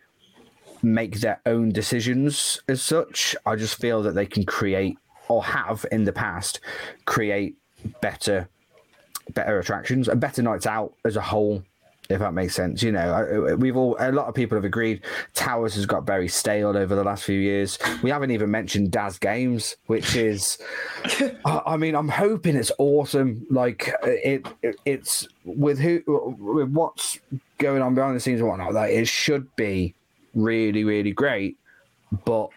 [0.83, 4.97] make their own decisions as such i just feel that they can create
[5.27, 6.59] or have in the past
[7.05, 7.55] create
[8.01, 8.49] better
[9.33, 11.63] better attractions and better nights out as a whole
[12.09, 15.01] if that makes sense you know uh, we've all a lot of people have agreed
[15.33, 19.17] towers has got very stale over the last few years we haven't even mentioned daz
[19.17, 20.57] games which is
[21.45, 23.45] I mean, I'm hoping it's awesome.
[23.49, 26.01] Like uh, it, it it's with who,
[26.39, 27.19] with what's
[27.57, 28.73] going on behind the scenes and whatnot.
[28.73, 29.95] Like it should be
[30.33, 31.57] really, really great.
[32.25, 32.49] But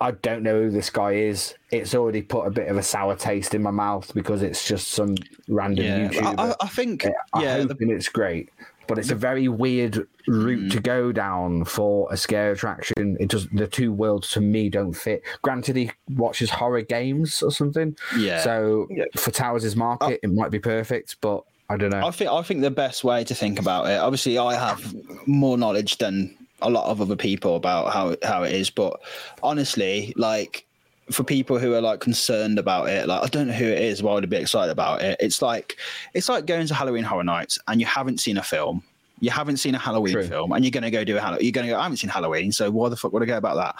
[0.00, 1.54] I don't know who this guy is.
[1.70, 4.88] It's already put a bit of a sour taste in my mouth because it's just
[4.88, 5.14] some
[5.48, 6.34] random Yeah, YouTuber.
[6.38, 7.06] I, I, I think.
[7.32, 8.50] I'm Yeah, the, it's great,
[8.86, 10.70] but it's a very weird route Mm.
[10.72, 13.16] to go down for a scare attraction.
[13.20, 15.22] It just the two worlds to me don't fit.
[15.42, 18.42] Granted, he watches horror games or something, yeah.
[18.42, 19.04] so Yeah.
[19.16, 22.06] for Towers' market, it might be perfect, but I don't know.
[22.06, 23.98] I think I think the best way to think about it.
[23.98, 24.94] Obviously, I have
[25.26, 29.00] more knowledge than a lot of other people about how how it is, but
[29.42, 30.66] honestly, like
[31.10, 34.02] for people who are like concerned about it, like I don't know who it is,
[34.02, 35.16] why would I be excited about it?
[35.20, 35.76] It's like
[36.14, 38.82] it's like going to Halloween Horror Nights and you haven't seen a film.
[39.20, 40.26] You haven't seen a Halloween True.
[40.26, 41.44] film, and you're going to go do a Halloween.
[41.44, 41.78] You're going to go.
[41.78, 43.76] I haven't seen Halloween, so why the fuck would I go about that?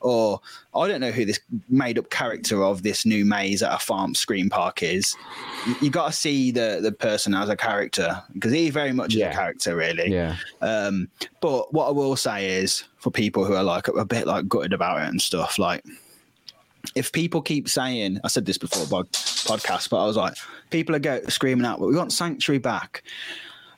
[0.00, 0.40] Or
[0.74, 4.48] I don't know who this made-up character of this new maze at a farm scream
[4.48, 5.14] park is.
[5.66, 9.14] You, you got to see the the person as a character because he very much
[9.14, 10.10] is a character, really.
[10.10, 11.08] yeah, Um,
[11.40, 14.72] but what I will say is for people who are like a bit like gutted
[14.72, 15.84] about it and stuff, like
[16.94, 20.34] if people keep saying, I said this before podcast, but I was like,
[20.70, 23.02] people are go screaming out, but we want sanctuary back.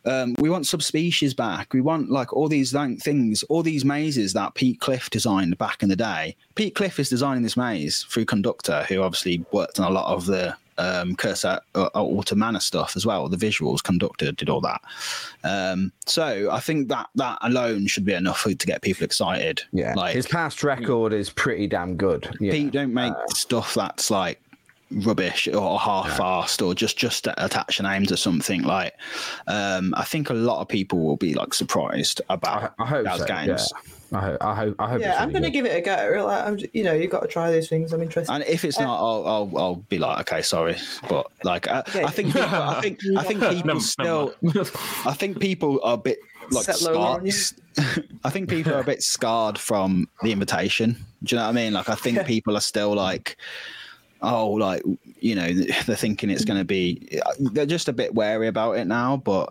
[0.04, 1.72] Um, we want subspecies back.
[1.72, 5.88] We want like all these things, all these mazes that Pete Cliff designed back in
[5.88, 6.36] the day.
[6.54, 10.26] Pete Cliff is designing this maze through Conductor, who obviously worked on a lot of
[10.26, 13.28] the um, Curse at uh, Alton Manor stuff as well.
[13.28, 14.80] The visuals, Conductor did all that.
[15.44, 19.62] Um, so I think that that alone should be enough to get people excited.
[19.72, 19.94] yeah.
[19.94, 22.34] like His past record is pretty damn good.
[22.40, 22.52] Yeah.
[22.52, 24.40] Pete don't make stuff that's like
[24.92, 28.92] rubbish or half-assed or just just to attach a name to something like
[29.46, 33.18] um i think a lot of people will be like surprised about I hope those
[33.20, 33.26] so.
[33.26, 33.80] games Yeah.
[34.12, 34.38] I hope.
[34.40, 34.74] I hope.
[34.80, 35.00] I hope.
[35.02, 35.52] Yeah, it's I'm really going to good.
[35.52, 36.26] give it a go.
[36.26, 37.92] Like, I'm, you know, you've got to try these things.
[37.92, 38.32] I'm interested.
[38.32, 40.74] and if it's not I'll, I'll i'll be like okay sorry
[41.08, 42.06] but like i, Yeah.
[42.06, 44.68] I think people, i think i think people Never- still never
[45.06, 46.18] i think people are a bit
[46.50, 48.08] like Set low on scarred.
[48.24, 50.96] I think people are a bit scarred from the invitation.
[51.22, 51.74] Do you know what I mean?
[51.74, 53.36] Like, I think people are still like,
[54.22, 54.82] oh, like
[55.20, 55.52] you know,
[55.86, 57.20] they're thinking it's going to be.
[57.38, 59.18] They're just a bit wary about it now.
[59.18, 59.50] But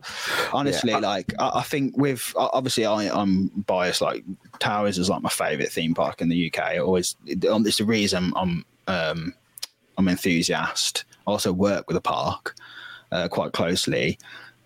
[0.54, 4.02] honestly, like, I, I think with obviously, I, I'm biased.
[4.02, 4.24] Like,
[4.60, 6.64] Towers is like my favorite theme park in the UK.
[6.64, 7.16] I always,
[7.50, 9.34] um, it's the reason I'm um,
[9.98, 11.06] I'm enthusiast.
[11.28, 12.56] I also work with the park
[13.12, 14.18] uh, quite closely,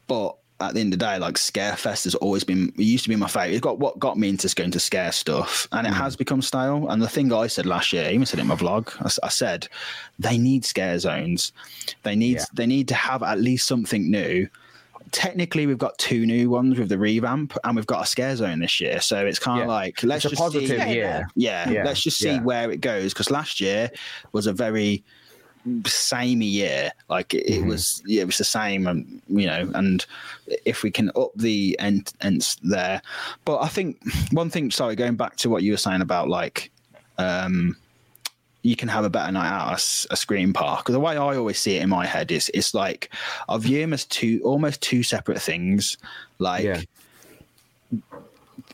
[0.07, 2.69] but at the end of the day, like Scarefest has always been.
[2.77, 3.51] It used to be my favorite.
[3.53, 5.95] It's got what got me into going to scare stuff, and it hmm.
[5.95, 6.87] has become stale.
[6.89, 8.93] And the thing I said last year, I even said it in my vlog.
[9.23, 9.67] I said
[10.19, 11.51] they need scare zones.
[12.03, 12.45] They need Yeah.
[12.53, 14.47] they need to have at least something new.
[15.11, 18.59] Technically, we've got two new ones with the revamp, and we've got a scare zone
[18.59, 18.99] this year.
[19.01, 19.73] So it's kind of Yeah.
[19.73, 22.41] like let's It's a just see- positive Yeah, yeah, Yeah, let's just see yeah.
[22.41, 23.91] where it goes because last year
[24.31, 25.03] was a very
[25.85, 26.91] samey year.
[27.09, 27.63] Like it, Mm-hmm.
[27.63, 30.05] it was, yeah, it was the same, and you know, and
[30.65, 33.01] if we can up the ent- ents there,
[33.45, 34.71] but I think one thing.
[34.71, 36.71] Sorry, going back to what you were saying about like,
[37.17, 37.75] um,
[38.61, 40.85] you can have a better night out at a scream park.
[40.87, 43.13] The way I always see it in my head is, it's like
[43.49, 45.97] I view them as two, almost two separate things.
[46.39, 46.81] Like Yeah.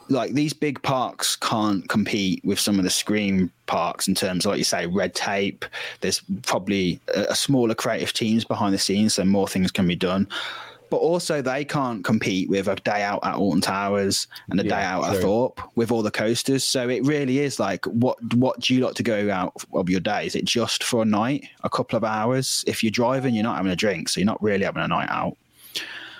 [0.09, 4.51] Like these big parks can't compete with some of the scream parks in terms of
[4.51, 5.63] like you say red tape
[6.01, 9.95] there's probably a, a smaller creative teams behind the scenes so more things can be
[9.95, 10.27] done
[10.89, 14.69] but also they can't compete with a day out at Alton Towers and a Yeah,
[14.69, 15.21] day out at true.
[15.21, 16.63] Thorpe with all the coasters.
[16.63, 19.99] So it really is like what what do you like to go out of your
[19.99, 20.25] day?
[20.25, 22.63] Is it just for a night, a couple of hours?
[22.67, 25.09] If you're driving, you're not having a drink, so you're not really having a night
[25.09, 25.37] out.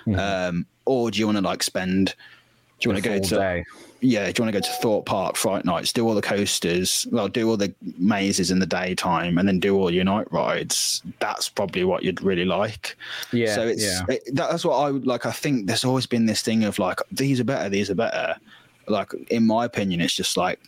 [0.06, 0.18] Mm-hmm.
[0.18, 2.14] Um, or do you want to like spend
[2.80, 3.64] Do you want to go to day.
[4.00, 4.30] yeah?
[4.32, 5.92] Do you want to go to Thorpe Park Fright Nights?
[5.92, 7.06] Do all the coasters.
[7.12, 11.02] Well, do all the mazes in the daytime, and then do all your night rides.
[11.20, 12.96] That's probably what you'd really like.
[13.32, 14.00] Yeah, so it's yeah.
[14.08, 15.26] it, that's what I would like.
[15.26, 18.36] I think there's always been this thing of like these are better, these are better.
[18.88, 20.58] Like in my opinion, it's just like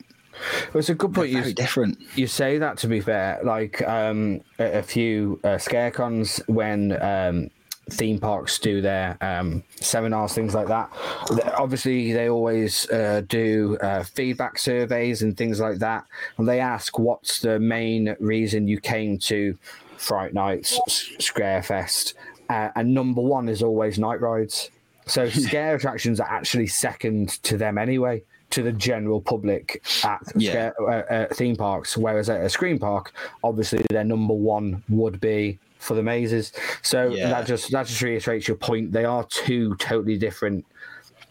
[0.72, 1.32] Well, it's a good point.
[1.32, 1.98] very You, different.
[2.14, 3.40] you say that to be fair.
[3.42, 7.50] Like um, a, a few uh, scarecons when um,
[7.92, 10.90] theme parks do their um, seminars, things like that.
[11.56, 16.04] Obviously, they always uh, do uh, feedback surveys and things like that,
[16.38, 19.56] and they ask what's the main reason you came to
[19.98, 22.14] Fright Nights, S- Scarefest,
[22.50, 24.70] uh, and number one is always night rides.
[25.06, 30.50] So scare attractions are actually second to them anyway, to the general public at Yeah.
[30.50, 31.96] scare, uh, uh, theme parks.
[31.96, 33.12] Whereas at a scream park,
[33.44, 36.52] obviously their number one would be for the mazes.
[36.82, 37.28] So Yeah.
[37.28, 38.92] that just that just reiterates your point.
[38.92, 40.64] They are two totally different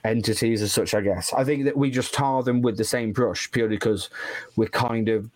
[0.04, 0.94] entities as such.
[0.94, 4.10] I guess I think that we just tar them with the same brush purely because
[4.56, 5.30] we're kind of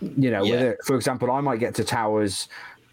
[0.00, 0.68] you know, with Yeah.
[0.68, 2.48] it, for example, I might get to towers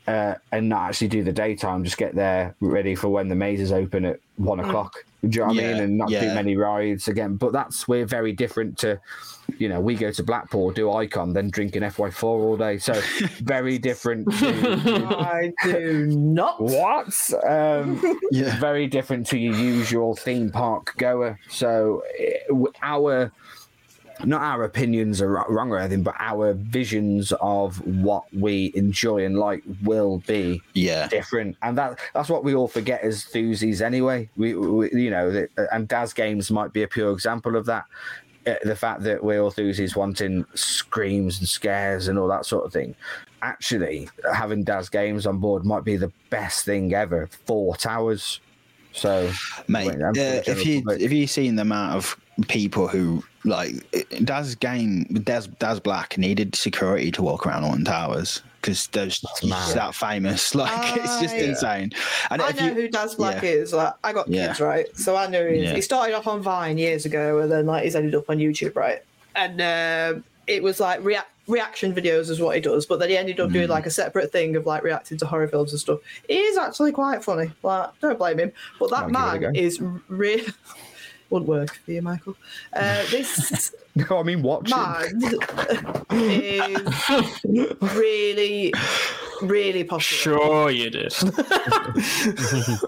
[0.08, 3.72] uh, and not actually do the daytime, just get there ready for when the mazes
[3.72, 5.06] open at one o'clock.
[5.24, 5.82] Do you know what I mean?
[5.82, 6.34] And not do yeah.
[6.34, 7.36] many rides again.
[7.38, 9.00] But that's we're very different to,
[9.58, 12.78] you know, we go to Blackpool, do Icon, then drink an FY4 all day.
[12.78, 12.94] So
[13.42, 16.60] very different to I do not.
[16.62, 17.14] what?
[17.48, 18.02] Um,
[18.32, 18.60] Yeah.
[18.60, 21.40] very different to your usual theme park goer.
[21.50, 22.40] So eh,
[22.82, 23.32] our
[24.26, 29.38] not our opinions are wrong or anything, but our visions of what we enjoy and
[29.38, 31.08] like will be Yeah.
[31.08, 34.30] different, and that that's what we all forget as enthusiasts anyway.
[34.38, 37.86] We, we you know, that, and Daz Games might be a pure example of that.
[38.46, 42.66] Uh, the fact that we're all enthusiasts wanting screams and scares and all that sort
[42.66, 42.94] of thing.
[43.42, 48.42] Actually, having Daz Games on board might be the best thing ever for towers.
[48.92, 49.32] So,
[49.68, 49.88] mate.
[49.88, 50.12] Wait, uh,
[50.46, 51.02] if you public.
[51.02, 52.18] if you seen the amount of
[52.48, 53.74] people who like
[54.24, 59.74] Daz game Daz Daz Black needed security to walk around on towers because there's he's
[59.74, 60.56] that famous.
[60.64, 61.92] Like it's just I- insane.
[62.30, 63.50] And I if know you, who Daz Black yeah.
[63.50, 63.74] is.
[63.74, 64.48] Like, I got Yeah.
[64.48, 64.98] kids, right?
[64.98, 65.64] So I know who he is.
[65.70, 65.76] Yeah.
[65.76, 68.76] He started off on Vine years ago, and then like he's ended up on YouTube,
[68.76, 69.02] right?
[69.36, 69.60] And
[70.16, 73.40] um, it was like rea- reaction videos is what he does, but then he ended
[73.42, 73.54] up Mm.
[73.54, 76.00] doing like a separate thing of like reacting to horror films and stuff.
[76.30, 77.52] It is actually quite funny.
[77.64, 78.52] Like, don't blame him.
[78.80, 80.46] But that I'll give it a man is really
[81.34, 82.36] wouldn't work for you, Michael.
[82.72, 83.74] Uh, this
[84.10, 84.76] I mean, watch it.
[84.76, 85.22] man
[86.12, 88.74] is really,
[89.42, 90.02] really popular.
[90.02, 91.14] Sure, you did.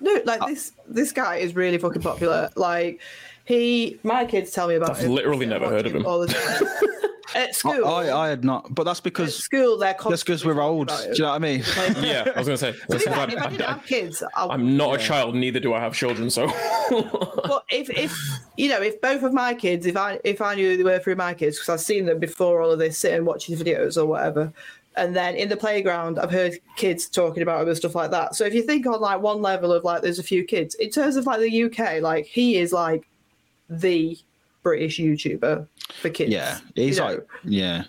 [0.00, 2.50] No, like this this guy is really fucking popular.
[2.54, 3.00] Like
[3.48, 5.12] he, my kids tell me about I've him.
[5.12, 6.04] literally never heard of him.
[6.04, 6.68] all the time.
[7.34, 10.62] At school, I, I had not, but that's at because school they're that's because we're
[10.62, 10.88] old.
[10.88, 11.60] Do you know what I mean?
[11.60, 12.72] about yeah, I was gonna say.
[12.72, 15.34] To be Listen, fair, I'm, if I didn't have kids, I I'm not a child,
[15.34, 16.30] neither do I have children.
[16.30, 16.46] So
[16.90, 18.16] But if, if
[18.56, 21.16] you know, if both of my kids, if I if I knew they were through
[21.16, 24.50] my kids, because I've seen them before all of this, sitting watching videos or whatever,
[24.96, 28.36] and then in the playground, I've heard kids talking about him and stuff like that.
[28.36, 30.88] So if you think on like one level of like, there's a few kids in
[30.88, 33.06] terms of like the UK, like he is like
[33.68, 34.18] the
[34.62, 36.30] British YouTuber for kids.
[36.32, 37.08] Yeah, he's you know?
[37.10, 37.84] like, yeah,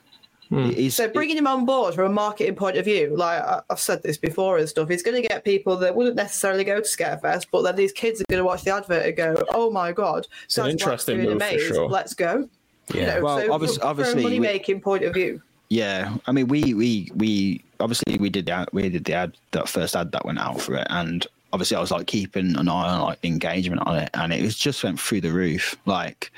[0.49, 0.69] hmm.
[0.69, 3.79] he's So bringing him on board from a marketing point of view, like I- I've
[3.79, 6.81] said this before and stuff, he's going to get people that wouldn't necessarily go to
[6.87, 9.91] Scarefest, but then these kids are going to watch the advert and go, "Oh my
[9.91, 10.27] god,
[10.57, 11.89] an interesting doing a move for sure.
[11.89, 12.47] Let's go."
[12.93, 15.41] You know, Well, so obvious- from- obviously from a money making point of view.
[15.69, 19.33] Yeah, I mean, we we we obviously we did the ad, we did the ad
[19.51, 22.69] that first ad that went out for it, and obviously I was like keeping an
[22.69, 26.31] eye on like engagement on it, and it was just went through the roof, like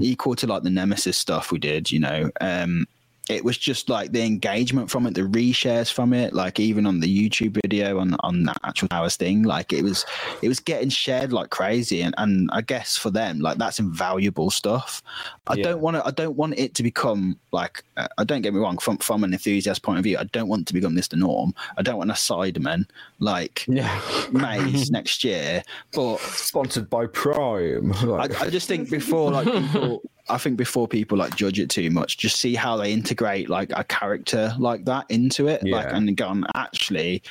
[0.00, 1.90] equal to like the Nemesis stuff we did.
[1.90, 2.86] You know, um,
[3.28, 7.00] it was just like the engagement from it, the reshares from it, like even on
[7.00, 10.04] the YouTube video on on that actual hours thing, like it was
[10.42, 14.50] it was getting shared like crazy, and and I guess for them like that's invaluable
[14.50, 15.02] stuff.
[15.48, 15.64] I Yeah.
[15.64, 16.06] don't want to.
[16.06, 17.82] I don't want it to become like.
[17.96, 18.78] Uh, I don't get me wrong.
[18.78, 21.16] From from an enthusiast point of view, I don't want it to become this the
[21.16, 21.54] norm.
[21.76, 22.86] I don't want a Sidemen
[23.18, 24.00] like Yeah.
[24.30, 25.62] Maze next year.
[25.92, 27.92] But Sponsored by Prime.
[27.92, 31.90] I, I just think before like people, I think before people like judge it too
[31.90, 35.96] much, just see how they integrate like a character like that into it, like Yeah.
[35.96, 37.22] and gone actually.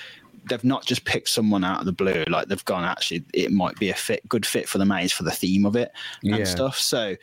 [0.48, 2.24] They've not just picked someone out of the blue.
[2.28, 5.24] Like they've gone, actually, it might be a fit, good fit for the maze for
[5.24, 5.92] the theme of it
[6.24, 6.44] and Yeah.
[6.44, 6.78] stuff.
[6.78, 7.16] So,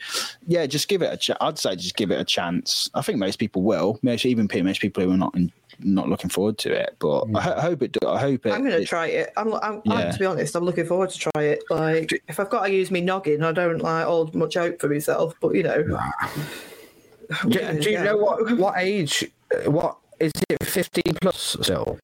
[0.45, 1.15] yeah, just give it a.
[1.15, 2.89] Ch- I'd say just give it a chance.
[2.93, 3.97] I think most people will.
[4.03, 6.95] Most even most people who are not in, not looking forward to it.
[6.99, 7.97] But I, ho- hope it.
[8.05, 8.51] I hope it.
[8.51, 9.31] I'm going to try it.
[9.37, 9.93] I'm, I'm, Yeah.
[9.93, 11.63] I'm, to be honest, I'm looking forward to try it.
[11.69, 14.89] Like, if I've got to use me noggin, I don't like hold much hope for
[14.89, 15.35] myself.
[15.41, 15.83] But you know,
[17.47, 18.03] do, Yeah, do you yeah.
[18.03, 19.29] know what what age?
[19.65, 20.63] What is it?
[20.63, 21.99] Fifteen plus still.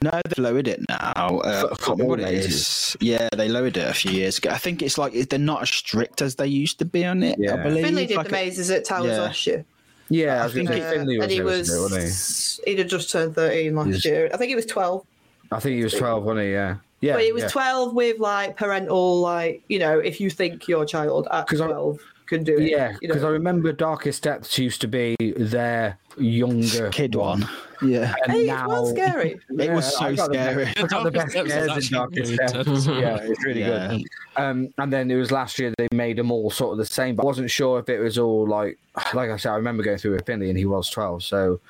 [0.00, 1.12] No, they've lowered it now.
[1.40, 2.54] Uh, For- for can't remember all what it ages.
[2.54, 2.96] is.
[3.00, 4.50] Yeah, they lowered it a few years ago.
[4.50, 7.36] I think it's like they're not as strict as they used to be on it.
[7.38, 7.56] I Yeah.
[7.56, 7.84] believe.
[7.84, 9.20] Finley did Like the mazes at Towers yeah.
[9.22, 9.64] last year.
[10.10, 13.10] Yeah, I, I think Uh, Finley was and he was, wasn't he, he'd have just
[13.10, 14.30] turned 13 last He's- year.
[14.32, 15.04] I think he was 12.
[15.50, 16.52] I think he was twelve, wasn't he?
[16.52, 17.14] Yeah, yeah.
[17.14, 17.48] but he was yeah.
[17.48, 21.98] 12 with like parental, like, you know, if you think your child at 12
[22.28, 22.70] can do it.
[22.70, 23.28] Yeah, you because know.
[23.28, 27.48] I remember Darkest Depths used to be their younger kid one.
[27.80, 28.14] Yeah.
[28.24, 29.38] and Hey, now it was scary.
[29.58, 30.64] It was so I got the scary.
[30.64, 32.86] best- got the best scares in Darkest Depths.
[32.86, 33.88] Yeah, it's really Yeah.
[33.88, 34.02] good.
[34.36, 37.14] Um, and then it was last year they made them all sort of the same,
[37.16, 38.78] but I wasn't sure if it was all like,
[39.14, 41.60] like I said, I remember going through with Finley and he was twelve, so.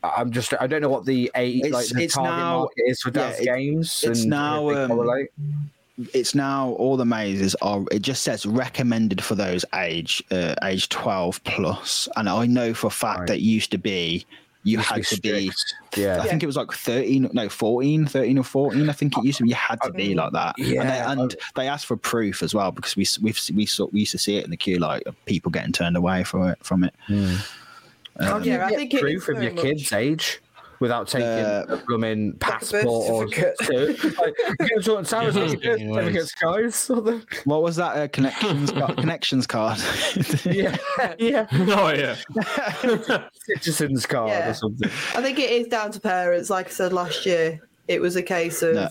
[0.00, 2.82] I'm just, I don't know what the age, It's- like the it's target now- market
[2.86, 4.04] is for yeah, Dad's it- games.
[4.06, 5.30] it's and now, if um, correlate.
[6.14, 7.84] It's now all the mazes are.
[7.90, 12.86] It just says recommended for those age uh, age twelve plus, and I know for
[12.86, 13.28] a fact Right.
[13.28, 14.24] that used to be
[14.64, 15.20] you Used to had be to
[15.94, 16.00] be.
[16.02, 16.20] Yeah.
[16.20, 18.90] I think it was like 13, no, 14, 13 or 14.
[18.90, 20.56] I think it used to be, you had to be like that.
[20.58, 21.12] And, they, Yeah.
[21.12, 24.18] and they asked for proof as well because we, we've, we, saw, we used to
[24.18, 26.58] see it in the queue, like people getting turned away from it.
[26.62, 26.92] From it.
[28.20, 30.40] How do you Yeah, I think proof is of your much- kid's age
[30.80, 34.18] without taking Uh, a blooming passport or certificate.
[34.18, 34.34] like,
[34.68, 36.90] give Jordan Sanders Yeah, his birth yeah, certificates, guys.
[37.44, 37.96] What was that?
[37.96, 39.78] Uh, connections, card, connections card.
[40.44, 40.76] yeah,
[41.18, 42.16] yeah, Oh yeah.
[43.46, 44.50] citizens card Yeah.
[44.50, 44.88] or something.
[45.14, 46.50] I think it is down to parents.
[46.50, 48.88] Like I said last year, it was a case of No.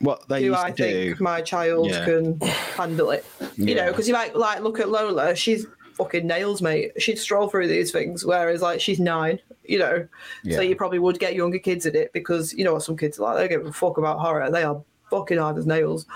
[0.00, 1.06] what they do used I to do.
[1.08, 2.04] think my child Yeah.
[2.04, 3.24] can handle it?
[3.56, 5.34] You know, because you might like look at Lola.
[5.34, 6.92] She's fucking nails, mate.
[6.98, 9.40] She'd stroll through these things, whereas like she's nine.
[9.68, 10.08] You know,
[10.44, 10.56] Yeah.
[10.56, 13.18] so you probably would get younger kids in it because you know what some kids
[13.18, 13.36] are like.
[13.36, 14.50] They don't give a fuck about horror.
[14.50, 16.06] They are fucking hard as nails.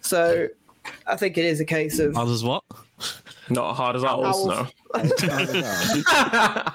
[0.00, 0.48] So
[1.06, 2.64] I think it is a case of Others what?
[3.50, 4.46] Not hard as owls, Owls.
[4.46, 4.66] no.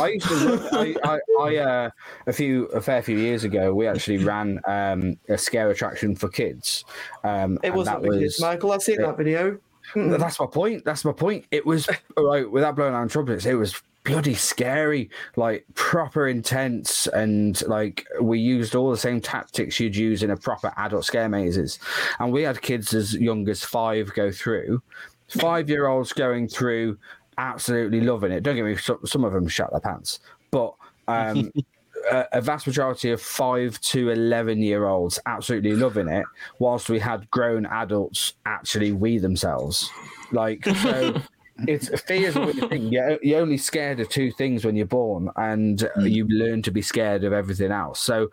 [0.00, 0.34] I used to.
[0.34, 1.90] Run, I, I, I uh,
[2.26, 6.28] a few, a fair few years ago, we actually ran um, a scare attraction for
[6.28, 6.84] kids.
[7.22, 8.72] Um, it wasn't that the kids, Michael.
[8.72, 9.58] I've seen that video.
[9.94, 10.84] That's my point.
[10.84, 11.46] That's my point.
[11.50, 13.46] It was all right without blowing out trumpets.
[13.46, 19.80] It was bloody scary, like proper intense, and like we used all the same tactics
[19.80, 21.78] you'd use in a proper adult scare mazes.
[22.18, 24.82] And we had kids as young as five go through,
[25.28, 26.98] five year olds going through,
[27.38, 28.42] absolutely loving it.
[28.42, 30.20] Don't get me some, some of them shut their pants,
[30.50, 30.74] but.
[31.08, 31.50] Um,
[32.10, 36.24] a, a vast majority of five to 11 year olds absolutely loving it,
[36.58, 39.90] whilst we had grown adults actually wee themselves.
[40.32, 41.14] Like, so
[41.66, 42.92] it's fear is a weird thing.
[42.92, 46.82] You're, you're only scared of two things when you're born, and you learn to be
[46.82, 48.00] scared of everything else.
[48.00, 48.30] So,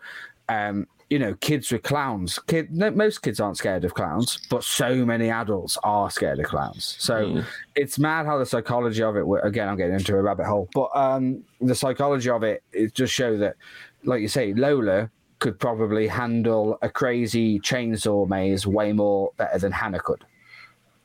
[0.48, 2.38] um, you know, kids with clowns.
[2.46, 6.46] Kid, no, most kids aren't scared of clowns, but so many adults are scared of
[6.46, 6.96] clowns.
[6.98, 7.44] So
[7.74, 9.24] it's mad how the psychology of it.
[9.42, 13.12] Again, I'm getting into a rabbit hole, but um, the psychology of it it just
[13.12, 13.56] show that,
[14.04, 19.72] like you say, Lola could probably handle a crazy chainsaw maze way more better than
[19.72, 20.24] Hannah could.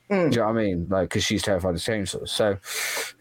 [0.10, 0.88] Do you know what I mean?
[0.90, 2.30] Like, because she's terrified of chainsaws.
[2.30, 2.58] So,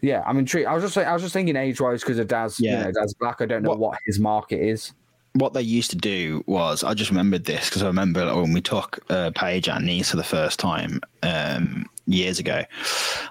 [0.01, 0.67] yeah, I'm intrigued.
[0.67, 2.59] I was just, I was just thinking age wise because of Daz.
[2.59, 2.79] Yeah.
[2.79, 3.41] You know, Daz Black.
[3.41, 4.93] I don't know What- what his market is.
[5.33, 8.53] what they used to do was I just remembered this because I remember like, when
[8.53, 12.63] we took uh, Paige and Niece for the first time um, years ago,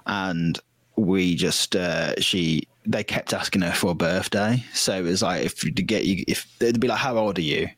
[0.07, 0.59] and
[0.97, 4.62] we just uh, she they kept asking her for a birthday.
[4.73, 7.39] So it was like if you to get you if they'd be like, "How old
[7.39, 7.69] are you?"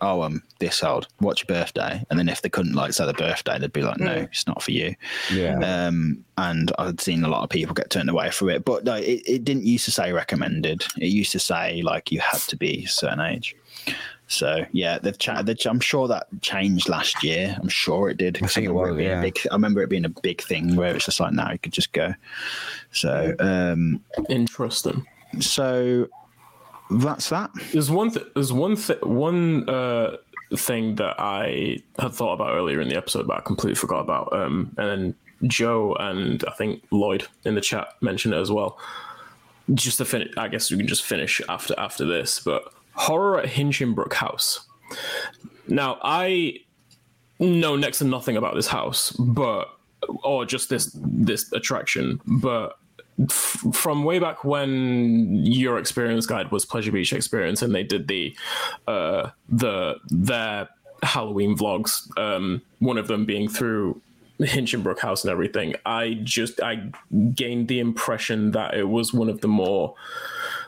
[0.00, 1.08] Oh, I'm this old.
[1.18, 2.04] What's your birthday?
[2.10, 4.62] And then if they couldn't like say the birthday, they'd be like, "No, it's not
[4.62, 4.94] for you."
[5.32, 5.58] Yeah.
[5.58, 8.94] Um, and I'd seen a lot of people get turned away for it, but no,
[8.94, 10.84] it, it didn't used to say recommended.
[10.98, 13.56] It used to say like you had to be a certain age.
[14.28, 17.56] So yeah, they've cha- they I'm sure that changed last year.
[17.60, 18.42] I'm sure it did.
[18.42, 19.20] I think it remember was, being a yeah.
[19.20, 21.72] big, I remember it being a big thing where it's just like now you could
[21.72, 22.12] just go.
[22.92, 25.06] So um, Interesting.
[25.40, 26.08] so
[26.90, 27.50] that's that.
[27.72, 28.10] There's one.
[28.10, 28.76] Th- there's one.
[28.76, 30.16] Th- one uh,
[30.56, 34.32] thing that I had thought about earlier in the episode, but I completely forgot about.
[34.32, 35.14] Um, and then
[35.48, 38.78] Joe and I think Lloyd in the chat mentioned it as well.
[39.74, 42.40] Just to finish, I guess we can just finish after after this.
[42.40, 44.66] But horror at Hinchingbrooke House.
[45.68, 46.60] Now I
[47.40, 49.68] know next to nothing about this house, but
[50.22, 52.78] or just this this attraction, but
[53.22, 58.08] f- from way back when your experience guide was Pleasure Beach Experience, and they did
[58.08, 58.36] the
[58.86, 60.68] uh, the their
[61.02, 62.08] Halloween vlogs.
[62.18, 64.00] Um, one of them being through
[64.40, 65.74] Hinchingbrooke House and everything.
[65.86, 66.90] I just I
[67.34, 69.94] gained the impression that it was one of the more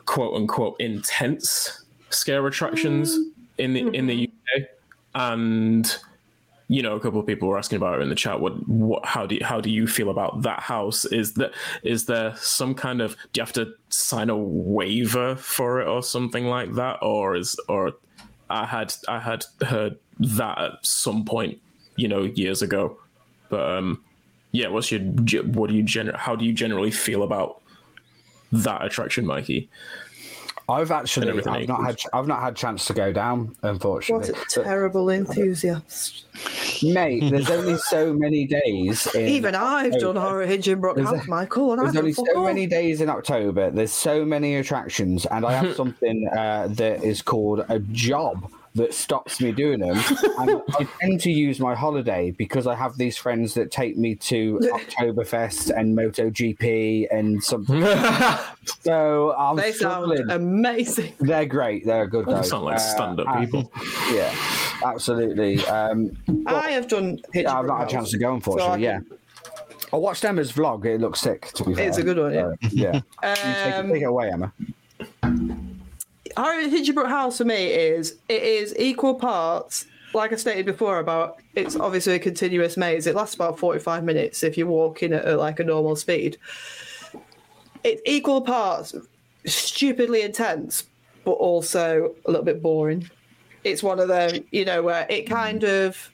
[0.06, 3.18] quote unquote intense scare attractions
[3.58, 4.62] in the in the UK,
[5.14, 5.96] and
[6.68, 8.40] you know, a couple of people were asking about it in the chat.
[8.40, 11.06] What, what, how do you, how do you feel about that house?
[11.06, 15.80] Is that is there some kind of do you have to sign a waiver for
[15.80, 17.94] it or something like that, or is or
[18.50, 21.58] I had I had heard that at some point,
[21.96, 22.98] you know, years ago.
[23.48, 24.04] But um,
[24.52, 27.62] yeah, what's your what do you gener- how do you generally feel about
[28.52, 29.70] that attraction, Mikey?
[30.70, 31.98] I've actually I've not had.
[32.12, 34.20] I've not had chance to go down, unfortunately.
[34.20, 34.62] What unfortunately.
[34.62, 36.24] a But, terrible enthusiast.
[36.82, 39.06] mate, there's only so many days.
[39.14, 42.32] In, Even I've done Horror Hinge in There's Brookhouse, Michael, and I've There's done only
[42.34, 42.44] so all.
[42.44, 43.70] many days in October.
[43.70, 48.94] There's so many attractions, and I have something uh, that is called a job that
[48.94, 49.96] stops me doing them.
[50.38, 54.14] and I tend to use my holiday because I have these friends that take me
[54.16, 57.82] to Oktoberfest and MotoGP and something.
[58.82, 60.18] so I'm They struggling.
[60.18, 61.14] sound amazing.
[61.20, 61.84] They're great.
[61.86, 62.48] They're good You guys.
[62.50, 63.72] sound like Uh, stand-up uh, people.
[64.12, 64.34] Yeah,
[64.84, 65.64] absolutely.
[65.66, 66.16] Um,
[66.46, 68.82] I have done Hinge I've not had a chance to go, so I unfortunately.
[68.84, 68.98] yeah.
[69.00, 69.18] can-
[69.90, 70.84] I watched Emma's vlog.
[70.84, 71.88] It looks sick, to be fair.
[71.88, 72.46] It's a good one, yeah.
[72.48, 72.94] Uh, yeah.
[72.94, 74.52] You take, Um, take it away, Emma.
[76.38, 79.86] Horror Hinchingbrooke House for me is it is equal parts.
[80.14, 83.08] Like I stated before about it's obviously a continuous maze.
[83.08, 86.38] It lasts about forty five minutes if you're walking at like a normal speed.
[87.82, 88.94] It's equal parts
[89.46, 90.84] stupidly intense,
[91.24, 93.10] but also a little bit boring.
[93.64, 96.12] It's one of them, you know, where it kind of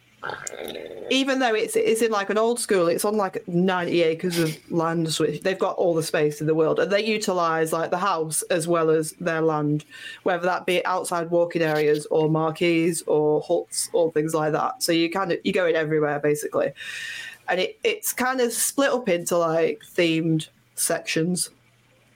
[1.11, 4.71] even though it's it's in like an old school, it's on like 90 acres of
[4.71, 5.13] land.
[5.13, 8.43] So they've got all the space in the world, and they utilize like the house
[8.43, 9.85] as well as their land,
[10.23, 14.83] whether that be outside walking areas or marquees or huts or things like that.
[14.83, 16.73] So you kind of you go in everywhere basically,
[17.49, 21.51] and it it's kind of split up into like themed sections,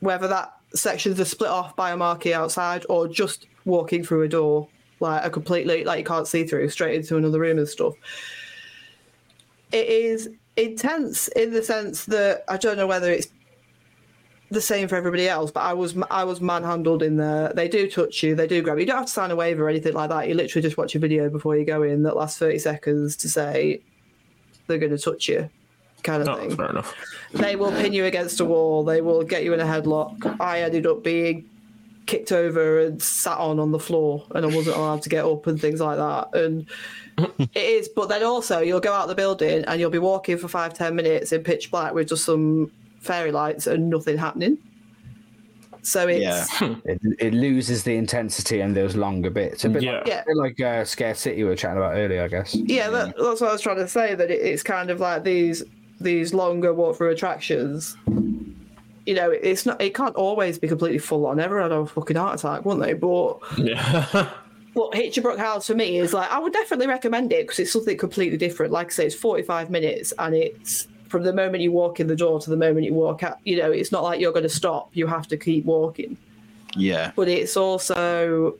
[0.01, 4.28] whether that sections are split off by a marquee outside or just walking through a
[4.28, 4.68] door
[5.00, 7.94] like a completely like you can't see through straight into another room and stuff
[9.72, 13.28] it is intense in the sense that I don't know whether it's
[14.50, 17.52] the same for everybody else, but I was I was manhandled in there.
[17.54, 18.80] They do touch you, they do grab you.
[18.80, 20.26] You don't have to sign a waiver or anything like that.
[20.26, 23.28] You literally just watch a video before you go in that lasts thirty seconds to
[23.28, 23.82] say
[24.66, 25.48] they're going to touch you,
[26.02, 26.56] kind of oh, No, thing.
[26.56, 26.94] fair enough.
[27.32, 28.84] They will pin you against a wall.
[28.84, 30.40] They will get you in a headlock.
[30.40, 31.48] I ended up being
[32.09, 35.47] kicked over and sat on on the floor, and I wasn't allowed to get up
[35.47, 36.35] and things like that.
[36.36, 36.66] And
[37.39, 40.48] it is, but then also you'll go out the building and you'll be walking for
[40.48, 44.59] five ten minutes in pitch black with just some fairy lights and nothing happening.
[45.82, 46.20] So it's
[46.60, 46.74] Yeah.
[46.85, 49.64] It, it loses the intensity and those longer bits.
[49.64, 49.98] A bit Yeah.
[49.98, 50.22] like, Yeah.
[50.35, 52.55] like uh, Scare City we were chatting about earlier, I guess.
[52.55, 54.14] yeah, that, that's what I was trying to say.
[54.14, 55.62] That it, it's kind of like these
[56.01, 57.97] these longer walk through attractions.
[59.09, 59.80] You know, it's not.
[59.80, 61.40] It can't always be completely full on.
[61.40, 62.93] Everyone had a fucking heart attack, wouldn't they?
[62.93, 64.30] But Yeah.
[64.74, 67.97] But Hinchingbrooke House for me is like I would definitely recommend it because it's something
[67.97, 68.70] completely different.
[68.70, 72.06] Like I say, it's forty five minutes and it's from the moment you walk in
[72.06, 73.39] the door to the moment you walk out.
[73.44, 74.90] You know, it's not like you're going to stop.
[74.93, 76.18] You have to keep walking.
[76.76, 77.12] Yeah.
[77.16, 78.56] But it's also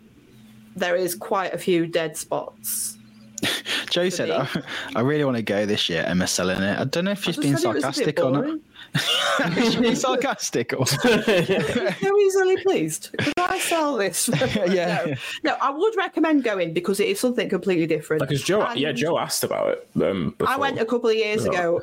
[0.75, 2.97] there is quite a few dead spots.
[3.91, 4.31] Joe said.
[4.31, 4.49] I,
[4.97, 6.05] I really want to go this year.
[6.05, 6.81] Emma's selling it.
[6.81, 8.61] I don't know if she's being just said it was a bit sarcastic or not.
[8.93, 9.59] Boring.
[9.59, 13.11] Is she being sarcastic or So easily pleased.
[13.19, 14.29] Could I sell this?
[14.69, 15.05] Yeah.
[15.07, 15.53] No.
[15.53, 18.21] no, I would recommend going because it is something completely different.
[18.21, 19.89] Because Joe, yeah, Joe asked about it.
[20.03, 20.53] Um, before.
[20.53, 21.51] I went a couple of years Yeah.
[21.51, 21.83] ago.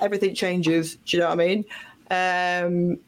[0.00, 0.96] Everything changes.
[0.96, 1.64] Do you know what I mean?
[2.10, 2.98] Um,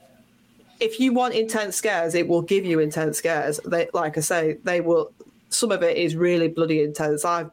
[0.81, 3.61] if you want intense scares, it will give you intense scares.
[3.67, 5.13] They, like I say, they will.
[5.51, 7.25] Some of it is really bloody intense.
[7.25, 7.51] I've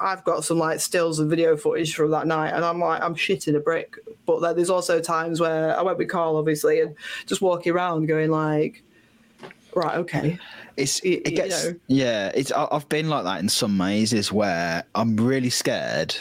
[0.00, 3.14] I've got some like stills and video footage from that night, and I'm like I'm
[3.14, 3.96] shitting a brick.
[4.26, 6.94] But then there's also times where I went with Carl, obviously, and
[7.26, 8.82] just walking around going like,
[9.74, 10.38] right, okay,
[10.76, 11.74] it's Y- it you gets know.
[11.88, 16.14] yeah it's I- i've been like that in some mazes where i'm really scared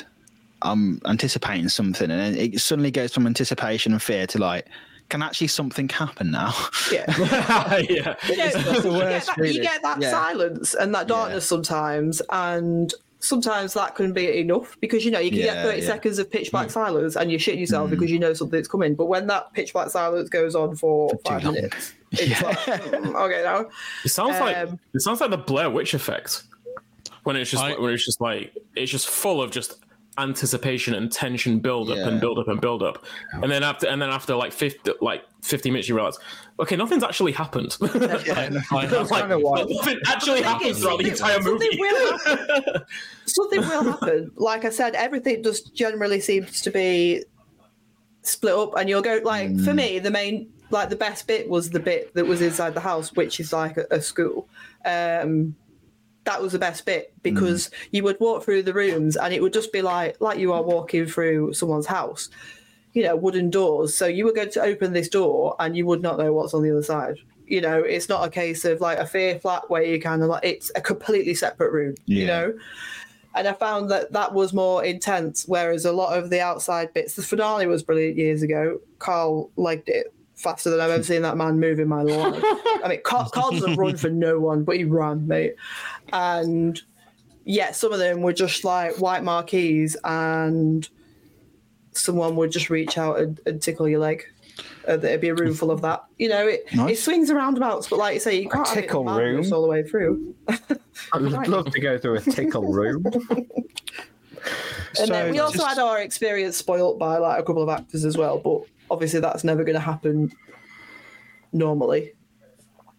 [0.64, 4.66] i'm anticipating something and it suddenly goes from anticipation and fear to like
[5.10, 6.52] can actually something happen now
[6.92, 7.06] yeah.
[7.18, 8.16] yeah.
[8.28, 10.12] you, know, That's the you get that, you get that Yeah.
[10.12, 15.30] silence and that darkness sometimes, and sometimes that can be enough because you know you
[15.30, 15.86] can Yeah, get 30 yeah.
[15.88, 18.96] seconds of pitch black silence and you shit yourself because you know something's coming.
[18.96, 21.56] But when that pitch black silence goes on for, five long.
[21.56, 23.70] minutes, it's like, "Mm, okay, now
[24.06, 26.44] It sounds like Um, it sounds like the Blair Witch effect
[27.24, 29.76] when it's just I- when it's just like it's just full of just
[30.22, 32.08] anticipation and tension build up Yeah.
[32.08, 35.24] and build up and build up, and then after and then after like fifty like
[35.42, 36.18] fifty minutes you realize
[36.60, 37.76] okay nothing's actually happened.
[37.82, 38.90] I have, like,
[39.22, 41.78] kinda why- nothing actually happens throughout the entire something movie.
[41.80, 42.74] will happen.
[43.26, 44.32] something will happen.
[44.36, 47.24] Like I said, everything just generally seems to be
[48.24, 51.72] split up, and you'll go like for me, the main like the best bit was
[51.72, 54.48] the bit that was inside the house, which is like a, a school.
[54.86, 55.56] Um,
[56.30, 57.24] that was the best bit mm.
[57.24, 60.54] because you would walk through the rooms and it would just be like like you
[60.54, 62.30] are walking through someone's house
[62.94, 66.02] you know wooden doors so you were going to open this door and you would
[66.02, 67.18] not know what's on the other side
[67.50, 70.30] You know, it's not a case of like a fear flat where you kind of
[70.30, 71.96] like it's a completely separate room.
[72.06, 72.54] You know,
[73.34, 75.46] and I found that that was more intense.
[75.48, 78.80] Whereas a lot of the outside bits, the finale was brilliant years ago.
[79.00, 82.42] Carl liked it faster than I've ever seen that man move in my life.
[82.84, 85.56] I mean, Carl, Carl doesn't run for no one, but he ran, mate.
[86.14, 86.82] And
[87.44, 90.88] yeah, some of them were just like white marquees, and
[91.92, 94.24] someone would just reach out and, and tickle your leg.
[94.88, 96.04] Uh, there'd be a room full of that.
[96.18, 98.82] You know, it, it swings around abouts, but like you say, you can't have it
[98.82, 99.54] tickle madness room?
[99.54, 100.36] all the way through.
[101.14, 103.06] I would love to go through a tickle room.
[105.00, 108.06] And then we also just- had our experience spoilt by like a couple of actors
[108.06, 110.32] as well, but obviously that's never going to happen
[111.52, 112.14] normally.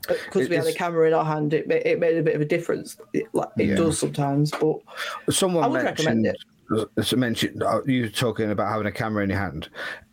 [0.09, 2.41] Because we had a camera in our hand, it, ma- it made a bit of
[2.41, 2.97] a difference.
[3.13, 3.75] It, like it Yeah.
[3.77, 4.77] does sometimes, but
[5.29, 7.21] I Someone would recommend mentioned.
[7.21, 9.69] Mentioned uh, you were talking about having a camera in your hand.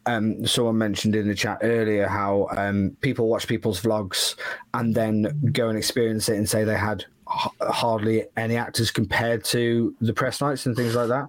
[0.05, 4.35] Um, someone mentioned in the chat earlier how um, people watch people's vlogs
[4.73, 9.43] and then go and experience it and say they had h- hardly any actors compared
[9.45, 11.27] to the press nights and things like that.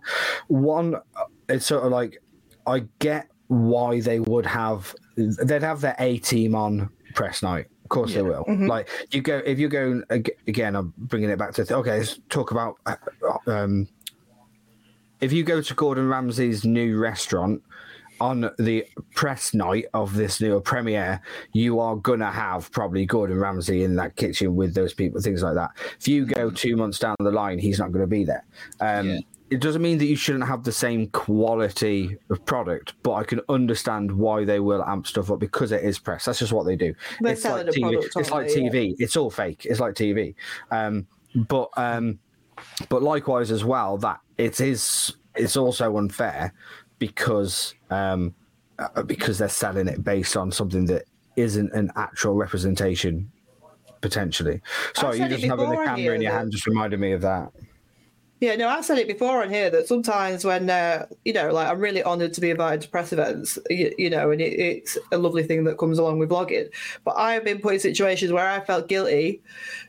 [0.48, 1.00] One, uh,
[1.48, 2.22] it's sort of like
[2.66, 7.66] I get why they would have they'd have their A team on press night.
[7.84, 8.44] Of course they will.
[8.46, 10.76] Like you go if you're going again.
[10.76, 11.98] I'm bringing it back to okay.
[11.98, 12.96] Let's talk about uh,
[13.46, 13.88] um,
[15.20, 17.62] if you go to Gordon Ramsay's new restaurant
[18.20, 18.84] on the
[19.14, 21.22] press night of this new premiere,
[21.52, 25.54] you are gonna have probably Gordon Ramsay in that kitchen with those people, things like
[25.54, 25.70] that.
[25.98, 28.44] If you go two months down the line, he's not going to be there.
[28.80, 29.20] Um, Yeah.
[29.50, 33.40] It doesn't mean that you shouldn't have the same quality of product, but I can
[33.48, 36.26] understand why they will amp stuff up because it is press.
[36.26, 36.94] That's just what they do.
[37.20, 37.82] They're it's selling like a TV.
[37.82, 38.60] product, it's like they?
[38.60, 38.70] Yeah.
[38.70, 38.94] TV.
[38.98, 39.64] It's all fake.
[39.64, 40.34] It's like TV.
[40.70, 42.18] Um, but um,
[42.88, 46.52] but likewise as well that it is it's also unfair
[46.98, 48.34] because um
[48.78, 51.04] uh, because they're selling it based on something that
[51.36, 53.30] isn't an actual representation
[54.00, 54.60] potentially
[54.94, 57.50] sorry you just having the camera in your hand just reminded me of that
[58.40, 61.66] Yeah, no, I've said it before on here that sometimes when, uh, you know, like
[61.68, 64.96] I'm really honoured to be invited to press events, you, you know, and it, it's
[65.10, 66.68] a lovely thing that comes along with vlogging.
[67.04, 69.42] But I have been put in situations where I felt guilty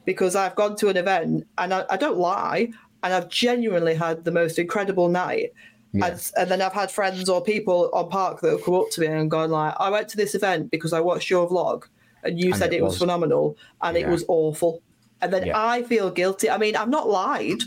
[0.05, 2.71] because I've gone to an event and I, I don't lie,
[3.03, 5.53] and I've genuinely had the most incredible night.
[5.93, 9.01] And, and then I've had friends or people on park that have come up to
[9.01, 11.85] me and gone like, I went to this event because I watched your vlog
[12.23, 14.81] and you And said it was was- phenomenal and it was awful.
[15.21, 15.53] And then Yeah.
[15.59, 16.47] I feel guilty.
[16.49, 17.61] I mean, I've not lied.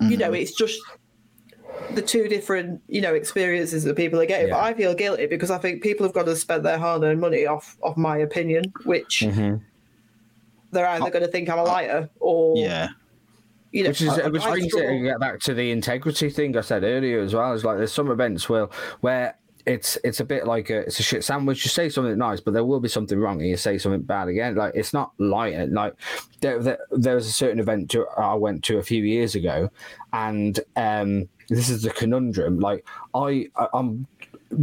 [0.00, 0.80] You know, it's just
[1.94, 4.50] the two different, you know, experiences that people are getting.
[4.50, 7.46] But I feel guilty because I think people have got to spend their hard-earned money
[7.46, 9.56] off off my opinion, which Mm-hmm.
[10.72, 12.88] they're either going to think I'm a liar or Yeah.
[13.72, 16.56] you know, which is I- which I brings it get back to the integrity thing
[16.56, 17.52] I said earlier as well.
[17.54, 18.68] It's like there's some events where
[19.00, 19.37] where
[19.68, 21.64] it's it's a bit like a it's a shit sandwich.
[21.64, 24.28] You say something nice, but there will be something wrong, and you say something bad
[24.28, 24.54] again.
[24.56, 25.74] Like it's not lying.
[25.74, 25.94] Like
[26.40, 29.70] there, there, there was a certain event to, I went to a few years ago,
[30.14, 32.58] and um, this is the conundrum.
[32.60, 34.06] Like I, I'm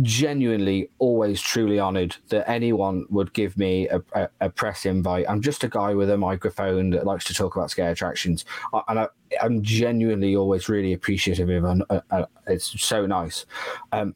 [0.02, 5.26] genuinely always truly honored that anyone would give me a, a, a press invite.
[5.30, 8.82] I'm just a guy with a microphone that likes to talk about scare attractions, I-
[8.88, 9.08] and I,
[9.42, 13.46] I'm genuinely always really appreciative and uh, uh, it's so nice.
[13.92, 14.16] Um,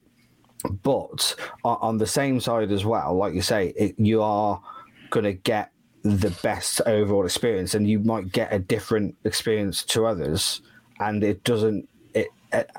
[0.84, 4.62] but on, the same side as well, like you say, it, you are
[5.10, 5.72] going to get
[6.04, 10.62] the best overall experience, and you might get a different experience to others,
[11.00, 11.88] and it doesn't.
[12.14, 12.28] It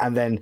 [0.00, 0.40] and then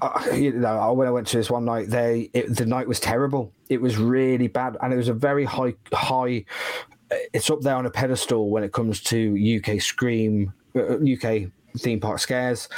[0.00, 3.00] uh, you know, when I went to this one night, they it, the night was
[3.00, 3.52] terrible.
[3.68, 6.44] It was really bad, and it was a very high high.
[7.32, 12.00] It's up there on a pedestal when it comes to UK Scream, uh, UK theme
[12.00, 12.68] park scares,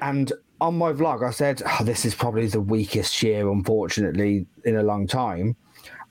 [0.00, 4.76] and on my vlog, I said oh, this is probably the weakest year, unfortunately, in
[4.76, 5.56] a long time.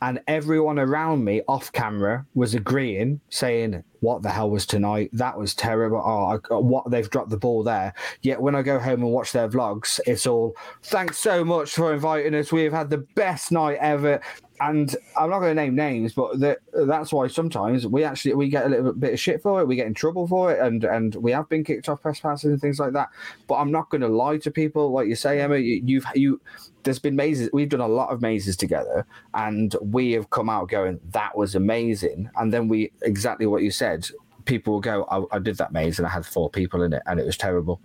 [0.01, 5.09] And everyone around me off camera was agreeing, saying, What the hell was tonight?
[5.11, 6.01] That was terrible.
[6.05, 7.93] Oh, I, uh, what they've dropped the ball there.
[8.21, 11.93] Yet when I go home and watch their vlogs, it's all, Thanks so much for
[11.93, 12.51] inviting us.
[12.51, 14.21] We've had the best night ever.
[14.59, 16.39] And I'm not going to name names, but
[16.73, 19.67] that's why sometimes we actually we get a little bit of shit for it.
[19.67, 22.51] We get in trouble for it, and and we have been kicked off press passes
[22.51, 23.09] and things like that.
[23.47, 25.57] But I'm not going to lie to people, like you say, Emma.
[25.57, 26.41] You, you've you
[26.84, 27.49] there's been mazes.
[27.53, 31.53] We've done a lot of mazes together, and we have come out going that was
[31.53, 32.29] amazing.
[32.35, 34.07] And then we exactly what you said.
[34.47, 37.03] People will go, I, I did that maze and I had four people in it,
[37.05, 37.79] and it was terrible.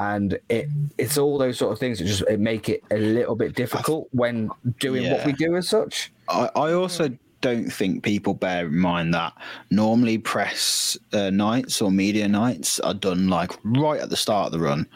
[0.00, 0.68] And it
[0.98, 4.08] it's all those sort of things that just it make it a little bit difficult
[4.12, 6.12] when doing what we do as such.
[6.28, 7.08] I, I also
[7.40, 9.32] don't think people bear in mind that
[9.70, 14.52] normally press uh, nights or media nights are done like right at the start of
[14.52, 14.86] the run.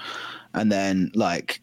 [0.54, 1.62] And then, like,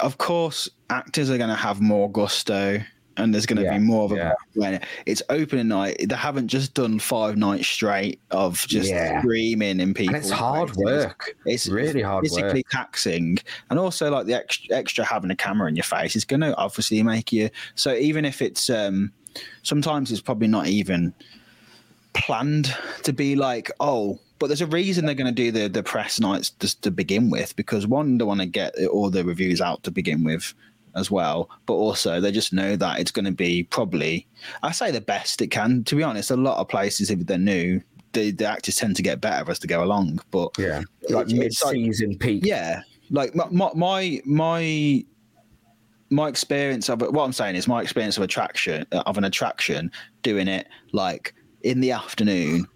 [0.00, 2.80] of course, actors are going to have more gusto
[3.16, 4.32] and there's going to Yeah, be more of a yeah.
[4.54, 5.96] when it's opening night.
[6.08, 9.20] They haven't just done five nights straight of just Yeah.
[9.20, 10.14] screaming in people.
[10.14, 11.36] And it's hard It's- work.
[11.46, 12.70] It's really hard It's physically work.
[12.70, 13.38] taxing,
[13.70, 16.56] and also like the extra, extra having a camera in your face is going to
[16.56, 17.50] obviously make you.
[17.74, 19.12] So even if it's um,
[19.62, 21.14] sometimes it's probably not even
[22.14, 22.74] planned
[23.04, 24.18] to be like oh.
[24.38, 27.30] But there's a reason they're going to do the, the press nights just to begin
[27.30, 30.52] with because one, they want to get all the reviews out to begin with
[30.96, 31.50] as well.
[31.66, 34.26] But also, they just know that it's going to be probably,
[34.62, 35.84] I say the best it can.
[35.84, 37.80] To be honest, a lot of places, if they're new,
[38.12, 40.20] the, the actors tend to get better as they go along.
[40.30, 42.44] But Yeah, like it's like- mid-season peak.
[42.44, 45.04] yeah, like my my my my,
[46.10, 47.00] my experience of.
[47.00, 49.90] What I'm saying is my experience of attraction of an attraction
[50.22, 52.66] doing it like in the afternoon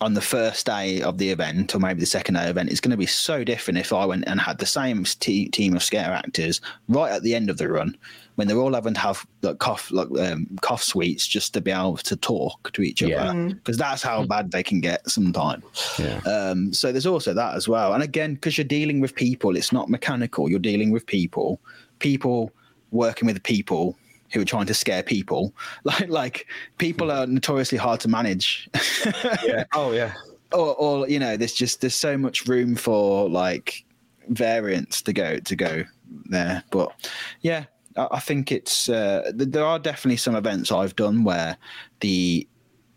[0.00, 2.70] on the first day of the event or maybe the second day of the event
[2.70, 5.76] is going to be so different if I went and had the same te- team
[5.76, 7.94] of scare actors right at the end of the run
[8.36, 11.70] when they're all having to have like cough like um, cough suites just to be
[11.70, 13.24] able to talk to each Yeah.
[13.30, 15.64] other because that's how bad they can get sometimes.
[15.98, 16.20] Yeah.
[16.20, 17.92] Um, so there's also that as well.
[17.92, 20.48] And again, because you're dealing with people, it's not mechanical.
[20.48, 21.60] You're dealing with people,
[21.98, 22.50] people
[22.90, 23.98] working with people
[24.32, 25.54] who are trying to scare people.
[25.84, 26.46] Like like
[26.78, 28.68] people are notoriously hard to manage.
[29.44, 29.64] yeah.
[29.74, 30.12] Oh yeah.
[30.52, 33.84] or, or you know, there's just there's so much room for like
[34.28, 35.84] variants to go to go
[36.26, 36.62] there.
[36.70, 36.92] But
[37.40, 37.64] yeah,
[37.96, 41.56] I, I think it's uh, th- there are definitely some events I've done where
[42.00, 42.46] the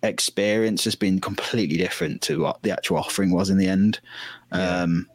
[0.03, 3.99] experience has been completely different to what the actual offering was in the end.
[4.51, 5.07] Um,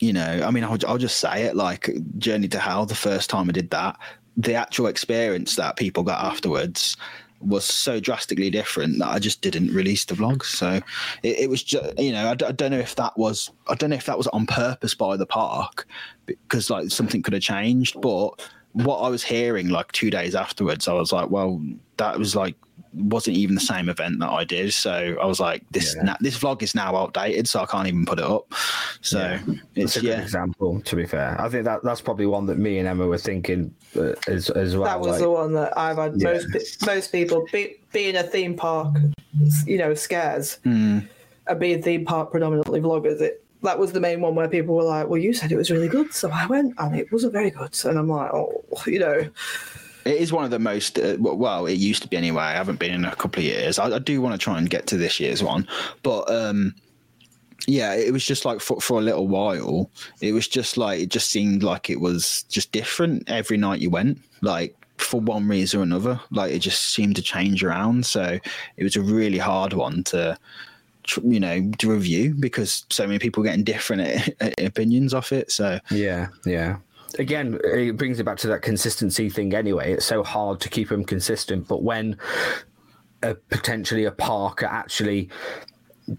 [0.00, 3.30] you know, I mean, I'll, I'll just say it like Journey to Hell, the first
[3.30, 3.98] time I did that,
[4.38, 6.96] the actual experience that people got afterwards
[7.40, 10.44] was so drastically different that I just didn't release the vlog.
[10.44, 10.80] So
[11.22, 13.74] it, it was just, you know, I, d- I don't know if that was, I
[13.74, 15.86] don't know if that was on purpose by the park
[16.26, 18.00] because like something could have changed.
[18.00, 18.48] But
[18.84, 21.60] what I was hearing like two days afterwards, I was like, well,
[21.96, 22.54] that was like,
[22.94, 24.72] wasn't even the same event that I did.
[24.72, 26.02] So I was like, this Yeah.
[26.04, 28.52] na- this vlog is now outdated, so I can't even put it up.
[29.02, 29.40] So Yeah.
[29.46, 30.80] it's It's a good yeah, example.
[30.80, 33.74] To be fair, I think that that's probably one that me and Emma were thinking
[33.96, 34.84] uh, as as well.
[34.84, 36.32] that was like- the one that I've had Yeah.
[36.34, 38.96] most most people be, being a theme park,
[39.66, 41.00] you know, scares Hmm.
[41.46, 43.20] and being theme park predominantly vloggers.
[43.20, 45.70] It that was the main one where people were like, "Well, you said it was
[45.70, 48.98] really good, so I went, and it wasn't very good." And I'm like, "Oh, you
[48.98, 49.28] know,
[50.04, 51.66] It is one of the most uh, well.
[51.66, 52.42] It used to be anyway.
[52.42, 53.78] I haven't been in a couple of years.
[53.78, 55.68] I, I do want to try and get to this year's one,
[56.02, 56.74] but um,
[57.66, 59.90] yeah, it was just like for for a little while.
[60.22, 63.90] It was just like it just seemed like it was just different every night you
[63.90, 64.18] went.
[64.40, 68.06] Like for one reason or another, like it just seemed to change around.
[68.06, 68.38] So
[68.78, 70.38] it was a really hard one to
[71.16, 75.50] you know to review because so many people getting different opinions off it.
[75.50, 76.78] So Yeah, yeah.
[77.18, 79.54] Again, it brings it back to that consistency thing.
[79.54, 82.18] Anyway, it's so hard to keep them consistent, but when
[83.22, 85.30] a, potentially a park are actually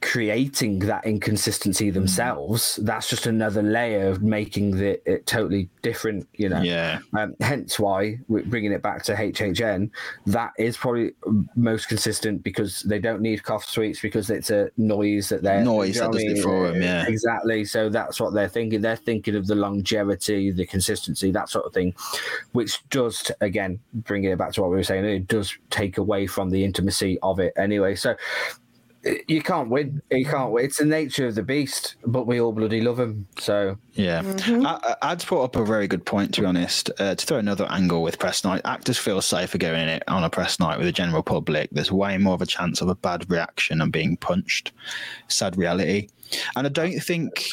[0.01, 6.27] creating that inconsistency themselves, that's just another layer of making the, it totally different.
[6.33, 6.61] You know.
[6.61, 9.89] yeah, Um, hence why we're bringing it back to HHN.
[10.25, 11.11] That is probably
[11.55, 15.95] most consistent because they don't need cough sweets because it's a noise that they're Noise
[15.95, 17.05] you know that I does it for 'em, yeah.
[17.07, 17.65] exactly.
[17.65, 18.81] So that's what they're thinking.
[18.81, 21.93] They're thinking of the longevity, the consistency, that sort of thing,
[22.51, 25.05] which does again bringing it back to what we were saying.
[25.05, 27.95] It does take away from the intimacy of it anyway.
[27.95, 28.15] So.
[29.27, 30.01] You can't win.
[30.11, 30.65] You can't win.
[30.65, 33.27] It's the nature of the beast, but we all bloody love him.
[33.39, 36.33] So Yeah, I, I- I'd brought up a very good point.
[36.33, 39.79] To be honest, uh, to throw another angle with press night, actors feel safer going
[39.81, 41.69] in it on a press night with the general public.
[41.71, 44.73] There's way more of a chance of a bad reaction and being punched.
[45.29, 46.09] Sad reality,
[46.57, 47.45] and I don't think.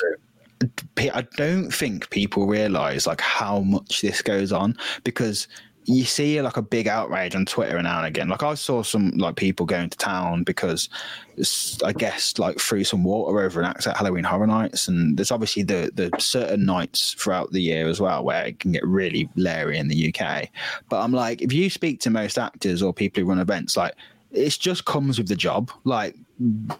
[0.98, 4.74] I don't think people realize like how much this goes on
[5.04, 5.48] because
[5.88, 8.28] you see like a big outrage on Twitter now and again.
[8.28, 10.88] Like I saw some like people going to town because
[11.84, 15.30] I guess like threw some water over an act at Halloween Horror Nights, and there's
[15.30, 19.28] obviously the the certain nights throughout the year as well where it can get really
[19.36, 20.48] leery in the UK.
[20.88, 23.94] But I'm like, if you speak to most actors or people who run events, like
[24.32, 25.70] it just comes with the job.
[25.84, 26.16] Like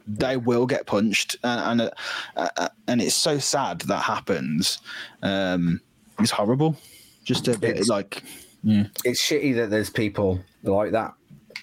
[0.08, 1.90] they will get punched, and and,
[2.36, 4.78] uh, and it's so sad that happens.
[5.22, 5.80] Um,
[6.18, 6.76] it's horrible.
[7.24, 8.22] Just a bit It's- like
[9.05, 11.14] it's shitty that there's people like that.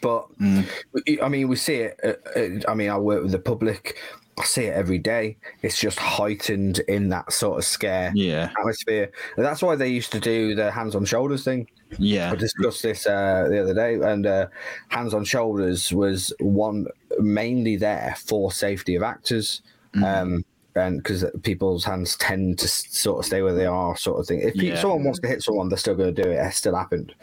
[0.02, 2.00] But we- I mean, we see it.
[2.04, 3.98] uh, uh, I mean, I work with the public.
[4.38, 5.38] I see it every day.
[5.62, 9.12] It's just heightened in that sort of scare yeah, atmosphere.
[9.38, 11.68] And that's why they used to do the hands on shoulders thing.
[12.00, 14.48] yeah, I discussed this uh, the other day, and uh,
[14.90, 16.88] hands on shoulders was one
[17.20, 19.62] mainly there for safety of actors.
[20.04, 20.44] Um,
[20.76, 24.42] and because people's hands tend to sort of stay where they are, sort of thing.
[24.42, 24.80] If Yeah.
[24.80, 26.36] someone wants to hit someone, they're still going to do it.
[26.36, 27.14] It still happened.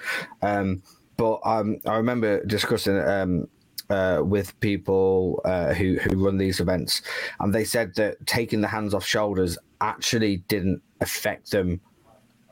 [0.43, 0.83] Um,
[1.17, 3.49] but um, I remember discussing um,
[3.91, 7.03] uh, with people uh, who who run these events,
[7.41, 11.81] and they said that taking the hands off shoulders actually didn't affect them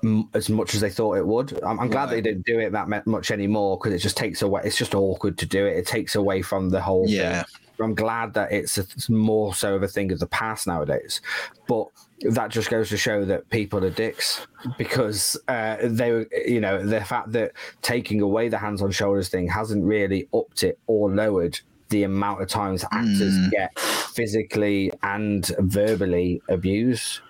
[0.03, 1.63] m- as much as they thought it would.
[1.63, 4.63] I'm, I'm glad they didn't do it that much anymore because it just takes away.
[4.65, 5.77] It's just awkward to do it.
[5.77, 7.05] It takes away from the whole.
[7.09, 7.45] Yeah.
[7.45, 7.68] Thing.
[7.81, 11.21] I'm glad that it's, it's more so of a thing of the past nowadays,
[11.69, 11.87] but
[12.31, 14.47] that just goes to show that people are dicks
[14.77, 17.53] because uh, they, were- you know, the fact that
[17.83, 21.61] taking away the hands on shoulders thing hasn't really upped it or lowered
[21.91, 27.21] the amount of times actors get physically and verbally abused.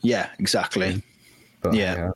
[0.00, 1.02] Yeah, exactly.
[1.60, 2.10] But, Yeah.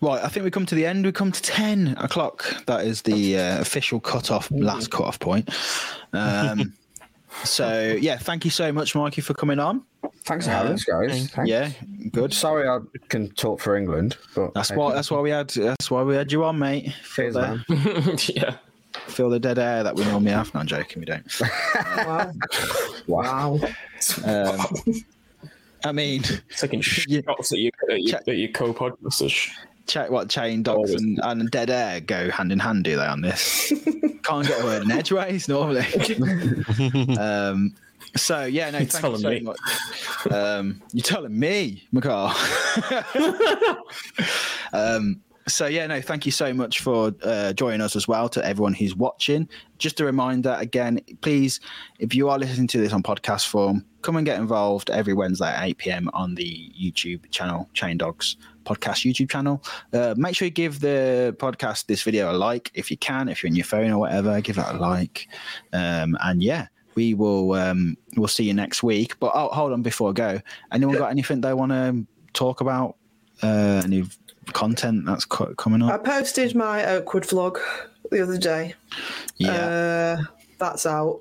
[0.00, 1.04] Right, I think we come to the end.
[1.04, 2.64] We come to 10 o'clock.
[2.66, 5.50] That is the uh, official cut-off, last cut-off point.
[6.12, 6.72] Um,
[7.44, 9.82] so, yeah, thank you so much, Mikey, for coming on.
[10.24, 11.30] Thanks for having us, guys.
[11.30, 11.50] Thanks.
[11.50, 11.70] Yeah,
[12.12, 12.32] good.
[12.32, 14.94] Sorry, I can talk for England, but That's why.
[14.94, 15.48] That's why we had.
[15.48, 16.92] That's why we had you on, mate.
[17.02, 18.18] Feel Cheers, the, man.
[18.28, 18.56] yeah.
[19.06, 20.52] feel the dead air that we normally have.
[20.54, 21.00] No, I'm joking.
[21.00, 21.26] We don't.
[21.96, 22.32] Wow.
[23.06, 23.60] Wow.
[24.24, 24.60] Um,
[25.84, 26.22] I mean,
[26.56, 27.20] Taking Yeah.
[27.26, 28.28] shots at your, at your, Check.
[28.28, 29.48] at your co-podcasters.
[29.88, 32.84] Check what chain dogs and, and dead air go hand in hand.
[32.84, 33.72] Do they on this?
[34.22, 35.86] Can't get a word in edgeways normally.
[37.18, 37.74] um,
[38.16, 39.40] so yeah, no, thank you so me.
[39.40, 39.58] much.
[40.30, 42.34] Um, you're telling me, McCall.
[44.72, 48.44] um, so yeah, no, thank you so much for uh, joining us as well to
[48.44, 49.48] everyone who's watching.
[49.78, 51.60] Just a reminder again, please,
[51.98, 55.48] if you are listening to this on podcast form, come and get involved every Wednesday
[55.48, 56.10] at 8 p.m.
[56.12, 58.36] on the YouTube channel, Chain Dogs
[58.68, 59.62] Podcast YouTube channel.
[59.92, 63.42] Uh, make sure you give the podcast this video a like if you can, if
[63.42, 65.28] you're in your phone or whatever, give that a like.
[65.72, 69.18] Um, and yeah, we will um, we'll see you next week.
[69.20, 70.40] But oh, hold on before I go.
[70.72, 72.04] Anyone got anything they want to
[72.34, 72.96] talk about?
[73.42, 74.04] Uh, any
[74.52, 75.92] content that's co- coming up?
[75.92, 77.58] I posted my Oakwood vlog
[78.10, 78.74] the other day.
[79.36, 79.52] Yeah.
[79.52, 80.22] Uh,
[80.58, 81.20] that's out.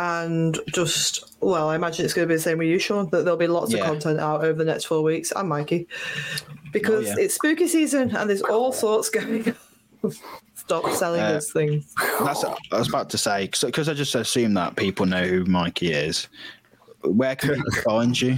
[0.00, 3.24] And just, well, I imagine it's going to be the same with you, Sean, that
[3.24, 3.80] there'll be lots Yeah.
[3.80, 5.88] of content out over the next four weeks, and Mikey,
[6.72, 7.24] because Oh, yeah.
[7.24, 9.54] it's spooky season and there's all sorts going
[10.04, 10.12] on.
[10.54, 11.92] Stop selling Uh, us things.
[12.20, 15.90] That's I was about to say because I just assume that people know who Mikey
[15.92, 16.28] is.
[17.02, 18.36] Where can people find you?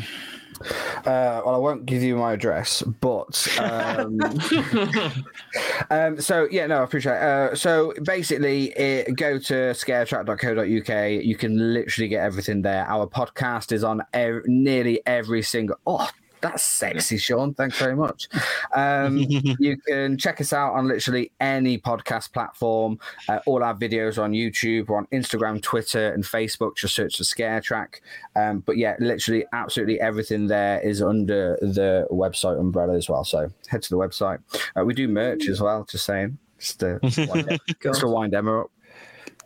[0.60, 4.18] Uh, well, I won't give you my address, but um,
[5.90, 7.14] um, so yeah, no, I appreciate.
[7.14, 7.22] It.
[7.22, 11.24] Uh, so basically, it, go to scaretrack.co.uk.
[11.24, 12.86] You can literally get everything there.
[12.86, 14.02] Our podcast is on
[14.46, 15.78] nearly every single.
[15.86, 16.08] Oh,
[16.40, 17.54] that's sexy, Sean.
[17.54, 18.28] Thanks very much.
[18.74, 22.98] Um, you can check us out on literally any podcast platform.
[23.28, 26.76] Uh, all our videos are on YouTube, or on Instagram, Twitter, and Facebook.
[26.76, 28.00] Just search for ScareTrack.
[28.36, 33.24] Um, but yeah, literally, absolutely everything there is under the website umbrella as well.
[33.24, 34.38] So head to the website.
[34.78, 35.84] Uh, we do merch as well.
[35.84, 36.98] Just saying, just to
[37.28, 38.70] wind, just to wind Emma up.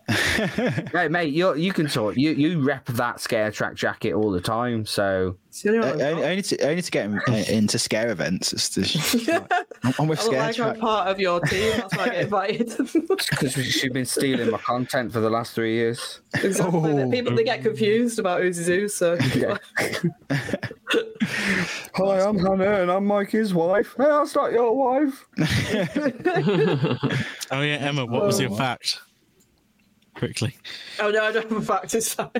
[0.06, 2.16] Hey mate, you you can talk.
[2.16, 4.84] You you rep that ScareTrack jacket all the time.
[4.84, 6.24] So It's only one I've I, got.
[6.24, 8.52] I, need to, I need to get in, uh, into scare events.
[8.52, 9.28] It's just,
[9.82, 11.72] I'm, I'm with I scare like I'm part of your team.
[11.76, 12.76] That's why I get invited.
[12.92, 16.20] because she's been stealing my content for the last three years.
[16.34, 17.02] exactly.
[17.02, 17.10] Oh.
[17.10, 18.88] People they get confused about who's who.
[18.88, 19.56] So Yeah.
[21.96, 23.94] Hi, I'm Hannah, and I'm Mikey's wife.
[23.96, 25.26] Hey, that's not your wife.
[27.50, 29.00] Oh yeah, Emma, what was your fact?
[30.14, 30.56] Quickly.
[31.00, 31.94] oh no, I don't have a fact.
[31.94, 32.30] It's fine.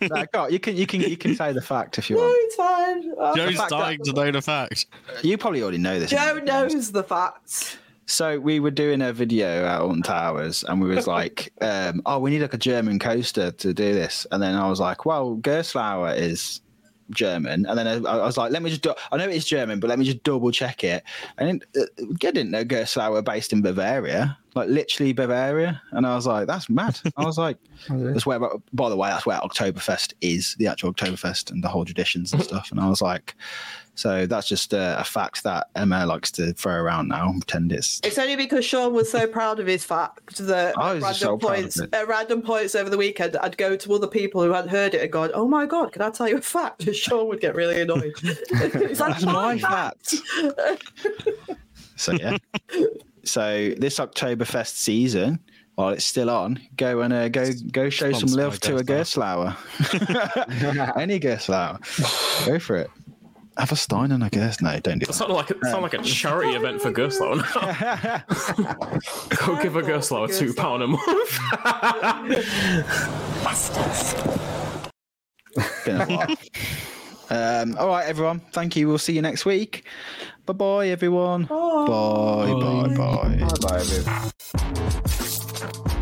[0.00, 2.16] no, No, go on, you can you can you can say the fact if you
[2.18, 2.28] want.
[2.28, 3.12] No, it's fine.
[3.18, 4.86] Uh, Joe's fact that- dying to know the fact.
[5.22, 6.10] You probably already know this.
[6.10, 7.78] Joe knows the facts.
[8.06, 12.18] So we were doing a video out on Towers, and we was like, um, "Oh,
[12.18, 15.36] we need like a German coaster to do this." And then I was like, "Well,
[15.36, 16.60] Gerstlauer is
[17.12, 18.92] German." And then I, I was like, "Let me just do.
[19.10, 21.02] I know it's German, but let me just double check it."
[21.38, 25.80] And uh, I didn't know Gerstlauer based in Bavaria, like literally Bavaria.
[25.92, 27.56] And I was like, "That's mad." I was like,
[27.88, 28.40] "That's where."
[28.72, 32.42] By the way, that's where Oktoberfest is, the actual Oktoberfest and the whole traditions and
[32.42, 32.70] stuff.
[32.70, 33.34] And I was like.
[33.96, 37.70] So that's just a, a fact that Emma likes to throw around now and pretend
[37.70, 41.38] it's It's only because Sean was so proud of his fact that at random so
[41.38, 44.94] points, at random points over the weekend, I'd go to other people who hadn't heard
[44.94, 47.40] it and gone, "Oh my god, can I tell you a fact?" And Sean would
[47.40, 48.14] get really annoyed.
[48.24, 50.14] It's like, That's my "My fact.
[51.94, 52.36] so yeah.
[53.28, 55.38] So this Oktoberfest season,
[55.74, 59.54] while it's still on, go and uh, go go show some love to a Gerstlauer.
[61.00, 61.78] Any Gerstlauer,
[62.46, 62.90] go for it.
[63.56, 64.60] Have a Stein and a Gers.
[64.60, 65.12] No, don't do That that.
[65.12, 67.36] sounded like, it sounded like a charity event for Gerslow.
[69.46, 71.04] Go give a Gerslow a two pound a month.
[75.84, 76.26] Been a while.
[77.30, 78.40] Um, all right, everyone.
[78.52, 78.88] Thank you.
[78.88, 79.84] We'll see you next week.
[80.46, 81.44] Bye bye, everyone.
[81.44, 83.46] Bye bye bye bye.
[83.60, 84.30] Bye
[85.92, 86.00] bye.